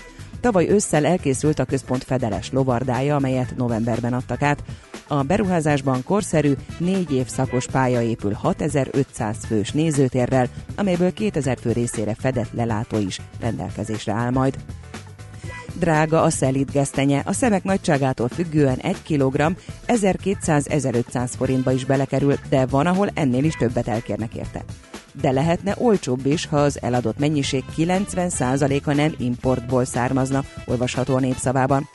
Tavaly 0.42 0.70
ősszel 0.70 1.06
elkészült 1.06 1.60
a 1.60 1.66
központ 1.66 2.04
fedeles 2.04 2.52
lovardája, 2.52 3.16
amelyet 3.16 3.54
novemberben 3.58 4.14
adtak 4.14 4.42
át. 4.42 4.64
A 5.08 5.24
beruházásban 5.24 6.04
korszerű, 6.04 6.54
négy 6.78 7.12
év 7.12 7.28
szakos 7.28 7.66
pálya 7.66 8.02
épül 8.02 8.34
6500 8.34 9.38
fős 9.46 9.72
nézőtérrel, 9.72 10.48
amelyből 10.76 11.14
2000 11.14 11.58
fő 11.62 11.72
részére 11.72 12.16
fedett 12.16 12.52
lelátó 12.52 12.98
is 12.98 13.22
rendelkezésre 13.40 14.14
áll 14.14 14.32
majd. 14.32 14.58
Drága 15.74 16.22
a 16.22 16.30
szelít 16.30 16.72
gesztenye, 16.72 17.22
a 17.26 17.34
szemek 17.34 17.64
nagyságától 17.64 18.28
függően 18.28 18.78
1 18.78 19.04
kg 19.04 19.56
1200-1500 19.88 21.30
forintba 21.38 21.72
is 21.72 21.86
belekerül, 21.86 22.36
de 22.50 22.66
van, 22.66 22.86
ahol 22.86 23.10
ennél 23.14 23.44
is 23.44 23.56
többet 23.56 23.88
elkérnek 23.88 24.34
érte. 24.34 24.64
De 25.22 25.32
lehetne 25.32 25.76
olcsóbb 25.78 26.26
is, 26.26 26.46
ha 26.46 26.58
az 26.58 26.82
eladott 26.82 27.20
mennyiség 27.20 27.64
90%-a 27.78 28.94
nem 28.94 29.14
importból 29.18 29.86
származna, 29.86 30.44
olvasható 30.66 31.16
a 31.16 31.20
népszavában. 31.20 31.90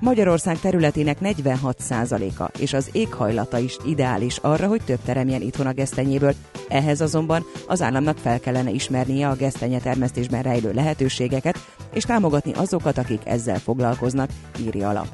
Magyarország 0.00 0.58
területének 0.60 1.18
46%-a 1.22 2.58
és 2.58 2.72
az 2.72 2.88
éghajlata 2.92 3.58
is 3.58 3.76
ideális 3.86 4.36
arra, 4.36 4.66
hogy 4.66 4.82
több 4.84 4.98
teremjen 5.04 5.40
itthon 5.40 5.66
a 5.66 5.72
gesztenyéből. 5.72 6.34
Ehhez 6.68 7.00
azonban 7.00 7.44
az 7.66 7.82
államnak 7.82 8.18
fel 8.18 8.40
kellene 8.40 8.70
ismernie 8.70 9.28
a 9.28 9.36
gesztenye 9.36 9.78
termesztésben 9.78 10.42
rejlő 10.42 10.72
lehetőségeket, 10.72 11.58
és 11.92 12.04
támogatni 12.04 12.52
azokat, 12.52 12.98
akik 12.98 13.20
ezzel 13.24 13.58
foglalkoznak, 13.58 14.30
írja 14.60 14.88
alap. 14.88 15.08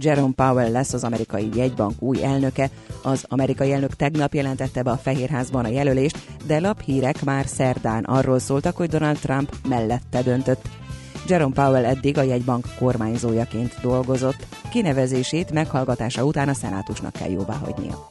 Jerome 0.00 0.32
Powell 0.34 0.70
lesz 0.70 0.92
az 0.92 1.04
amerikai 1.04 1.48
jegybank 1.54 2.02
új 2.02 2.24
elnöke. 2.24 2.70
Az 3.02 3.24
amerikai 3.28 3.72
elnök 3.72 3.94
tegnap 3.96 4.34
jelentette 4.34 4.82
be 4.82 4.90
a 4.90 4.96
Fehérházban 4.96 5.64
a 5.64 5.68
jelölést, 5.68 6.18
de 6.46 6.60
laphírek 6.60 7.24
már 7.24 7.46
szerdán 7.46 8.04
arról 8.04 8.38
szóltak, 8.38 8.76
hogy 8.76 8.88
Donald 8.88 9.18
Trump 9.18 9.54
mellette 9.68 10.22
döntött. 10.22 10.68
Jerome 11.26 11.54
Powell 11.54 11.84
eddig 11.84 12.18
a 12.18 12.22
jegybank 12.22 12.66
kormányzójaként 12.78 13.74
dolgozott. 13.82 14.46
Kinevezését 14.70 15.52
meghallgatása 15.52 16.24
után 16.24 16.48
a 16.48 16.54
szenátusnak 16.54 17.12
kell 17.12 17.30
jóváhagynia. 17.30 18.10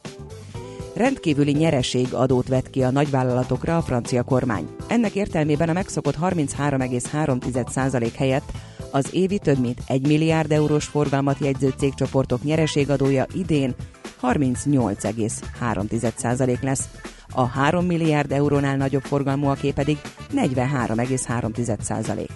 Rendkívüli 0.94 1.52
nyereség 1.52 2.14
adót 2.14 2.48
vett 2.48 2.70
ki 2.70 2.82
a 2.82 2.90
nagyvállalatokra 2.90 3.76
a 3.76 3.82
francia 3.82 4.22
kormány. 4.22 4.68
Ennek 4.88 5.14
értelmében 5.14 5.68
a 5.68 5.72
megszokott 5.72 6.16
33,3% 6.22 8.12
helyett 8.16 8.52
az 8.90 9.14
évi 9.14 9.38
több 9.38 9.58
mint 9.58 9.82
1 9.86 10.06
milliárd 10.06 10.52
eurós 10.52 10.84
forgalmat 10.84 11.38
jegyző 11.38 11.74
cégcsoportok 11.78 12.42
nyereségadója 12.42 13.26
idén 13.34 13.74
38,3% 14.22 16.60
lesz. 16.60 16.88
A 17.30 17.46
3 17.46 17.86
milliárd 17.86 18.32
eurónál 18.32 18.76
nagyobb 18.76 19.02
forgalmúaké 19.02 19.70
pedig 19.70 19.98
43,3%. 20.34 22.28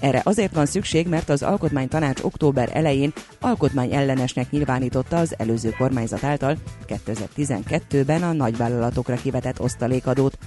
Erre 0.00 0.20
azért 0.24 0.54
van 0.54 0.66
szükség, 0.66 1.08
mert 1.08 1.28
az 1.28 1.42
Alkotmánytanács 1.42 2.20
október 2.22 2.68
elején 2.72 3.12
alkotmányellenesnek 3.40 4.50
nyilvánította 4.50 5.16
az 5.16 5.34
előző 5.38 5.70
kormányzat 5.78 6.24
által 6.24 6.56
2012-ben 6.88 8.22
a 8.22 8.32
nagyvállalatokra 8.32 9.14
kivetett 9.14 9.60
osztalékadót. 9.60 10.38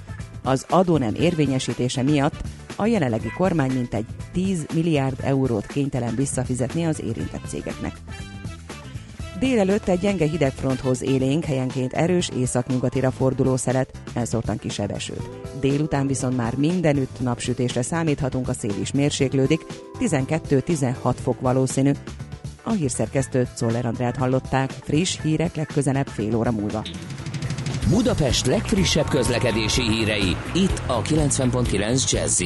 Az 0.43 0.65
adó 0.69 0.97
nem 0.97 1.13
érvényesítése 1.15 2.03
miatt 2.03 2.41
a 2.75 2.85
jelenlegi 2.85 3.31
kormány 3.37 3.71
mintegy 3.71 4.05
10 4.31 4.65
milliárd 4.73 5.17
eurót 5.23 5.65
kénytelen 5.65 6.15
visszafizetni 6.15 6.85
az 6.85 7.01
érintett 7.01 7.47
cégeknek. 7.47 7.93
Délelőtt 9.43 9.87
egy 9.87 9.99
gyenge 9.99 10.25
hidegfronthoz 10.25 11.01
élénk, 11.01 11.45
helyenként 11.45 11.93
erős 11.93 12.29
északnyugatira 12.37 13.11
forduló 13.11 13.55
szelet, 13.55 13.91
elszórtan 14.13 14.57
kisebb 14.57 14.91
esőt. 14.91 15.29
Délután 15.59 16.07
viszont 16.07 16.37
már 16.37 16.55
mindenütt 16.55 17.19
napsütésre 17.19 17.81
számíthatunk, 17.81 18.47
a 18.47 18.53
szél 18.53 18.75
is 18.81 18.91
mérséklődik, 18.91 19.65
12-16 19.99 21.15
fok 21.23 21.41
valószínű. 21.41 21.91
A 22.63 22.71
hírszerkesztőt 22.71 23.55
Szoller 23.55 23.85
Andrát 23.85 24.17
hallották, 24.17 24.71
friss 24.71 25.21
hírek 25.21 25.55
legközelebb 25.55 26.07
fél 26.07 26.35
óra 26.35 26.51
múlva. 26.51 26.83
Budapest 27.89 28.45
legfrissebb 28.45 29.07
közlekedési 29.07 29.81
hírei, 29.81 30.35
itt 30.53 30.81
a 30.87 31.01
90.9 31.01 32.11
jazz 32.11 32.41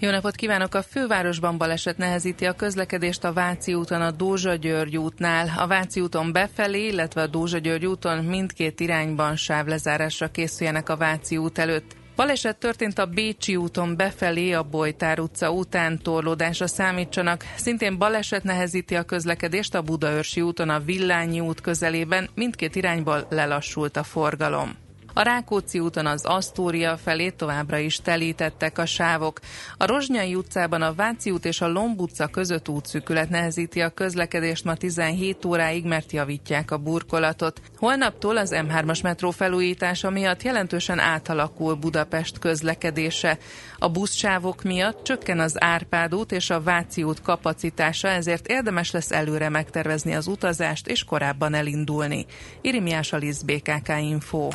jó 0.00 0.10
napot 0.10 0.34
kívánok! 0.34 0.74
A 0.74 0.82
fővárosban 0.82 1.58
baleset 1.58 1.96
nehezíti 1.96 2.46
a 2.46 2.52
közlekedést 2.52 3.24
a 3.24 3.32
Váci 3.32 3.74
úton 3.74 4.00
a 4.00 4.10
Dózsa-György 4.10 4.96
útnál. 4.96 5.52
A 5.56 5.66
Váci 5.66 6.00
úton 6.00 6.32
befelé, 6.32 6.86
illetve 6.86 7.22
a 7.22 7.26
Dózsa-György 7.26 7.86
úton 7.86 8.24
mindkét 8.24 8.80
irányban 8.80 9.36
sávlezárásra 9.36 10.30
készüljenek 10.30 10.88
a 10.88 10.96
Váci 10.96 11.36
út 11.36 11.58
előtt. 11.58 11.96
Baleset 12.16 12.56
történt 12.56 12.98
a 12.98 13.06
Bécsi 13.06 13.56
úton 13.56 13.96
befelé 13.96 14.52
a 14.52 14.62
Bojtár 14.62 15.18
utca 15.18 15.52
után 15.52 15.98
torlódásra 16.02 16.66
számítsanak. 16.66 17.44
Szintén 17.56 17.98
baleset 17.98 18.42
nehezíti 18.42 18.94
a 18.94 19.02
közlekedést 19.02 19.74
a 19.74 19.82
Budaörsi 19.82 20.40
úton 20.40 20.68
a 20.68 20.80
Villányi 20.80 21.40
út 21.40 21.60
közelében, 21.60 22.30
mindkét 22.34 22.76
irányból 22.76 23.26
lelassult 23.30 23.96
a 23.96 24.02
forgalom. 24.02 24.88
A 25.20 25.22
Rákóczi 25.22 25.78
úton 25.78 26.06
az 26.06 26.24
Asztória 26.24 26.96
felé 26.96 27.30
továbbra 27.30 27.78
is 27.78 28.00
telítettek 28.00 28.78
a 28.78 28.86
sávok. 28.86 29.40
A 29.76 29.86
Rozsnyai 29.86 30.34
utcában 30.34 30.82
a 30.82 30.94
Váci 30.94 31.30
út 31.30 31.44
és 31.44 31.60
a 31.60 31.68
Lomb 31.68 32.00
utca 32.00 32.26
között 32.26 32.68
útszűkület 32.68 33.28
nehezíti 33.28 33.80
a 33.80 33.88
közlekedést 33.88 34.64
ma 34.64 34.74
17 34.74 35.44
óráig, 35.44 35.84
mert 35.84 36.12
javítják 36.12 36.70
a 36.70 36.78
burkolatot. 36.78 37.60
Holnaptól 37.76 38.36
az 38.36 38.52
M3-as 38.54 39.02
metró 39.02 39.30
felújítása 39.30 40.10
miatt 40.10 40.42
jelentősen 40.42 40.98
átalakul 40.98 41.74
Budapest 41.74 42.38
közlekedése. 42.38 43.38
A 43.78 43.88
buszsávok 43.88 44.62
miatt 44.62 45.02
csökken 45.02 45.40
az 45.40 45.62
Árpád 45.62 46.14
út 46.14 46.32
és 46.32 46.50
a 46.50 46.60
Váci 46.62 47.02
út 47.02 47.22
kapacitása, 47.22 48.08
ezért 48.08 48.46
érdemes 48.46 48.90
lesz 48.90 49.10
előre 49.10 49.48
megtervezni 49.48 50.14
az 50.14 50.26
utazást 50.26 50.86
és 50.86 51.04
korábban 51.04 51.54
elindulni. 51.54 52.26
Irimiás 52.60 53.12
Alisz 53.12 53.42
BKK 53.42 53.88
Info. 54.00 54.48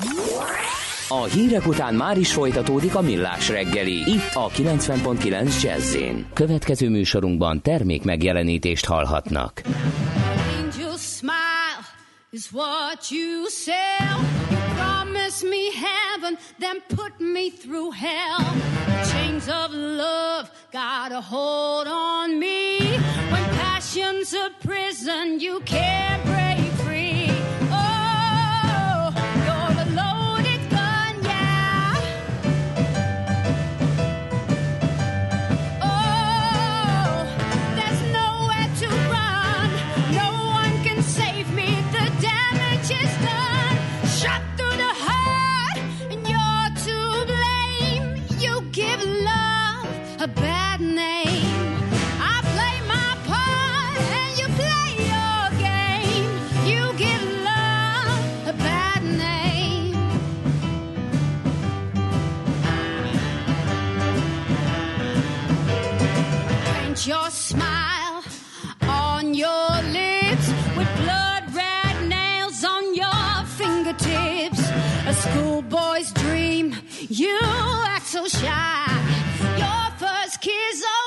A 1.08 1.24
hírek 1.24 1.68
után 1.68 1.94
már 1.94 2.18
is 2.18 2.34
folytatódik 2.34 2.96
a 2.96 3.02
millás 3.02 3.50
reggeli, 3.50 4.12
itt 4.12 4.34
a 4.34 4.50
90.9 4.50 5.62
jazz 5.62 5.98
Következő 6.34 6.89
műsorunkban 6.89 7.62
termék 7.62 8.04
megjelenítést 8.04 8.86
hallhatnak. 8.86 9.62
Angel 10.60 10.98
smile 10.98 11.86
is 12.32 12.52
what 12.52 13.10
you 13.10 13.46
sell. 13.50 14.20
You 14.50 14.60
promise 14.76 15.48
me 15.48 15.63
heaven, 15.88 16.38
then 16.60 16.78
put 16.88 17.13
me 17.20 17.50
through 17.62 17.94
hell. 17.96 18.74
Chains 19.12 19.48
of 19.48 19.72
love 19.74 20.50
got 20.72 21.12
a 21.12 21.22
hold 21.22 21.88
on 21.88 22.38
me. 22.38 22.78
When 23.32 23.46
passion's 23.58 24.34
a 24.34 24.50
prison, 24.68 25.39
you 25.39 25.60
can't 25.65 26.24
break. 26.26 26.55
Schoolboy's 75.96 76.12
dream, 76.14 76.76
you 77.10 77.40
act 77.88 78.08
so 78.08 78.28
shy. 78.28 78.86
Your 79.58 79.92
first 79.98 80.42
kiss, 80.42 80.84
oh, 80.86 81.05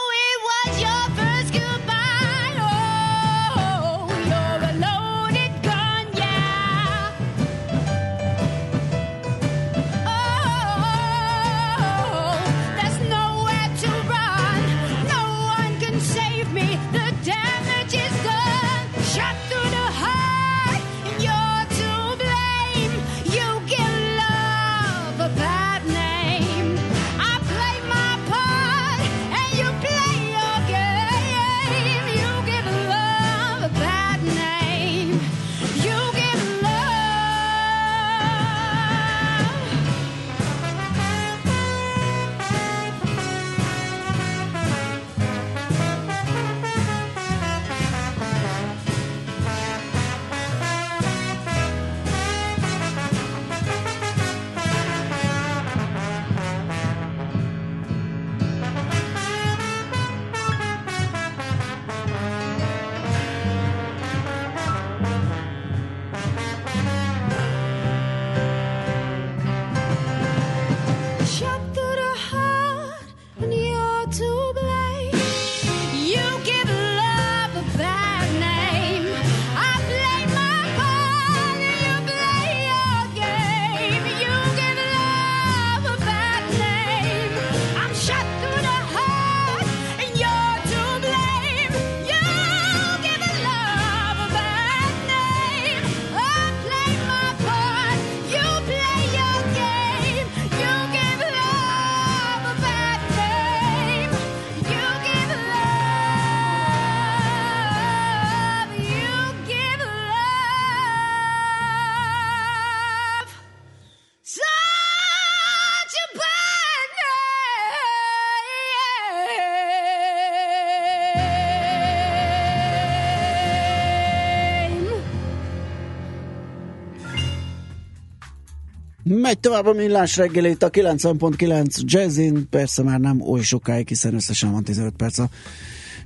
Megy 129.29 129.41
tovább 129.41 129.67
a 129.67 129.73
millás 129.73 130.17
reggel 130.17 130.45
itt 130.45 130.63
a 130.63 130.71
90.9 130.71 131.81
Jazzin, 131.85 132.49
persze 132.51 132.83
már 132.83 133.01
nem 133.01 133.21
oly 133.21 133.41
sokáig, 133.41 133.89
hiszen 133.89 134.15
összesen 134.15 134.53
van 134.53 134.65
15 134.65 134.95
perc 134.97 135.19
a 135.19 135.29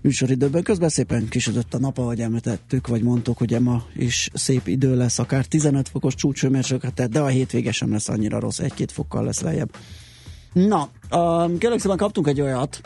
műsoridőben. 0.01 0.63
Közben 0.63 0.89
szépen 0.89 1.29
kisödött 1.29 1.75
a 1.75 1.79
nap, 1.79 1.99
ahogy 1.99 2.21
említettük, 2.21 2.87
vagy 2.87 3.03
mondtuk, 3.03 3.39
hogy 3.39 3.61
ma 3.61 3.83
is 3.97 4.31
szép 4.35 4.67
idő 4.67 4.97
lesz, 4.97 5.19
akár 5.19 5.47
15 5.47 5.89
fokos 5.89 6.15
csúcsőmérsékletet, 6.15 7.11
de 7.11 7.21
a 7.21 7.27
hétvége 7.27 7.73
sem 7.73 7.93
lesz 7.93 8.09
annyira 8.09 8.41
rossz, 8.41 8.59
egy-két 8.59 8.93
fokkal 8.93 9.25
lesz 9.25 9.41
lejjebb. 9.41 9.77
Na, 10.53 10.89
um, 11.11 11.59
kérlek 11.59 11.81
szépen 11.81 11.97
kaptunk 11.97 12.27
egy 12.27 12.41
olyat 12.41 12.81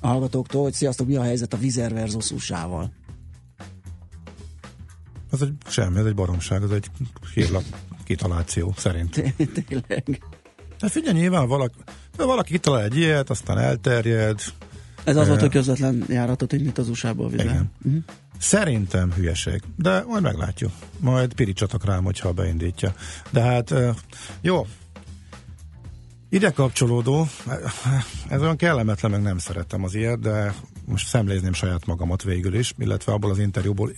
a 0.00 0.06
hallgatóktól, 0.06 0.62
hogy 0.62 0.72
sziasztok, 0.72 1.06
mi 1.06 1.16
a 1.16 1.22
helyzet 1.22 1.52
a 1.52 1.56
Vizer 1.56 1.92
versus 1.92 2.30
USA-val? 2.30 2.92
Ez 5.32 5.40
egy 5.40 5.52
semmi, 5.68 5.98
ez 5.98 6.06
egy 6.06 6.14
baromság, 6.14 6.62
ez 6.62 6.70
egy 6.70 6.86
hírlap 7.34 7.64
kitaláció 8.04 8.74
szerint. 8.76 9.34
Tényleg. 9.68 10.22
De 10.80 10.88
figyelj, 10.88 11.18
nyilván 11.18 11.48
valaki, 11.48 11.78
valaki 12.16 12.52
kitalál 12.52 12.82
egy 12.82 12.96
ilyet, 12.96 13.30
aztán 13.30 13.58
elterjed. 13.58 14.40
Ez 15.04 15.16
az 15.16 15.28
volt, 15.28 15.40
hogy 15.40 15.50
közvetlen 15.50 16.04
járatot 16.08 16.52
indít 16.52 16.78
az 16.78 16.88
USA-ból 16.88 17.32
Igen. 17.32 17.70
Uh-huh. 17.84 18.02
Szerintem 18.38 19.12
hülyeség, 19.12 19.62
de 19.76 20.04
majd 20.06 20.22
meglátjuk. 20.22 20.72
Majd 20.98 21.34
piricsatok 21.34 21.84
rám, 21.84 22.04
hogyha 22.04 22.32
beindítja. 22.32 22.94
De 23.30 23.40
hát 23.40 23.74
jó, 24.40 24.66
ide 26.28 26.50
kapcsolódó, 26.50 27.26
ez 28.28 28.40
olyan 28.40 28.56
kellemetlen, 28.56 29.10
meg 29.10 29.22
nem 29.22 29.38
szeretem 29.38 29.84
az 29.84 29.94
ilyet, 29.94 30.20
de 30.20 30.54
most 30.84 31.06
szemlézném 31.06 31.52
saját 31.52 31.86
magamat 31.86 32.22
végül 32.22 32.54
is, 32.54 32.74
illetve 32.78 33.12
abból 33.12 33.30
az 33.30 33.38
interjúból 33.38 33.92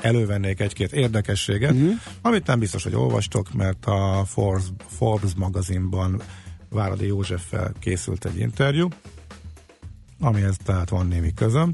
elővennék 0.00 0.60
egy-két 0.60 0.92
érdekességet, 0.92 1.72
uh-huh. 1.72 1.92
amit 2.22 2.46
nem 2.46 2.58
biztos, 2.58 2.82
hogy 2.82 2.94
olvastok, 2.94 3.52
mert 3.52 3.86
a 3.86 4.22
Forbes, 4.26 4.64
Forbes 4.86 5.30
magazinban 5.36 6.22
Váradi 6.68 7.06
Józseffel 7.06 7.72
készült 7.78 8.24
egy 8.24 8.38
interjú, 8.38 8.88
amihez 10.20 10.56
tehát 10.64 10.88
van 10.88 11.06
némi 11.06 11.34
közöm, 11.34 11.72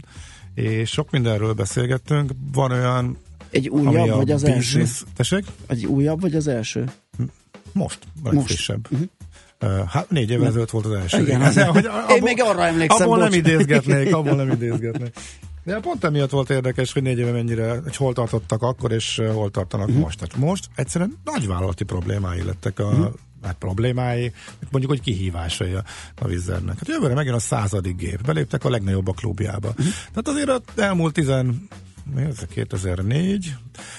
és 0.54 0.90
sok 0.90 1.10
mindenről 1.10 1.52
beszélgettünk. 1.52 2.30
Van 2.52 2.72
olyan... 2.72 3.16
Egy 3.50 3.68
újabb, 3.68 4.16
vagy 4.16 4.30
az 4.30 4.42
business... 4.42 4.74
első? 4.74 5.04
Tessék? 5.16 5.44
Egy 5.66 5.86
újabb, 5.86 6.20
vagy 6.20 6.34
az 6.34 6.46
első? 6.46 6.84
Most, 7.72 7.98
a 8.22 8.32
legfrissebb. 8.32 8.88
Uh-huh. 8.90 9.08
Hát 9.88 10.10
négy 10.10 10.30
évvel 10.30 10.46
ezelőtt 10.46 10.70
volt 10.70 10.84
az 10.84 10.92
első. 10.92 11.20
Igen, 11.20 11.40
az, 11.40 11.62
hogy 11.62 11.86
abból, 11.86 12.16
én 12.16 12.22
még 12.22 12.42
arra 12.42 12.66
emlékszem. 12.66 13.02
Abból 13.02 13.18
bocs. 13.18 13.30
nem 13.30 13.38
idézgetnék, 13.38 14.14
abból 14.14 14.34
nem 14.34 14.50
idézgetnék. 14.50 15.16
De 15.66 15.80
pont 15.80 16.04
emiatt 16.04 16.30
volt 16.30 16.50
érdekes, 16.50 16.92
hogy 16.92 17.02
négy 17.02 17.18
éve 17.18 17.30
mennyire, 17.30 17.80
hogy 17.82 17.96
hol 17.96 18.12
tartottak 18.12 18.62
akkor, 18.62 18.92
és 18.92 19.22
hol 19.32 19.50
tartanak 19.50 19.86
uh-huh. 19.86 20.02
most. 20.02 20.18
Tehát 20.18 20.36
most 20.36 20.68
egyszerűen 20.74 21.18
nagyvállalati 21.24 21.84
problémái 21.84 22.42
lettek 22.42 22.78
a, 22.78 22.84
uh-huh. 22.84 23.12
hát 23.42 23.54
problémái, 23.54 24.32
mondjuk, 24.70 24.92
hogy 24.92 25.00
kihívásai 25.00 25.72
a, 25.72 25.84
a 26.18 26.26
Vizernek. 26.26 26.78
Hát 26.78 26.88
jövőre 26.88 27.14
megint 27.14 27.34
a 27.34 27.38
századik 27.38 27.96
gép. 27.96 28.22
Beléptek 28.22 28.64
a 28.64 28.70
legnagyobb 28.70 29.08
a 29.08 29.12
klubjába. 29.12 29.68
Uh-huh. 29.68 29.86
Tehát 29.86 30.28
azért 30.28 30.48
az 30.48 30.82
elmúlt 30.82 31.12
tizen 31.12 31.68
mi 32.14 32.22
ez 32.22 32.38
2004. 32.50 33.54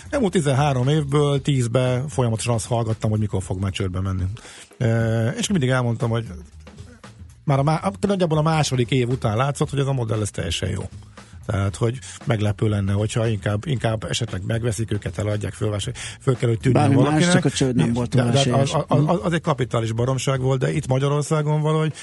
Elmúlt 0.10 0.32
13 0.32 0.88
évből 0.88 1.42
10-be 1.44 2.04
folyamatosan 2.08 2.54
azt 2.54 2.68
hallgattam, 2.68 3.10
hogy 3.10 3.20
mikor 3.20 3.44
fog 3.44 3.60
már 3.60 3.72
csődbe 3.72 4.02
menni. 4.02 4.24
E, 4.78 5.28
és 5.30 5.48
mindig 5.48 5.70
elmondtam, 5.70 6.10
hogy 6.10 6.26
már 7.44 7.60
a, 7.60 7.64
má, 7.64 7.92
nagyjából 8.02 8.38
a 8.38 8.42
második 8.42 8.92
év 8.92 9.10
után 9.10 9.38
látszott, 9.38 9.70
hogy 9.70 9.80
ez 9.80 9.88
a 9.88 9.94
modell 9.94 10.22
ez 10.22 10.32
teljesen 10.32 10.70
jó. 10.70 10.90
Tehát, 11.48 11.76
hogy 11.76 12.00
meglepő 12.26 12.68
lenne, 12.68 12.94
hogyha 12.94 13.28
inkább, 13.28 13.66
inkább 13.66 14.04
esetleg 14.04 14.46
megveszik 14.46 14.92
őket, 14.92 15.18
eladják, 15.18 15.54
fölvásárolják, 15.54 16.06
föl 16.22 16.36
kell, 16.36 16.50
hogy 16.50 16.60
tűnjön 16.60 16.82
Bármi 16.82 16.96
valakinek. 16.96 17.26
Más, 17.26 17.34
csak 17.34 17.46
a 17.46 17.50
csőd 17.50 17.76
nem 17.76 17.94
volt 17.94 18.16
de, 18.16 18.24
de 18.24 18.56
az, 18.56 18.74
az, 18.74 18.84
az, 18.88 19.20
az, 19.24 19.34
egy 19.34 19.42
kapitális 19.42 19.92
baromság 19.92 20.40
volt, 20.40 20.60
de 20.60 20.72
itt 20.72 20.88
Magyarországon 20.88 21.62
valahogy 21.62 21.94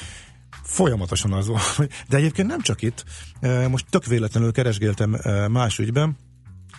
folyamatosan 0.63 1.33
az 1.33 1.47
volt. 1.47 1.89
De 2.09 2.17
egyébként 2.17 2.49
nem 2.49 2.61
csak 2.61 2.83
itt. 2.83 3.05
Most 3.71 3.87
tök 3.91 4.07
véletlenül 4.07 4.53
keresgéltem 4.53 5.17
más 5.51 5.79
ügyben, 5.79 6.17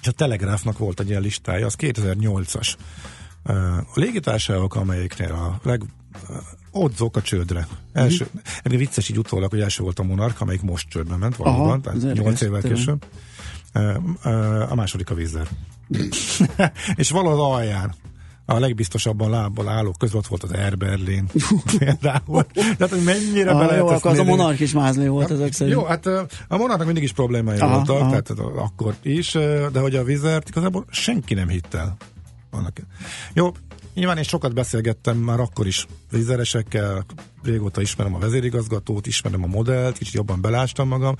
és 0.01 0.07
a 0.07 0.11
Telegráfnak 0.11 0.77
volt 0.77 0.99
egy 0.99 1.09
ilyen 1.09 1.21
listája, 1.21 1.65
az 1.65 1.75
2008-as. 1.79 2.73
A 3.93 3.99
légitársaságok, 3.99 4.75
amelyiknél 4.75 5.31
a 5.31 5.59
leg 5.63 5.81
odzok 6.71 7.15
a 7.15 7.21
csődre. 7.21 7.67
Első, 7.93 8.27
mm-hmm. 8.29 8.77
vicces 8.77 9.09
így 9.09 9.17
utólag, 9.17 9.49
hogy 9.49 9.59
első 9.59 9.83
volt 9.83 9.99
a 9.99 10.03
Monark, 10.03 10.41
amelyik 10.41 10.61
most 10.61 10.89
csődbe 10.89 11.15
ment 11.15 11.35
valóban, 11.35 11.61
Aha, 11.61 11.79
tehát 11.79 12.13
8 12.13 12.41
évvel 12.41 12.61
később. 12.61 13.05
A 14.69 14.75
második 14.75 15.09
a 15.09 15.13
vízzer. 15.13 15.47
és 16.95 17.09
valahol 17.09 17.53
alján 17.53 17.93
a 18.45 18.59
legbiztosabban 18.59 19.29
lábbal 19.29 19.69
álló 19.69 19.95
között 19.99 20.27
volt 20.27 20.43
az 20.43 20.51
Air 20.51 20.77
Berlin. 20.77 21.29
Például. 21.77 22.45
Tehát, 22.53 22.89
hogy 22.89 23.03
mennyire 23.03 23.51
ah, 23.51 23.67
be 23.67 23.75
jó, 23.75 23.87
akkor 23.87 24.11
az 24.11 24.19
a 24.19 24.23
monark 24.23 24.59
is 24.59 24.73
mázli 24.73 25.07
volt 25.07 25.31
ezek 25.31 25.53
szerint. 25.53 25.77
Jó, 25.77 25.83
hát 25.83 26.05
a 26.47 26.57
monarknak 26.57 26.85
mindig 26.85 27.03
is 27.03 27.11
problémái 27.11 27.59
aha, 27.59 27.75
voltak, 27.75 28.01
aha. 28.01 28.21
tehát 28.21 28.53
akkor 28.55 28.95
is, 29.01 29.31
de 29.71 29.79
hogy 29.79 29.95
a 29.95 30.03
vizert 30.03 30.49
igazából 30.49 30.85
senki 30.89 31.33
nem 31.33 31.47
hitt 31.47 31.73
el. 31.73 31.97
Jó, 33.33 33.51
Nyilván 33.95 34.17
én 34.17 34.23
sokat 34.23 34.53
beszélgettem 34.53 35.17
már 35.17 35.39
akkor 35.39 35.67
is 35.67 35.85
vízeresekkel, 36.11 37.05
régóta 37.43 37.81
ismerem 37.81 38.15
a 38.15 38.19
vezérigazgatót, 38.19 39.07
ismerem 39.07 39.43
a 39.43 39.47
modellt, 39.47 39.97
kicsit 39.97 40.13
jobban 40.13 40.41
belástam 40.41 40.87
magam. 40.87 41.15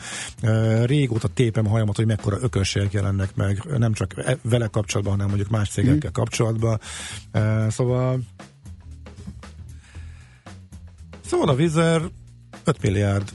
Régóta 0.83 1.27
tépem 1.27 1.65
a 1.65 1.69
hajamat, 1.69 1.95
hogy 1.95 2.05
mekkora 2.05 2.37
ökölségek 2.41 2.91
jelennek 2.91 3.35
meg, 3.35 3.63
nem 3.77 3.93
csak 3.93 4.17
e, 4.17 4.37
vele 4.41 4.67
kapcsolatban, 4.67 5.13
hanem 5.13 5.27
mondjuk 5.27 5.49
más 5.49 5.69
cégekkel 5.69 6.09
mm. 6.09 6.13
kapcsolatban. 6.13 6.79
Szóval 7.69 8.19
Szóval 11.25 11.49
a 11.49 11.55
Vizer 11.55 12.01
5 12.63 12.81
milliárd, 12.81 13.33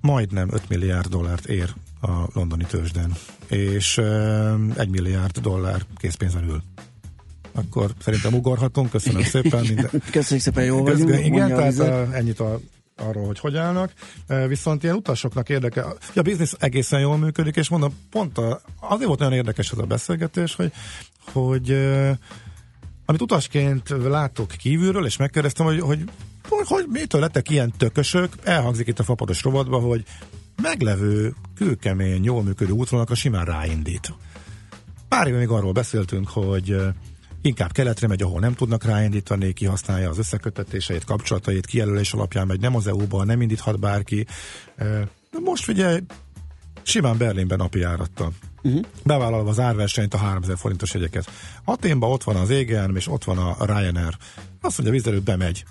majdnem 0.00 0.48
5 0.52 0.68
milliárd 0.68 1.08
dollárt 1.08 1.46
ér 1.46 1.74
a 2.00 2.28
londoni 2.32 2.64
tőzsden, 2.64 3.12
és 3.48 3.98
1 4.76 4.88
milliárd 4.88 5.38
dollár 5.38 5.82
készpénzen 5.96 6.44
ül 6.44 6.62
akkor 7.54 7.90
szerintem 7.98 8.34
ugorhatunk. 8.34 8.90
Köszönöm 8.90 9.22
szépen. 9.22 9.60
Minden... 9.60 9.90
Köszönjük 10.10 10.44
szépen, 10.44 10.64
jó 10.64 10.82
vagyunk. 10.82 11.24
Igen, 11.24 11.48
tehát 11.48 11.78
a, 11.78 12.14
ennyit 12.14 12.40
a, 12.40 12.60
arról, 12.96 13.26
hogy 13.26 13.38
hogy 13.38 13.56
állnak. 13.56 13.92
Viszont 14.48 14.82
ilyen 14.82 14.96
utasoknak 14.96 15.48
érdeke, 15.48 15.84
a 16.14 16.22
biznisz 16.22 16.54
egészen 16.58 17.00
jól 17.00 17.16
működik, 17.16 17.56
és 17.56 17.68
mondom, 17.68 17.94
pont 18.10 18.38
a, 18.38 18.60
azért 18.80 19.06
volt 19.06 19.18
nagyon 19.18 19.34
érdekes 19.34 19.70
ez 19.70 19.78
a 19.78 19.86
beszélgetés, 19.86 20.54
hogy, 20.54 20.72
hogy 21.32 21.70
amit 23.04 23.22
utasként 23.22 23.88
látok 23.88 24.48
kívülről, 24.48 25.06
és 25.06 25.16
megkérdeztem, 25.16 25.66
hogy, 25.66 25.80
hogy, 25.80 26.04
hogy, 26.48 26.66
hogy 26.66 26.84
mitől 26.88 27.20
lettek 27.20 27.50
ilyen 27.50 27.72
tökösök, 27.76 28.32
elhangzik 28.42 28.86
itt 28.86 28.98
a 28.98 29.02
fapados 29.02 29.42
rovatba, 29.42 29.78
hogy 29.78 30.04
meglevő, 30.62 31.34
kőkemény, 31.54 32.24
jól 32.24 32.42
működő 32.42 32.72
útvonalakra 32.72 33.14
simán 33.14 33.44
ráindít. 33.44 34.12
Pár 35.08 35.26
éve 35.26 35.38
még 35.38 35.48
arról 35.48 35.72
beszéltünk, 35.72 36.28
hogy 36.28 36.76
inkább 37.42 37.72
keletre 37.72 38.06
megy, 38.06 38.22
ahol 38.22 38.40
nem 38.40 38.54
tudnak 38.54 38.84
ráindítani, 38.84 39.52
kihasználja 39.52 40.10
az 40.10 40.18
összekötetéseit, 40.18 41.04
kapcsolatait, 41.04 41.66
kijelölés 41.66 42.12
alapján 42.12 42.46
megy, 42.46 42.60
nem 42.60 42.76
az 42.76 42.86
EU-ba, 42.86 43.24
nem 43.24 43.40
indíthat 43.40 43.80
bárki. 43.80 44.26
De 45.30 45.38
most 45.44 45.68
ugye 45.68 46.00
simán 46.82 47.18
Berlinben 47.18 47.58
napi 47.58 47.78
járattal. 47.78 48.32
Uh-huh. 48.62 48.84
Bevállalva 49.04 49.50
az 49.50 49.60
árversenyt, 49.60 50.14
a 50.14 50.18
3000 50.18 50.56
forintos 50.56 50.94
jegyeket. 50.94 51.30
Aténban 51.64 52.10
ott 52.10 52.22
van 52.22 52.36
az 52.36 52.50
égen, 52.50 52.96
és 52.96 53.08
ott 53.08 53.24
van 53.24 53.38
a 53.38 53.64
Ryanair. 53.64 54.16
Azt 54.60 54.78
mondja, 54.78 54.90
vízelőtt 54.90 55.22
bemegy 55.22 55.64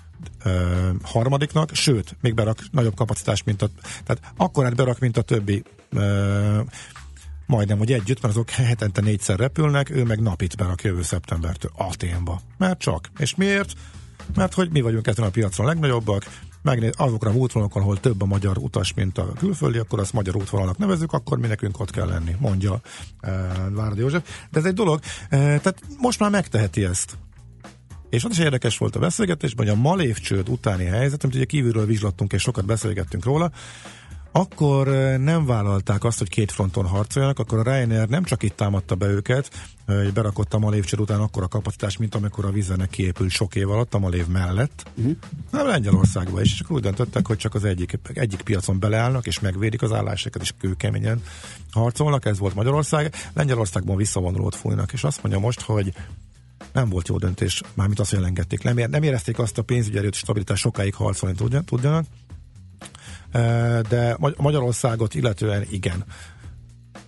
ö, 0.44 0.90
harmadiknak, 1.02 1.74
sőt, 1.74 2.16
még 2.20 2.34
berak 2.34 2.58
nagyobb 2.70 2.94
kapacitást, 2.94 3.44
mint 3.44 3.62
a, 3.62 3.68
tehát 4.04 4.32
akkor 4.36 4.74
berak, 4.74 4.98
mint 4.98 5.16
a 5.16 5.22
többi 5.22 5.62
ö, 5.90 6.60
majdnem, 7.46 7.78
hogy 7.78 7.92
együtt, 7.92 8.22
mert 8.22 8.34
azok 8.34 8.50
hetente 8.50 9.00
négyszer 9.00 9.38
repülnek, 9.38 9.90
ő 9.90 10.04
meg 10.04 10.20
napit 10.20 10.56
berak 10.56 10.82
jövő 10.82 11.02
szeptembertől 11.02 11.70
Aténba. 11.76 12.40
Mert 12.58 12.78
csak. 12.78 13.10
És 13.18 13.34
miért? 13.34 13.72
Mert 14.34 14.54
hogy 14.54 14.70
mi 14.70 14.80
vagyunk 14.80 15.06
ezen 15.06 15.24
a 15.24 15.30
piacon 15.30 15.66
a 15.66 15.68
legnagyobbak, 15.68 16.24
megnéz, 16.62 16.92
azokra 16.96 17.30
a 17.30 17.34
útvonalakon, 17.34 17.82
ahol 17.82 18.00
több 18.00 18.22
a 18.22 18.24
magyar 18.24 18.58
utas, 18.58 18.94
mint 18.94 19.18
a 19.18 19.32
külföldi, 19.32 19.78
akkor 19.78 20.00
azt 20.00 20.12
magyar 20.12 20.36
útvonalnak 20.36 20.78
nevezük, 20.78 21.12
akkor 21.12 21.38
mi 21.38 21.46
nekünk 21.46 21.80
ott 21.80 21.90
kell 21.90 22.06
lenni, 22.06 22.36
mondja 22.38 22.80
e, 23.20 23.30
Várdi 23.70 24.00
József. 24.00 24.22
De 24.50 24.58
ez 24.58 24.64
egy 24.64 24.74
dolog, 24.74 25.00
e, 25.28 25.36
tehát 25.38 25.80
most 25.98 26.18
már 26.18 26.30
megteheti 26.30 26.84
ezt. 26.84 27.18
És 28.10 28.24
ott 28.24 28.30
is 28.30 28.38
érdekes 28.38 28.78
volt 28.78 28.96
a 28.96 28.98
beszélgetés, 28.98 29.52
hogy 29.56 29.68
a 29.68 29.74
Malév 29.74 30.18
csőd 30.18 30.48
utáni 30.48 30.84
helyzet, 30.84 31.24
amit 31.24 31.36
ugye 31.36 31.44
kívülről 31.44 31.86
vizslattunk 31.86 32.32
és 32.32 32.42
sokat 32.42 32.64
beszélgettünk 32.64 33.24
róla, 33.24 33.52
akkor 34.32 34.86
nem 35.18 35.46
vállalták 35.46 36.04
azt, 36.04 36.18
hogy 36.18 36.28
két 36.28 36.52
fronton 36.52 36.86
harcoljanak, 36.86 37.38
akkor 37.38 37.58
a 37.58 37.62
Ryanair 37.62 38.08
nem 38.08 38.24
csak 38.24 38.42
itt 38.42 38.56
támadta 38.56 38.94
be 38.94 39.06
őket, 39.06 39.50
hogy 39.86 40.12
berakott 40.12 40.54
a 40.54 40.58
Malévcsor 40.58 41.00
után 41.00 41.20
akkor 41.20 41.42
a 41.42 41.48
kapacitás, 41.48 41.96
mint 41.96 42.14
amikor 42.14 42.44
a 42.44 42.50
vizenek 42.50 42.90
kiépült 42.90 43.30
sok 43.30 43.54
év 43.54 43.70
alatt 43.70 43.94
a 43.94 43.98
Malév 43.98 44.26
mellett, 44.26 44.84
uh-huh. 44.96 45.16
nem 45.50 45.66
Lengyelországba 45.66 46.40
is, 46.40 46.52
és 46.52 46.60
akkor 46.60 46.76
úgy 46.76 46.82
döntöttek, 46.82 47.26
hogy 47.26 47.36
csak 47.36 47.54
az 47.54 47.64
egyik, 47.64 47.98
egyik 48.12 48.42
piacon 48.42 48.78
beleállnak, 48.78 49.26
és 49.26 49.40
megvédik 49.40 49.82
az 49.82 49.92
állásokat, 49.92 50.42
és 50.42 50.52
kőkeményen 50.58 51.22
harcolnak, 51.70 52.24
ez 52.24 52.38
volt 52.38 52.54
Magyarország, 52.54 53.14
Lengyelországban 53.32 53.96
visszavonulót 53.96 54.54
fújnak, 54.54 54.92
és 54.92 55.04
azt 55.04 55.22
mondja 55.22 55.40
most, 55.40 55.60
hogy 55.60 55.94
nem 56.72 56.88
volt 56.88 57.08
jó 57.08 57.18
döntés, 57.18 57.60
mármint 57.74 58.00
azt, 58.00 58.10
hogy 58.10 58.18
elengedték. 58.18 58.62
Nem, 58.62 58.90
nem 58.90 59.02
érezték 59.02 59.38
azt 59.38 59.58
a 59.58 59.62
pénzügyi 59.62 59.98
erőt 59.98 60.14
stabilitás 60.14 60.60
sokáig 60.60 60.94
harcolni 60.94 61.36
tudjanak, 61.64 62.06
de 63.88 64.16
Magyarországot 64.36 65.14
illetően 65.14 65.66
igen. 65.70 66.04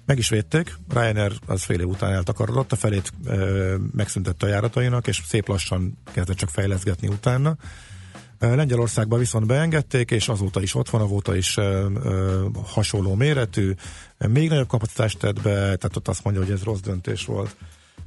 Meg 0.07 0.19
is 0.19 0.29
védték, 0.29 0.75
Ryanair 0.89 1.33
az 1.47 1.63
fél 1.63 1.81
év 1.81 1.89
után 1.89 2.13
eltakarodott, 2.13 2.73
a 2.73 2.77
felét 2.77 3.13
e, 3.27 3.35
megszüntette 3.93 4.47
a 4.47 4.49
járatainak, 4.49 5.07
és 5.07 5.23
szép 5.27 5.49
lassan 5.49 5.99
kezdett 6.13 6.37
csak 6.37 6.49
fejleszgetni 6.49 7.09
utána. 7.09 7.57
Lengyelországban 8.39 9.19
viszont 9.19 9.47
beengedték, 9.47 10.11
és 10.11 10.29
azóta 10.29 10.63
is 10.63 10.75
ott 10.75 10.91
van, 10.91 11.01
azóta 11.01 11.37
is 11.37 11.57
ö, 11.57 11.91
ö, 12.05 12.47
hasonló 12.65 13.15
méretű, 13.15 13.75
még 14.19 14.49
nagyobb 14.49 14.69
kapacitást 14.69 15.19
tett 15.19 15.43
be, 15.43 15.53
tehát 15.53 15.97
ott 15.97 16.09
azt 16.09 16.25
mondja, 16.25 16.43
hogy 16.43 16.53
ez 16.53 16.63
rossz 16.63 16.81
döntés 16.81 17.25
volt. 17.25 17.57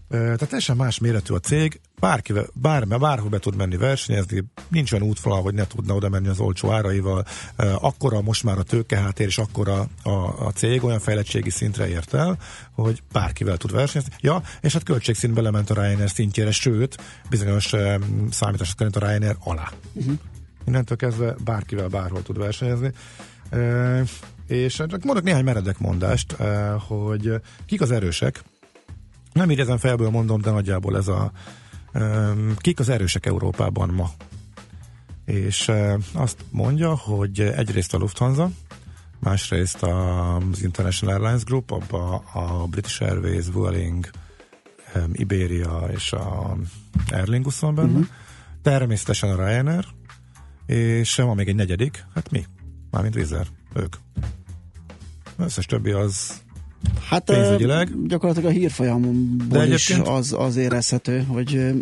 Tehát 0.10 0.38
teljesen 0.38 0.76
más 0.76 0.99
méretű 0.99 1.34
a 1.34 1.39
cég, 1.39 1.82
bárki, 1.99 2.34
bár, 2.53 2.88
bárhol 2.88 3.30
be 3.30 3.39
tud 3.39 3.55
menni 3.55 3.78
versenyezni, 3.78 4.43
nincs 4.68 4.91
olyan 4.91 5.08
útvonal, 5.08 5.41
hogy 5.41 5.53
ne 5.53 5.68
tudna 5.68 5.93
oda 5.93 6.10
menni 6.10 6.28
az 6.28 6.39
olcsó 6.39 6.72
áraival. 6.72 7.26
Akkora 7.58 8.22
most 8.22 8.43
már 8.43 8.58
a 8.58 8.64
tőkeháttér, 8.64 9.28
és 9.28 9.38
akkora 9.38 9.88
a, 10.03 10.10
a 10.45 10.51
cég 10.51 10.84
olyan 10.84 10.99
fejlettségi 10.99 11.49
szintre 11.49 11.89
ért 11.89 12.14
el, 12.14 12.38
hogy 12.72 13.03
bárkivel 13.12 13.58
tud 13.58 13.72
versenyezni. 13.72 14.14
Ja, 14.20 14.41
és 14.62 14.74
hát 14.74 14.84
költségszint 14.84 15.34
belement 15.34 15.70
a 15.70 15.74
Ryanair 15.74 16.10
szintjére, 16.10 16.51
sőt, 16.51 16.97
bizonyos 17.30 17.74
számítások 18.30 18.78
szerint 18.78 18.95
a 18.95 19.08
Ryanair 19.08 19.36
alá. 19.39 19.72
Uh-huh. 19.93 20.14
Innentől 20.66 20.97
kezdve 20.97 21.36
bárkivel 21.43 21.88
bárhol 21.88 22.22
tud 22.24 22.38
versenyezni. 22.38 22.91
És 24.47 24.74
csak 24.74 25.03
mondok 25.03 25.24
néhány 25.24 25.43
meredek 25.43 25.80
mondást, 25.80 26.36
hogy 26.88 27.34
kik 27.66 27.82
az 27.82 27.91
erősek, 27.91 28.43
nem 29.38 29.49
ezen 29.49 29.77
felből 29.77 30.09
mondom, 30.09 30.41
de 30.41 30.51
nagyjából 30.51 30.97
ez 30.97 31.07
a 31.07 31.31
um, 31.93 32.55
kik 32.57 32.79
az 32.79 32.89
erősek 32.89 33.25
Európában 33.25 33.89
ma. 33.89 34.09
És 35.25 35.67
uh, 35.67 35.93
azt 36.13 36.45
mondja, 36.49 36.95
hogy 36.95 37.39
egyrészt 37.39 37.93
a 37.93 37.97
Lufthansa, 37.97 38.49
másrészt 39.19 39.83
az 39.83 40.63
International 40.63 41.15
Airlines 41.15 41.43
Group, 41.43 41.71
abba 41.71 42.15
a 42.15 42.65
British 42.67 43.01
Airways, 43.01 43.45
Vueling, 43.51 44.09
um, 44.95 45.09
Iberia 45.13 45.88
és 45.93 46.11
a 46.11 46.57
Aer 47.11 47.27
Lingus 47.27 47.59
van 47.59 47.75
benne, 47.75 47.88
uh-huh. 47.88 48.07
természetesen 48.61 49.29
a 49.29 49.47
Ryanair, 49.47 49.85
és 50.65 51.15
van 51.15 51.35
még 51.35 51.47
egy 51.47 51.55
negyedik, 51.55 52.05
hát 52.13 52.31
mi? 52.31 52.45
Mármint 52.91 53.15
Vizer, 53.15 53.47
ők. 53.73 53.95
Összes 55.38 55.65
többi 55.65 55.91
az 55.91 56.41
Hát 57.09 57.23
pénzügyileg. 57.23 58.07
gyakorlatilag 58.07 58.49
a 58.49 58.53
hírfolyamból 58.53 59.63
is 59.63 59.89
az, 59.89 60.36
az 60.38 60.55
érezhető, 60.55 61.23
hogy 61.28 61.73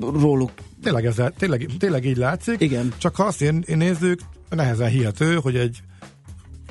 róluk. 0.00 0.52
Tényleg, 0.82 1.06
ez, 1.06 1.22
tényleg, 1.38 1.66
tényleg 1.78 2.04
így 2.04 2.16
látszik. 2.16 2.60
Igen. 2.60 2.92
Csak 2.98 3.16
ha 3.16 3.24
azt 3.24 3.42
én, 3.42 3.64
én 3.66 3.76
nézzük, 3.76 4.20
nehezen 4.50 4.88
hihető, 4.88 5.34
hogy 5.34 5.56
egy 5.56 5.82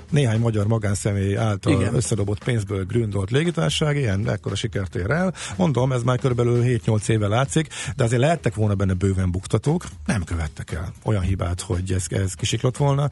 néhány 0.09 0.39
magyar 0.39 0.67
magánszemély 0.67 1.37
által 1.37 1.73
Igen. 1.73 1.95
összedobott 1.95 2.43
pénzből 2.43 2.85
gründolt 2.85 3.31
légitárság, 3.31 3.97
ilyen 3.97 4.29
ekkora 4.29 4.55
sikert 4.55 4.95
ér 4.95 5.09
el. 5.09 5.33
Mondom, 5.57 5.91
ez 5.91 6.03
már 6.03 6.19
körülbelül 6.19 6.63
7-8 6.63 7.09
éve 7.09 7.27
látszik, 7.27 7.67
de 7.95 8.03
azért 8.03 8.21
lehettek 8.21 8.55
volna 8.55 8.75
benne 8.75 8.93
bőven 8.93 9.31
buktatók, 9.31 9.85
nem 10.05 10.23
követtek 10.23 10.71
el 10.71 10.93
olyan 11.03 11.21
hibát, 11.21 11.61
hogy 11.61 11.91
ez, 11.91 12.05
ez 12.09 12.33
kisiklott 12.33 12.77
volna. 12.77 13.09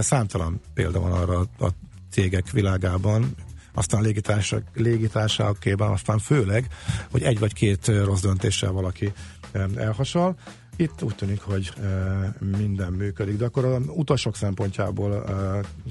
Számtalan 0.00 0.60
példa 0.74 1.00
van 1.00 1.12
arra 1.12 1.38
a 1.58 1.68
cégek 2.10 2.50
világában, 2.50 3.34
aztán 3.80 4.02
légitársak, 4.02 4.62
légitársakéban, 4.74 5.90
aztán 5.90 6.18
főleg, 6.18 6.66
hogy 7.10 7.22
egy 7.22 7.38
vagy 7.38 7.52
két 7.52 7.86
rossz 7.86 8.20
döntéssel 8.20 8.70
valaki 8.70 9.12
elhasal. 9.76 10.36
Itt 10.76 11.02
úgy 11.02 11.14
tűnik, 11.14 11.40
hogy 11.40 11.72
minden 12.56 12.92
működik, 12.92 13.36
de 13.36 13.44
akkor 13.44 13.64
a 13.64 13.78
utasok 13.86 14.36
szempontjából 14.36 15.24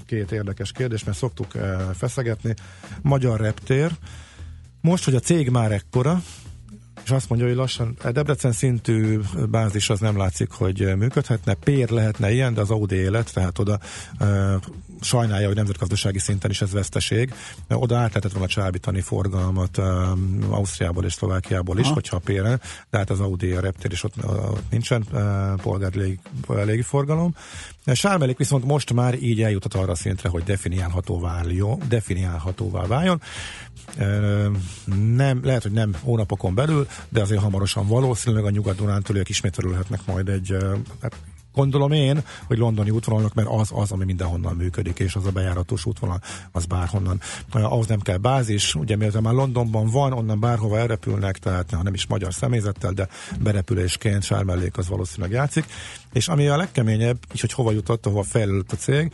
két 0.05 0.31
érdekes 0.31 0.71
kérdés, 0.71 1.03
mert 1.03 1.17
szoktuk 1.17 1.51
feszegetni. 1.93 2.53
Magyar 3.01 3.39
reptér, 3.39 3.91
most, 4.81 5.03
hogy 5.03 5.15
a 5.15 5.19
cég 5.19 5.49
már 5.49 5.71
ekkora, 5.71 6.21
és 7.03 7.11
azt 7.11 7.29
mondja, 7.29 7.47
hogy 7.47 7.55
lassan 7.55 7.95
a 8.03 8.11
Debrecen 8.11 8.51
szintű 8.51 9.19
bázis 9.49 9.89
az 9.89 9.99
nem 9.99 10.17
látszik, 10.17 10.51
hogy 10.51 10.95
működhetne. 10.97 11.53
Pér 11.53 11.89
lehetne 11.89 12.31
ilyen, 12.31 12.53
de 12.53 12.61
az 12.61 12.69
Audi 12.69 12.95
élet, 12.95 13.33
tehát 13.33 13.59
oda 13.59 13.79
sajnálja, 15.01 15.47
hogy 15.47 15.55
nemzetgazdasági 15.55 16.19
szinten 16.19 16.49
is 16.49 16.61
ez 16.61 16.71
veszteség. 16.71 17.33
Oda 17.69 17.95
át 17.95 18.07
lehetett 18.07 18.31
volna 18.31 18.47
csábítani 18.47 19.01
forgalmat 19.01 19.77
e, 19.77 19.83
Ausztriából 20.49 21.05
és 21.05 21.13
Szlovákiából 21.13 21.79
is, 21.79 21.87
ha. 21.87 21.93
hogyha 21.93 22.19
Péren, 22.19 22.61
de 22.89 22.97
hát 22.97 23.09
az 23.09 23.19
Audi 23.19 23.51
a 23.51 23.59
reptér 23.59 23.91
is 23.91 24.03
ott, 24.03 24.13
ott 24.23 24.69
nincsen 24.69 25.05
e, 25.13 25.53
polgári 25.61 25.99
légi, 25.99 26.19
légi 26.47 26.81
forgalom. 26.81 27.35
Sármelék 27.85 28.37
viszont 28.37 28.65
most 28.65 28.93
már 28.93 29.21
így 29.21 29.41
eljutott 29.41 29.73
arra 29.73 29.91
a 29.91 29.95
szintre, 29.95 30.29
hogy 30.29 30.43
definiálhatóvá 30.43 31.29
váljon, 31.33 31.81
definiálhatóvá 31.87 32.85
váljon. 32.85 33.21
Nem, 35.15 35.39
lehet, 35.43 35.61
hogy 35.61 35.71
nem 35.71 35.95
hónapokon 36.03 36.55
belül, 36.55 36.87
de 37.09 37.21
azért 37.21 37.41
hamarosan 37.41 37.87
valószínűleg 37.87 38.45
a 38.45 38.49
nyugat-dunántúliak 38.49 39.29
ismét 39.29 39.55
terülhetnek 39.55 40.05
majd 40.05 40.29
egy 40.29 40.55
hát 41.01 41.15
gondolom 41.53 41.91
én, 41.91 42.23
hogy 42.47 42.57
londoni 42.57 42.89
útvonalnak, 42.89 43.33
mert 43.33 43.47
az 43.51 43.69
az, 43.73 43.91
ami 43.91 44.05
mindenhonnan 44.05 44.55
működik, 44.55 44.99
és 44.99 45.15
az 45.15 45.25
a 45.25 45.31
bejáratos 45.31 45.85
útvonal, 45.85 46.21
az 46.51 46.65
bárhonnan. 46.65 47.21
Ahhoz 47.51 47.87
nem 47.87 47.99
kell 47.99 48.17
bázis, 48.17 48.75
ugye 48.75 48.95
mivel 48.95 49.21
már 49.21 49.33
Londonban 49.33 49.87
van, 49.87 50.13
onnan 50.13 50.39
bárhova 50.39 50.77
elrepülnek, 50.77 51.37
tehát 51.37 51.71
ha 51.71 51.83
nem 51.83 51.93
is 51.93 52.07
magyar 52.07 52.33
személyzettel, 52.33 52.91
de 52.91 53.07
berepülésként 53.39 54.23
sármellék 54.23 54.77
az 54.77 54.87
valószínűleg 54.87 55.31
játszik. 55.31 55.65
És 56.13 56.27
ami 56.27 56.47
a 56.47 56.57
legkeményebb, 56.57 57.17
így 57.33 57.39
hogy 57.39 57.53
hova 57.53 57.71
jutott, 57.71 58.05
ahova 58.05 58.23
fejlődött 58.23 58.71
a 58.71 58.75
cég, 58.75 59.13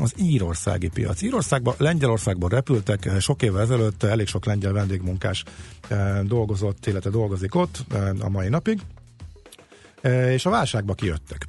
az 0.00 0.14
írországi 0.16 0.88
piac. 0.88 1.22
Írországban, 1.22 1.74
Lengyelországban 1.78 2.48
repültek 2.48 3.10
sok 3.20 3.42
évvel 3.42 3.60
ezelőtt, 3.60 4.02
elég 4.02 4.26
sok 4.26 4.44
lengyel 4.44 4.72
vendégmunkás 4.72 5.44
dolgozott, 6.22 6.86
illetve 6.86 7.10
dolgozik 7.10 7.54
ott 7.54 7.84
a 8.18 8.28
mai 8.28 8.48
napig, 8.48 8.80
és 10.02 10.46
a 10.46 10.50
válságba 10.50 10.94
kijöttek. 10.94 11.46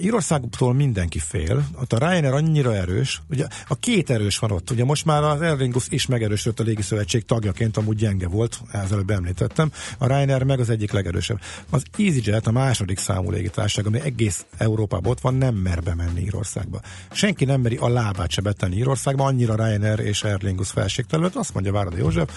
Írországtól 0.00 0.74
mindenki 0.74 1.18
fél, 1.18 1.64
ott 1.80 1.92
a 1.92 1.98
Ryanair 1.98 2.32
annyira 2.32 2.74
erős, 2.74 3.22
ugye 3.30 3.46
a 3.68 3.74
két 3.74 4.10
erős 4.10 4.38
van 4.38 4.50
ott, 4.50 4.70
ugye 4.70 4.84
most 4.84 5.04
már 5.04 5.22
az 5.22 5.40
Aer 5.40 5.56
Lingus 5.56 5.86
is 5.88 6.06
megerősödött 6.06 6.60
a 6.60 6.62
Légiszövetség 6.62 7.24
tagjaként, 7.24 7.76
amúgy 7.76 7.96
gyenge 7.96 8.28
volt, 8.28 8.60
előbb 8.72 9.10
említettem, 9.10 9.72
a 9.98 10.06
Ryanair 10.06 10.42
meg 10.42 10.60
az 10.60 10.70
egyik 10.70 10.92
legerősebb. 10.92 11.40
Az 11.70 11.82
EasyJet 11.98 12.46
a 12.46 12.50
második 12.50 12.98
számú 12.98 13.30
légitársaság, 13.30 13.86
ami 13.86 14.00
egész 14.00 14.44
Európában 14.56 15.10
ott 15.10 15.20
van, 15.20 15.34
nem 15.34 15.54
mer 15.54 15.82
bemenni 15.82 16.20
Írországba. 16.20 16.80
Senki 17.10 17.44
nem 17.44 17.60
meri 17.60 17.76
a 17.76 17.88
lábát 17.88 18.30
se 18.30 18.40
betenni 18.40 18.76
Írországba, 18.76 19.24
annyira 19.24 19.54
Ryanair 19.54 19.98
és 19.98 20.22
Aer 20.22 20.42
Lingus 20.42 20.70
felségtelőt, 20.70 21.36
azt 21.36 21.54
mondja 21.54 21.72
Várada 21.72 21.96
József, 21.96 22.30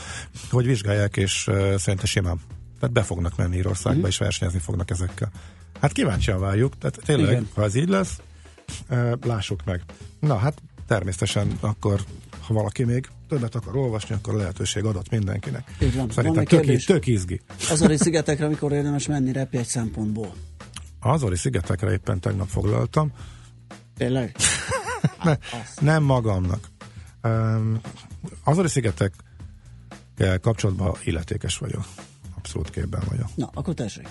hogy 0.51 0.66
vizsgálják, 0.66 1.18
és 1.18 1.47
uh, 1.47 1.76
szerintem 1.76 2.05
simán 2.05 2.39
tehát 2.80 2.95
be 2.95 3.03
fognak 3.03 3.36
menni 3.36 3.57
Írországba, 3.57 4.05
mm. 4.05 4.09
és 4.09 4.17
versenyezni 4.17 4.59
fognak 4.59 4.89
ezekkel. 4.89 5.32
Hát 5.82 5.91
kíváncsian 5.91 6.39
várjuk, 6.39 6.77
tehát 6.77 6.99
tényleg, 7.05 7.30
Igen. 7.30 7.47
ha 7.53 7.63
ez 7.63 7.75
így 7.75 7.89
lesz, 7.89 8.21
lássuk 9.21 9.63
meg. 9.65 9.82
Na 10.19 10.38
hát 10.38 10.61
természetesen 10.88 11.57
akkor, 11.59 12.01
ha 12.41 12.53
valaki 12.53 12.84
még 12.84 13.09
többet 13.27 13.55
akar 13.55 13.75
olvasni, 13.75 14.15
akkor 14.15 14.34
lehetőség 14.34 14.84
adott 14.84 15.09
mindenkinek. 15.09 15.75
Így 15.82 15.95
van. 15.95 16.09
Szerintem 16.09 16.45
van 16.49 16.65
tök, 16.65 16.84
tök 16.84 17.07
izgi. 17.07 17.41
Azori 17.69 17.97
szigetekre 17.97 18.47
mikor 18.47 18.71
érdemes 18.71 19.07
menni 19.07 19.32
repjegy 19.32 19.65
szempontból? 19.65 20.34
Azori 20.99 21.36
szigetekre 21.36 21.91
éppen 21.91 22.19
tegnap 22.19 22.47
foglaltam. 22.47 23.11
Tényleg? 23.97 24.36
ne, 25.23 25.38
nem 25.80 26.03
magamnak. 26.03 26.67
Um, 27.23 27.80
Azori 28.43 28.67
szigetek 28.67 29.13
kapcsolatban 30.41 30.95
illetékes 31.03 31.57
vagyok 31.57 31.86
abszolút 32.39 32.69
képben 32.69 33.01
vagyok. 33.09 33.27
Na, 33.35 33.49
akkor 33.53 33.73
tessék. 33.73 34.07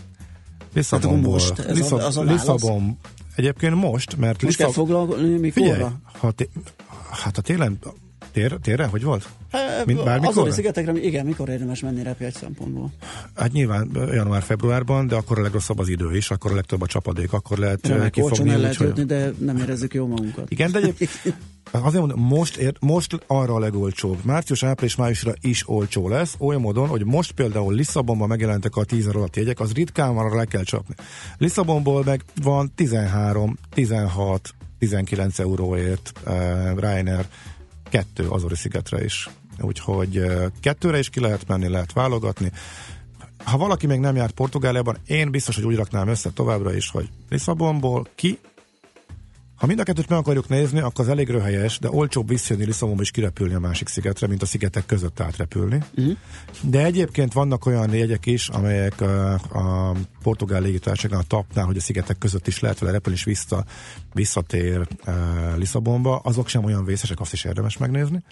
Lisszabonból. 0.73 1.33
Most 1.33 1.59
ez 1.59 1.77
Lisszab- 1.77 2.03
a, 2.03 2.07
az 2.07 2.17
a 2.17 2.23
Lisszabon. 2.23 2.99
Egyébként 3.35 3.75
most, 3.75 4.17
mert 4.17 4.43
most 4.43 4.59
Lisszab... 4.59 4.75
kell 4.75 4.85
foglalkozni 4.85 5.39
mikorra? 5.39 5.73
Figyelj, 5.73 5.93
ha 6.19 6.31
té- 6.31 6.51
hát 7.11 7.39
a 7.39 7.41
télen 7.41 7.79
Tér, 8.33 8.59
térre? 8.63 8.87
Hogy 8.87 9.03
volt? 9.03 9.29
Mint 9.85 10.05
bármikor? 10.05 10.29
Azori 10.29 10.51
szigetekre, 10.51 10.93
igen, 10.93 11.27
mikor 11.27 11.49
érdemes 11.49 11.81
menni 11.81 12.03
repjegy 12.03 12.35
szempontból? 12.35 12.93
Hát 13.35 13.53
nyilván 13.53 13.91
január-februárban, 14.13 15.07
de 15.07 15.15
akkor 15.15 15.39
a 15.39 15.43
legrosszabb 15.43 15.79
az 15.79 15.89
idő 15.89 16.17
is, 16.17 16.31
akkor 16.31 16.51
a 16.51 16.55
legtöbb 16.55 16.83
a 16.83 16.87
csapadék, 16.87 17.33
akkor 17.33 17.59
lehet 17.59 17.87
Remek, 17.87 18.11
kifogni. 18.11 18.51
el 18.51 18.59
lehet 18.59 18.77
jutni, 18.77 19.05
de 19.05 19.33
nem 19.39 19.57
érezzük 19.57 19.95
jó 19.95 20.07
magunkat. 20.07 20.51
Igen, 20.51 20.71
de 20.71 20.79
egyébként 20.79 21.11
Azért 21.71 22.01
mondom, 22.01 22.21
most, 22.21 22.57
ér, 22.57 22.77
most 22.81 23.25
arra 23.27 23.55
a 23.55 23.59
legolcsóbb. 23.59 24.25
Március, 24.25 24.63
április, 24.63 24.97
májusra 24.97 25.33
is 25.41 25.69
olcsó 25.69 26.09
lesz, 26.09 26.35
olyan 26.39 26.61
módon, 26.61 26.89
hogy 26.89 27.05
most 27.05 27.33
például 27.33 27.75
Lisszabonban 27.75 28.29
megjelentek 28.29 28.77
a 28.77 28.85
10 28.85 29.07
alatt 29.07 29.37
jegyek, 29.37 29.61
az 29.61 29.73
ritkán 29.73 30.15
van, 30.15 30.25
arra 30.25 30.37
le 30.37 30.45
kell 30.45 30.63
csapni. 30.63 30.95
Lisszabonból 31.39 32.03
meg 32.05 32.25
van 32.43 32.73
13, 32.75 33.59
16, 33.71 34.51
19 34.79 35.39
euróért 35.39 36.13
uh, 36.27 36.33
Ryanair 36.79 37.27
kettő 37.91 38.29
Azori 38.29 38.55
szigetre 38.55 39.05
is. 39.05 39.29
Úgyhogy 39.61 40.19
uh, 40.19 40.45
kettőre 40.61 40.99
is 40.99 41.09
ki 41.09 41.21
lehet 41.21 41.47
menni, 41.47 41.69
lehet 41.69 41.93
válogatni 41.93 42.53
ha 43.45 43.57
valaki 43.57 43.87
még 43.87 44.01
nem 44.01 44.17
járt 44.17 44.33
Portugáliában, 44.33 44.97
én 45.07 45.31
biztos, 45.31 45.55
hogy 45.55 45.65
úgy 45.65 45.77
raknám 45.77 46.09
össze 46.09 46.31
továbbra 46.31 46.75
is, 46.75 46.91
hogy 46.91 47.09
Lisszabonból 47.29 48.07
ki 48.15 48.39
ha 49.59 49.67
mind 49.67 49.81
a 49.81 49.83
kettőt 49.83 50.09
meg 50.09 50.19
akarjuk 50.19 50.49
nézni, 50.49 50.81
akkor 50.81 51.05
az 51.05 51.11
elég 51.11 51.29
röhelyes, 51.29 51.79
de 51.79 51.91
olcsóbb 51.91 52.29
visszajönni 52.29 52.67
Lisszabonba 52.67 53.03
is 53.03 53.11
kirepülni 53.11 53.55
a 53.55 53.59
másik 53.59 53.89
szigetre, 53.89 54.27
mint 54.27 54.43
a 54.43 54.47
szigetek 54.47 54.87
között 54.87 55.21
átrepülni. 55.21 55.83
Uh-huh. 55.97 56.17
De 56.63 56.85
egyébként 56.85 57.33
vannak 57.33 57.67
olyan 57.67 57.93
jegyek 57.93 58.27
is, 58.27 58.49
amelyek 58.49 59.01
a, 59.01 59.33
a 59.35 59.95
portugál 60.23 60.61
légitársaságnál, 60.61 61.21
a 61.21 61.25
tapnál, 61.27 61.65
hogy 61.65 61.77
a 61.77 61.81
szigetek 61.81 62.19
között 62.19 62.47
is 62.47 62.61
lehet 62.61 62.79
vele 62.79 62.93
repülni, 62.93 63.19
és 63.19 63.25
vissza, 63.25 63.65
visszatér 64.13 64.87
uh, 65.07 65.15
Lisszabonba. 65.57 66.17
Azok 66.17 66.49
sem 66.49 66.65
olyan 66.65 66.85
vészesek, 66.85 67.21
azt 67.21 67.33
is 67.33 67.45
érdemes 67.45 67.77
megnézni. 67.77 68.23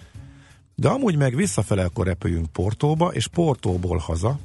De 0.74 0.88
amúgy 0.88 1.16
meg 1.16 1.36
visszafele 1.36 1.84
akkor 1.84 2.06
repüljünk 2.06 2.52
Portóba, 2.52 3.08
és 3.12 3.26
Portóból 3.26 3.98
haza, 3.98 4.38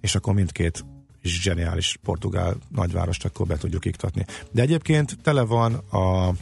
és 0.00 0.14
akkor 0.14 0.34
mindkét 0.34 0.84
zseniális 1.22 1.98
portugál 2.02 2.56
nagyvárost 2.68 3.24
akkor 3.24 3.46
be 3.46 3.56
tudjuk 3.56 3.84
iktatni. 3.84 4.24
De 4.50 4.62
egyébként 4.62 5.18
tele 5.22 5.42
van 5.42 5.74
a 5.74 6.32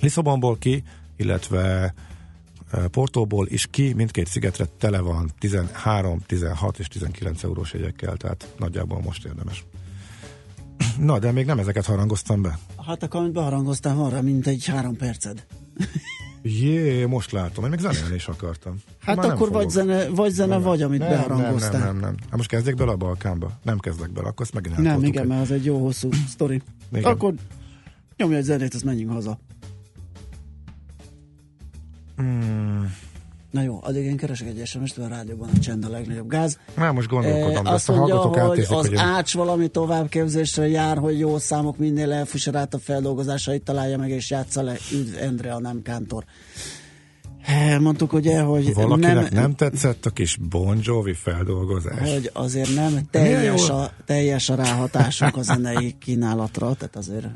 Lisszabonból 0.00 0.58
ki, 0.58 0.82
illetve 1.16 1.94
e, 2.70 2.88
Portóból 2.88 3.46
is 3.48 3.66
ki, 3.70 3.92
mindkét 3.92 4.26
szigetre 4.26 4.64
tele 4.64 5.00
van 5.00 5.30
13, 5.38 6.20
16 6.26 6.78
és 6.78 6.88
19 6.88 7.42
eurós 7.42 7.72
jegyekkel, 7.72 8.16
tehát 8.16 8.54
nagyjából 8.58 9.00
most 9.00 9.24
érdemes. 9.24 9.64
Na, 10.98 11.18
de 11.18 11.32
még 11.32 11.46
nem 11.46 11.58
ezeket 11.58 11.84
harangoztam 11.84 12.42
be. 12.42 12.58
Hát 12.86 13.02
akkor, 13.02 13.20
amit 13.20 13.32
beharangoztam, 13.32 13.96
van 13.96 14.10
rá, 14.10 14.20
mint 14.20 14.46
egy 14.46 14.66
három 14.66 14.96
perced. 14.96 15.46
Jé, 16.42 17.04
most 17.04 17.32
látom, 17.32 17.64
én 17.64 17.70
még 17.70 17.78
zenélni 17.78 18.14
is 18.14 18.28
akartam. 18.28 18.76
Hát 19.00 19.16
Már 19.16 19.30
akkor 19.30 19.50
vagy 19.50 19.70
zene, 19.70 20.08
vagy 20.08 20.30
zene, 20.30 20.52
nem, 20.54 20.62
vagy 20.62 20.82
amit 20.82 20.98
nem, 20.98 21.08
beharangoztál. 21.08 21.70
Nem, 21.70 21.80
nem, 21.80 21.92
nem, 21.92 22.00
nem. 22.00 22.14
Hát 22.20 22.36
most 22.36 22.48
kezdjek 22.48 22.74
bele 22.74 22.90
a 22.90 22.96
Balkánba? 22.96 23.58
Nem 23.62 23.78
kezdek 23.78 24.10
bele, 24.10 24.28
akkor 24.28 24.44
ezt 24.44 24.54
megint 24.54 24.76
Nem, 24.76 25.04
igen, 25.04 25.26
mert 25.26 25.42
az 25.42 25.50
egy 25.50 25.64
jó 25.64 25.78
hosszú 25.78 26.08
sztori. 26.28 26.62
Akkor 27.02 27.34
nyomj 28.16 28.34
egy 28.34 28.42
zenét, 28.44 28.74
ezt 28.74 28.84
menjünk 28.84 29.12
haza. 29.12 29.38
Hmm. 32.16 32.94
Na 33.50 33.62
jó, 33.62 33.78
addig 33.82 34.04
én 34.04 34.16
keresek 34.16 34.48
egy 34.48 34.66
SMS-t, 34.66 34.98
a 34.98 35.08
rádióban 35.08 35.48
a 35.54 35.58
csend 35.58 35.84
a 35.84 35.88
legnagyobb 35.88 36.28
gáz. 36.28 36.58
Már 36.74 36.92
most 36.92 37.08
gondolkodom, 37.08 37.66
e, 37.66 37.70
azt 37.70 37.88
mondja, 37.88 38.22
a 38.22 38.26
hogy 38.26 38.38
átérzik, 38.38 38.76
az 38.76 38.86
hogy 38.86 38.96
ács 38.96 39.34
valami 39.34 39.68
továbbképzésre 39.68 40.68
jár, 40.68 40.98
hogy 40.98 41.18
jó 41.18 41.38
számok 41.38 41.78
minél 41.78 42.12
elfusson 42.12 42.56
át 42.56 42.74
a 42.74 42.78
feldolgozásait 42.78 43.62
találja 43.62 43.98
meg 43.98 44.10
és 44.10 44.30
játsza 44.30 44.62
le. 44.62 44.76
Üdv 44.92 45.16
Endre, 45.22 45.52
a 45.52 45.60
nem 45.60 45.82
Kántor. 45.82 46.24
Mondtuk 47.80 48.12
ugye, 48.12 48.40
hogy 48.40 48.74
Valakinek 48.74 49.14
nem, 49.14 49.42
nem 49.42 49.54
tetszett 49.54 50.06
a 50.06 50.10
kis 50.10 50.36
Bon 50.36 50.78
Jovi 50.82 51.12
feldolgozás. 51.12 52.10
Hogy 52.12 52.30
azért 52.32 52.74
nem 52.74 53.00
teljes 53.10 53.68
a, 53.68 53.92
teljes 54.04 54.48
a 54.48 54.54
ráhatásunk 54.54 55.36
a 55.36 55.42
zenei 55.42 55.94
kínálatra, 55.98 56.74
tehát 56.74 56.96
azért... 56.96 57.26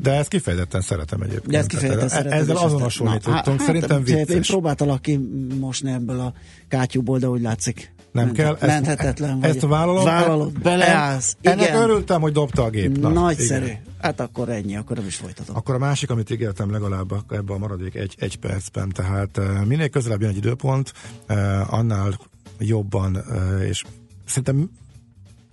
De 0.00 0.12
ezt 0.12 0.28
kifejezetten 0.28 0.80
szeretem 0.80 1.20
egyébként. 1.20 1.50
De 1.50 1.58
ezt 1.58 1.68
kifejezetten 1.68 2.08
tehát, 2.08 2.24
szeretem. 2.24 2.40
Ezzel 2.40 2.56
azonosulni 2.56 3.18
tudtunk, 3.18 3.58
hát, 3.58 3.66
szerintem 3.66 4.04
vicces. 4.04 4.34
Én 4.34 4.42
próbáltalak 4.42 5.02
ki 5.02 5.20
mosni 5.60 5.92
ebből 5.92 6.20
a 6.20 6.32
kátyúból, 6.68 7.18
de 7.18 7.28
úgy 7.28 7.40
látszik 7.40 7.93
nem 8.14 8.24
Ment, 8.24 8.36
kell. 8.36 8.56
Menthetetlen 8.60 9.38
ezt, 9.42 9.54
Ezt 9.56 9.66
vállalom. 9.66 10.04
Vállalod, 10.04 10.60
beleállsz. 10.60 11.36
En, 11.40 11.58
ennek 11.58 11.74
örültem, 11.74 12.20
hogy 12.20 12.32
dobta 12.32 12.62
a 12.62 12.70
gép. 12.70 12.98
Na, 12.98 13.08
Nagyszerű. 13.08 13.64
Igen. 13.64 13.78
Hát 14.00 14.20
akkor 14.20 14.48
ennyi, 14.48 14.76
akkor 14.76 14.96
nem 14.96 15.06
is 15.06 15.16
folytatom. 15.16 15.56
Akkor 15.56 15.74
a 15.74 15.78
másik, 15.78 16.10
amit 16.10 16.30
ígértem 16.30 16.70
legalább 16.70 17.12
ebben 17.12 17.56
a 17.56 17.58
maradék 17.58 17.94
egy, 17.94 18.14
egy 18.18 18.36
percben, 18.36 18.88
tehát 18.88 19.38
uh, 19.38 19.64
minél 19.64 19.88
közelebb 19.88 20.20
jön 20.20 20.30
egy 20.30 20.36
időpont, 20.36 20.92
uh, 21.28 21.74
annál 21.74 22.18
jobban, 22.58 23.24
és 23.68 23.84
szerintem 24.26 24.70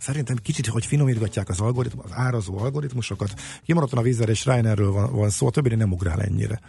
Szerintem 0.01 0.35
kicsit, 0.35 0.67
hogy 0.67 0.85
finomítgatják 0.85 1.49
az 1.49 1.59
algoritmus, 1.59 2.05
az 2.05 2.11
árazó 2.13 2.57
algoritmusokat. 2.57 3.33
Kimaradtan 3.65 3.99
a 3.99 4.01
Vizer 4.01 4.29
és 4.29 4.45
Reinerről 4.45 4.91
van, 4.91 5.11
van 5.11 5.29
szó, 5.29 5.47
a 5.47 5.51
többire 5.51 5.75
nem 5.75 5.91
ugrál 5.91 6.21
ennyire. 6.21 6.61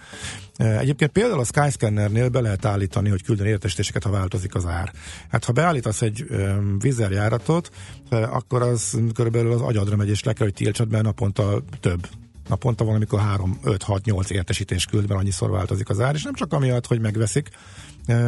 Egyébként 0.56 1.10
például 1.10 1.40
a 1.40 1.44
Skyscannernél 1.44 2.28
be 2.28 2.40
lehet 2.40 2.64
állítani, 2.64 3.08
hogy 3.08 3.22
küldön 3.22 3.46
értesítéseket, 3.46 4.02
ha 4.02 4.10
változik 4.10 4.54
az 4.54 4.66
ár. 4.66 4.92
Hát 5.28 5.44
ha 5.44 5.52
beállítasz 5.52 6.02
egy 6.02 6.26
um, 6.30 6.78
Vizer 6.78 7.10
járatot, 7.10 7.70
akkor 8.10 8.62
az 8.62 9.00
körülbelül 9.14 9.52
az 9.52 9.60
agyadra 9.60 9.96
megy, 9.96 10.08
és 10.08 10.22
le 10.22 10.32
kell, 10.32 10.46
hogy 10.46 10.54
tiltsad, 10.54 10.90
mert 10.90 11.04
naponta 11.04 11.62
több 11.80 12.08
naponta 12.48 12.84
valamikor 12.84 13.20
3, 13.20 13.58
5, 13.62 13.82
6, 13.82 14.04
8 14.04 14.30
értesítés 14.30 14.86
küld, 14.86 15.08
mert 15.08 15.20
annyiszor 15.20 15.50
változik 15.50 15.88
az 15.88 16.00
ár, 16.00 16.14
és 16.14 16.22
nem 16.22 16.34
csak 16.34 16.52
amiatt, 16.52 16.86
hogy 16.86 17.00
megveszik, 17.00 17.48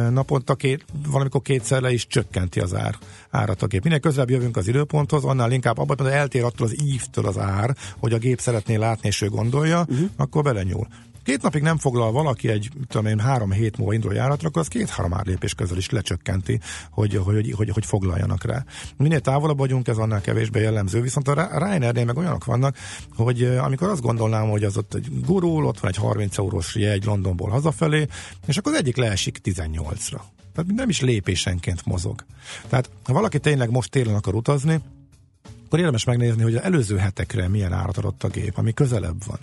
naponta 0.09 0.55
két, 0.55 0.85
valamikor 1.07 1.41
kétszer 1.41 1.81
le 1.81 1.91
is 1.91 2.07
csökkenti 2.07 2.59
az 2.59 2.73
ár, 2.75 2.95
árat 3.29 3.61
a 3.61 3.67
gép. 3.67 3.83
Minél 3.83 3.99
közelebb 3.99 4.29
jövünk 4.29 4.57
az 4.57 4.67
időponthoz, 4.67 5.23
annál 5.23 5.51
inkább 5.51 5.77
abban, 5.77 5.97
hogy 5.97 6.07
eltér 6.07 6.43
attól 6.43 6.67
az 6.67 6.83
ívtől 6.83 7.25
az 7.25 7.37
ár, 7.37 7.75
hogy 7.97 8.13
a 8.13 8.17
gép 8.17 8.39
szeretné 8.39 8.75
látni, 8.75 9.07
és 9.07 9.21
ő 9.21 9.29
gondolja, 9.29 9.85
uh-huh. 9.89 10.09
akkor 10.15 10.43
belenyúl 10.43 10.87
két 11.25 11.41
napig 11.41 11.61
nem 11.61 11.77
foglal 11.77 12.11
valaki 12.11 12.49
egy, 12.49 12.69
tudom 12.87 13.05
én, 13.05 13.19
három 13.19 13.51
hét 13.51 13.77
múlva 13.77 13.93
indul 13.93 14.13
járatra, 14.13 14.47
akkor 14.47 14.61
az 14.61 14.67
két-három 14.67 15.15
lépés 15.23 15.53
közel 15.53 15.77
is 15.77 15.89
lecsökkenti, 15.89 16.59
hogy, 16.89 17.15
hogy, 17.15 17.53
hogy, 17.55 17.69
hogy 17.69 17.85
foglaljanak 17.85 18.43
rá. 18.43 18.63
Minél 18.97 19.19
távolabb 19.19 19.57
vagyunk, 19.57 19.87
ez 19.87 19.97
annál 19.97 20.21
kevésbé 20.21 20.61
jellemző, 20.61 21.01
viszont 21.01 21.27
a 21.27 21.33
Ryanairnél 21.57 22.05
meg 22.05 22.17
olyanok 22.17 22.45
vannak, 22.45 22.77
hogy 23.15 23.43
amikor 23.43 23.89
azt 23.89 24.01
gondolnám, 24.01 24.49
hogy 24.49 24.63
az 24.63 24.77
ott 24.77 24.93
egy 24.93 25.07
gurul, 25.25 25.65
ott 25.65 25.79
van 25.79 25.91
egy 25.91 25.97
30 25.97 26.37
eurós 26.37 26.75
jegy 26.75 27.05
Londonból 27.05 27.49
hazafelé, 27.49 28.07
és 28.45 28.57
akkor 28.57 28.71
az 28.71 28.77
egyik 28.77 28.97
leesik 28.97 29.39
18-ra. 29.43 30.19
Tehát 30.53 30.71
nem 30.75 30.89
is 30.89 31.01
lépésenként 31.01 31.85
mozog. 31.85 32.25
Tehát 32.67 32.89
ha 33.03 33.13
valaki 33.13 33.39
tényleg 33.39 33.69
most 33.69 33.91
télen 33.91 34.15
akar 34.15 34.35
utazni, 34.35 34.79
akkor 35.65 35.79
érdemes 35.79 36.03
megnézni, 36.03 36.43
hogy 36.43 36.55
az 36.55 36.61
előző 36.61 36.97
hetekre 36.97 37.47
milyen 37.47 37.73
árat 37.73 37.97
adott 37.97 38.23
a 38.23 38.27
gép, 38.27 38.57
ami 38.57 38.73
közelebb 38.73 39.25
van 39.25 39.39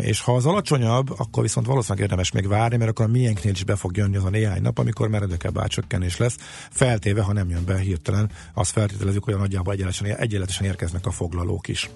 és 0.00 0.20
ha 0.20 0.34
az 0.34 0.46
alacsonyabb, 0.46 1.14
akkor 1.18 1.42
viszont 1.42 1.66
valószínűleg 1.66 2.02
érdemes 2.02 2.30
még 2.30 2.48
várni, 2.48 2.76
mert 2.76 2.90
akkor 2.90 3.04
a 3.04 3.08
miénknél 3.08 3.52
is 3.52 3.64
be 3.64 3.76
fog 3.76 3.96
jönni 3.96 4.16
az 4.16 4.24
a 4.24 4.30
néhány 4.30 4.62
nap, 4.62 4.78
amikor 4.78 5.08
meredekebb 5.08 5.58
átcsökkenés 5.58 6.16
lesz, 6.16 6.36
feltéve, 6.70 7.22
ha 7.22 7.32
nem 7.32 7.50
jön 7.50 7.64
be 7.64 7.78
hirtelen, 7.78 8.30
azt 8.54 8.70
feltételezik, 8.70 9.22
hogy 9.22 9.34
a 9.34 9.38
nagyjából 9.38 9.72
egyenletesen, 9.72 10.16
egyenletesen 10.16 10.66
érkeznek 10.66 11.06
a 11.06 11.10
foglalók 11.10 11.68
is. 11.68 11.90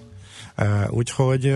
Úgyhogy 0.89 1.55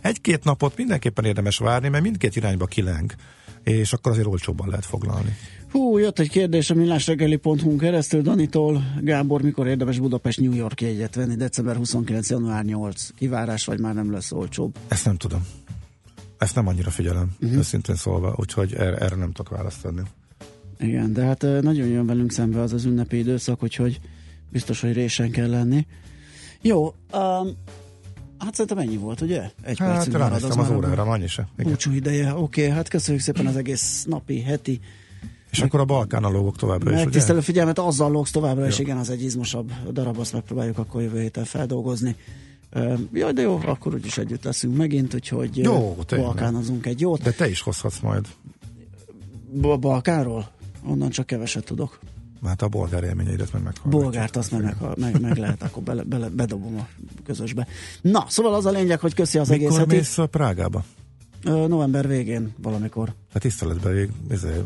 egy-két 0.00 0.44
napot 0.44 0.76
mindenképpen 0.76 1.24
érdemes 1.24 1.58
várni, 1.58 1.88
mert 1.88 2.02
mindkét 2.02 2.36
irányba 2.36 2.66
kileng, 2.66 3.14
és 3.62 3.92
akkor 3.92 4.12
azért 4.12 4.26
olcsóbban 4.26 4.68
lehet 4.68 4.86
foglalni. 4.86 5.36
Hú, 5.76 5.98
jött 5.98 6.18
egy 6.18 6.28
kérdés 6.28 6.70
a 6.70 6.74
millásreggeli.hu 6.74 7.76
keresztül 7.76 8.22
Danitól. 8.22 8.82
Gábor, 9.00 9.42
mikor 9.42 9.66
érdemes 9.66 9.98
Budapest 9.98 10.40
New 10.40 10.52
York 10.52 10.80
jegyet 10.80 11.14
venni? 11.14 11.34
December 11.34 11.76
29. 11.76 12.30
január 12.30 12.64
8. 12.64 13.08
Kivárás, 13.14 13.64
vagy 13.64 13.80
már 13.80 13.94
nem 13.94 14.12
lesz 14.12 14.32
olcsóbb? 14.32 14.76
Ezt 14.88 15.04
nem 15.04 15.16
tudom. 15.16 15.46
Ezt 16.38 16.54
nem 16.54 16.66
annyira 16.66 16.90
figyelem, 16.90 17.30
uh-huh. 17.40 17.58
őszintén 17.58 17.94
szólva, 17.94 18.34
úgyhogy 18.36 18.74
erre, 18.74 18.96
erre 18.96 19.16
nem 19.16 19.32
tudok 19.32 19.56
választ 19.56 19.84
adni. 19.84 20.02
Igen, 20.78 21.12
de 21.12 21.24
hát 21.24 21.42
nagyon 21.42 21.86
jön 21.86 22.06
velünk 22.06 22.32
szembe 22.32 22.60
az 22.60 22.72
az 22.72 22.84
ünnepi 22.84 23.18
időszak, 23.18 23.62
úgyhogy 23.62 24.00
biztos, 24.50 24.80
hogy 24.80 24.92
résen 24.92 25.30
kell 25.30 25.50
lenni. 25.50 25.86
Jó, 26.60 26.84
um, 26.84 27.48
Hát 28.38 28.54
szerintem 28.54 28.78
ennyi 28.78 28.96
volt, 28.96 29.20
ugye? 29.20 29.50
Egy 29.62 29.78
hát, 29.78 29.92
percünk 29.92 30.18
marad, 30.18 30.42
az, 30.42 30.56
az 30.58 30.70
órára, 30.70 31.02
annyi 31.02 31.26
se. 31.26 31.48
Búcsú 31.56 31.92
ideje. 31.92 32.34
Oké, 32.34 32.62
okay, 32.62 32.74
hát 32.74 32.88
köszönjük 32.88 33.22
szépen 33.22 33.46
az 33.46 33.56
egész 33.56 34.04
napi, 34.04 34.40
heti 34.40 34.80
és 35.50 35.60
akkor 35.60 35.80
a 35.80 35.84
Balkán 35.84 36.24
a 36.24 36.28
lógok 36.28 36.56
továbbra 36.56 36.90
is, 36.92 36.96
Megtisztelő 36.96 37.40
figyelmet, 37.40 37.78
azzal 37.78 38.10
lógsz 38.10 38.30
továbbra 38.30 38.62
jó. 38.62 38.68
is, 38.68 38.78
igen, 38.78 38.96
az 38.96 39.10
egy 39.10 39.22
izmosabb 39.22 39.72
darab, 39.92 40.18
azt 40.18 40.32
megpróbáljuk 40.32 40.78
akkor 40.78 41.02
jövő 41.02 41.20
héten 41.20 41.44
feldolgozni. 41.44 42.16
Jaj, 43.12 43.32
de 43.32 43.42
jó, 43.42 43.60
akkor 43.66 43.94
úgyis 43.94 44.18
együtt 44.18 44.44
leszünk 44.44 44.76
megint, 44.76 45.14
úgyhogy 45.14 45.56
jó, 45.56 45.96
balkánozunk 46.08 46.86
egy 46.86 47.00
jót. 47.00 47.22
De 47.22 47.30
te 47.30 47.48
is 47.48 47.60
hozhatsz 47.60 48.00
majd. 48.00 48.26
B- 49.50 49.78
Balkánról? 49.80 50.48
Onnan 50.86 51.10
csak 51.10 51.26
keveset 51.26 51.64
tudok. 51.64 51.98
Hát 52.44 52.62
a 52.62 52.68
bolgár 52.68 53.02
élményeidet 53.04 53.52
meg 53.52 53.62
meghallgatjuk. 53.62 54.02
Bolgárt 54.02 54.36
azt 54.36 54.50
meg, 54.50 54.62
meg, 54.62 54.76
meg, 54.96 55.20
meg 55.20 55.36
lehet, 55.36 55.62
akkor 55.62 55.82
bele, 55.82 56.02
bele, 56.02 56.28
bedobom 56.28 56.76
a 56.78 56.88
közösbe. 57.24 57.66
Na, 58.00 58.24
szóval 58.28 58.54
az 58.54 58.66
a 58.66 58.70
lényeg, 58.70 59.00
hogy 59.00 59.14
köszi 59.14 59.38
az. 59.38 59.48
Mikor 59.48 59.86
mész 59.86 60.18
a 60.18 60.26
Prágába? 60.26 60.84
november 61.42 62.08
végén 62.08 62.54
valamikor. 62.62 63.14
Hát 63.32 63.42
tiszteletben 63.42 64.08
ezért 64.28 64.62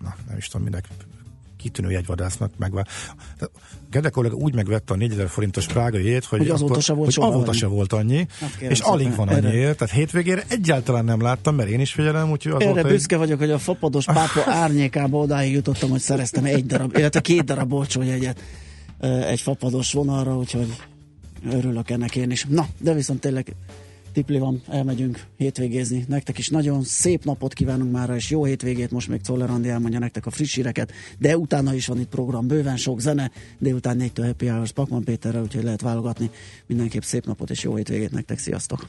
na, 0.00 0.14
nem 0.28 0.36
is 0.36 0.46
tudom, 0.46 0.66
minek 0.66 0.88
kitűnő 1.58 1.90
jegyvadásznak 1.90 2.50
megvá. 2.56 2.84
Gede 3.90 4.08
kollega 4.08 4.34
úgy 4.34 4.54
megvette 4.54 4.92
a 4.92 4.96
4000 4.96 5.28
forintos 5.28 5.66
prágai 5.66 6.04
jét, 6.04 6.24
hogy, 6.24 6.38
hogy 6.38 6.48
azóta 6.48 6.80
se 6.80 6.92
volt, 6.92 7.14
hogy 7.14 7.24
azóta 7.24 7.52
se 7.52 7.66
volt 7.66 7.92
annyi, 7.92 8.26
hát 8.40 8.60
és 8.60 8.80
alig 8.80 9.14
van 9.14 9.28
annyiért, 9.28 9.78
tehát 9.78 9.94
hétvégére 9.94 10.44
egyáltalán 10.48 11.04
nem 11.04 11.20
láttam, 11.20 11.54
mert 11.54 11.68
én 11.68 11.80
is 11.80 11.92
figyelem, 11.92 12.30
úgyhogy 12.30 12.52
azóta... 12.52 12.78
Erre 12.78 12.88
büszke 12.88 13.16
vagyok, 13.16 13.38
hogy 13.38 13.50
a 13.50 13.58
fapados 13.58 14.04
pápa 14.04 14.50
árnyékába 14.62 15.18
odáig 15.18 15.52
jutottam, 15.52 15.90
hogy 15.90 16.00
szereztem 16.00 16.44
egy 16.44 16.66
darab, 16.66 16.96
illetve 16.96 17.20
két 17.20 17.44
darab 17.44 17.72
olcsó 17.72 18.02
jegyet 18.02 18.42
egy 19.26 19.40
fapados 19.40 19.92
vonalra, 19.92 20.36
úgyhogy 20.36 20.76
örülök 21.50 21.90
ennek 21.90 22.16
én 22.16 22.30
is. 22.30 22.44
Na, 22.48 22.66
de 22.78 22.94
viszont 22.94 23.20
tényleg 23.20 23.54
tipli 24.18 24.38
van, 24.38 24.62
elmegyünk 24.68 25.24
hétvégézni. 25.36 26.04
Nektek 26.08 26.38
is 26.38 26.48
nagyon 26.48 26.82
szép 26.82 27.24
napot 27.24 27.52
kívánunk 27.52 27.92
már, 27.92 28.10
és 28.10 28.30
jó 28.30 28.44
hétvégét. 28.44 28.90
Most 28.90 29.08
még 29.08 29.20
Czoller 29.20 29.50
Andi 29.50 29.68
elmondja 29.68 29.98
nektek 29.98 30.26
a 30.26 30.30
friss 30.30 30.54
híreket, 30.54 30.92
de 31.18 31.36
utána 31.36 31.74
is 31.74 31.86
van 31.86 32.00
itt 32.00 32.08
program, 32.08 32.46
bőven 32.46 32.76
sok 32.76 33.00
zene, 33.00 33.30
délután 33.58 33.96
4-től 34.00 34.22
Happy 34.24 34.46
Hours 34.46 34.72
Pakman 34.72 35.04
Péterrel, 35.04 35.42
úgyhogy 35.42 35.62
lehet 35.62 35.80
válogatni. 35.80 36.30
Mindenképp 36.66 37.02
szép 37.02 37.26
napot 37.26 37.50
és 37.50 37.62
jó 37.62 37.74
hétvégét 37.74 38.10
nektek, 38.10 38.38
sziasztok! 38.38 38.86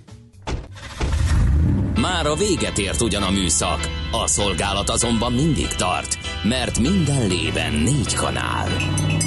Már 1.95 2.25
a 2.25 2.35
véget 2.35 2.77
ért 2.77 3.01
ugyan 3.01 3.23
a 3.23 3.31
műszak, 3.31 3.79
a 4.11 4.27
szolgálat 4.27 4.89
azonban 4.89 5.33
mindig 5.33 5.67
tart, 5.67 6.17
mert 6.43 6.79
minden 6.79 7.27
lében 7.27 7.73
négy 7.73 8.13
kanál. 8.13 8.67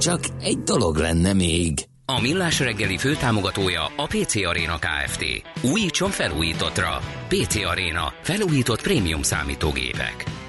Csak 0.00 0.20
egy 0.42 0.58
dolog 0.58 0.96
lenne 0.96 1.32
még. 1.32 1.84
A 2.04 2.20
Millás 2.20 2.60
reggeli 2.60 2.96
főtámogatója 2.96 3.84
a 3.96 4.06
PC 4.06 4.34
Arena 4.46 4.78
Kft. 4.78 5.24
Újítson 5.62 6.10
felújítottra. 6.10 7.00
PC 7.28 7.56
Arena. 7.56 8.12
Felújított 8.22 8.82
prémium 8.82 9.22
számítógépek. 9.22 10.39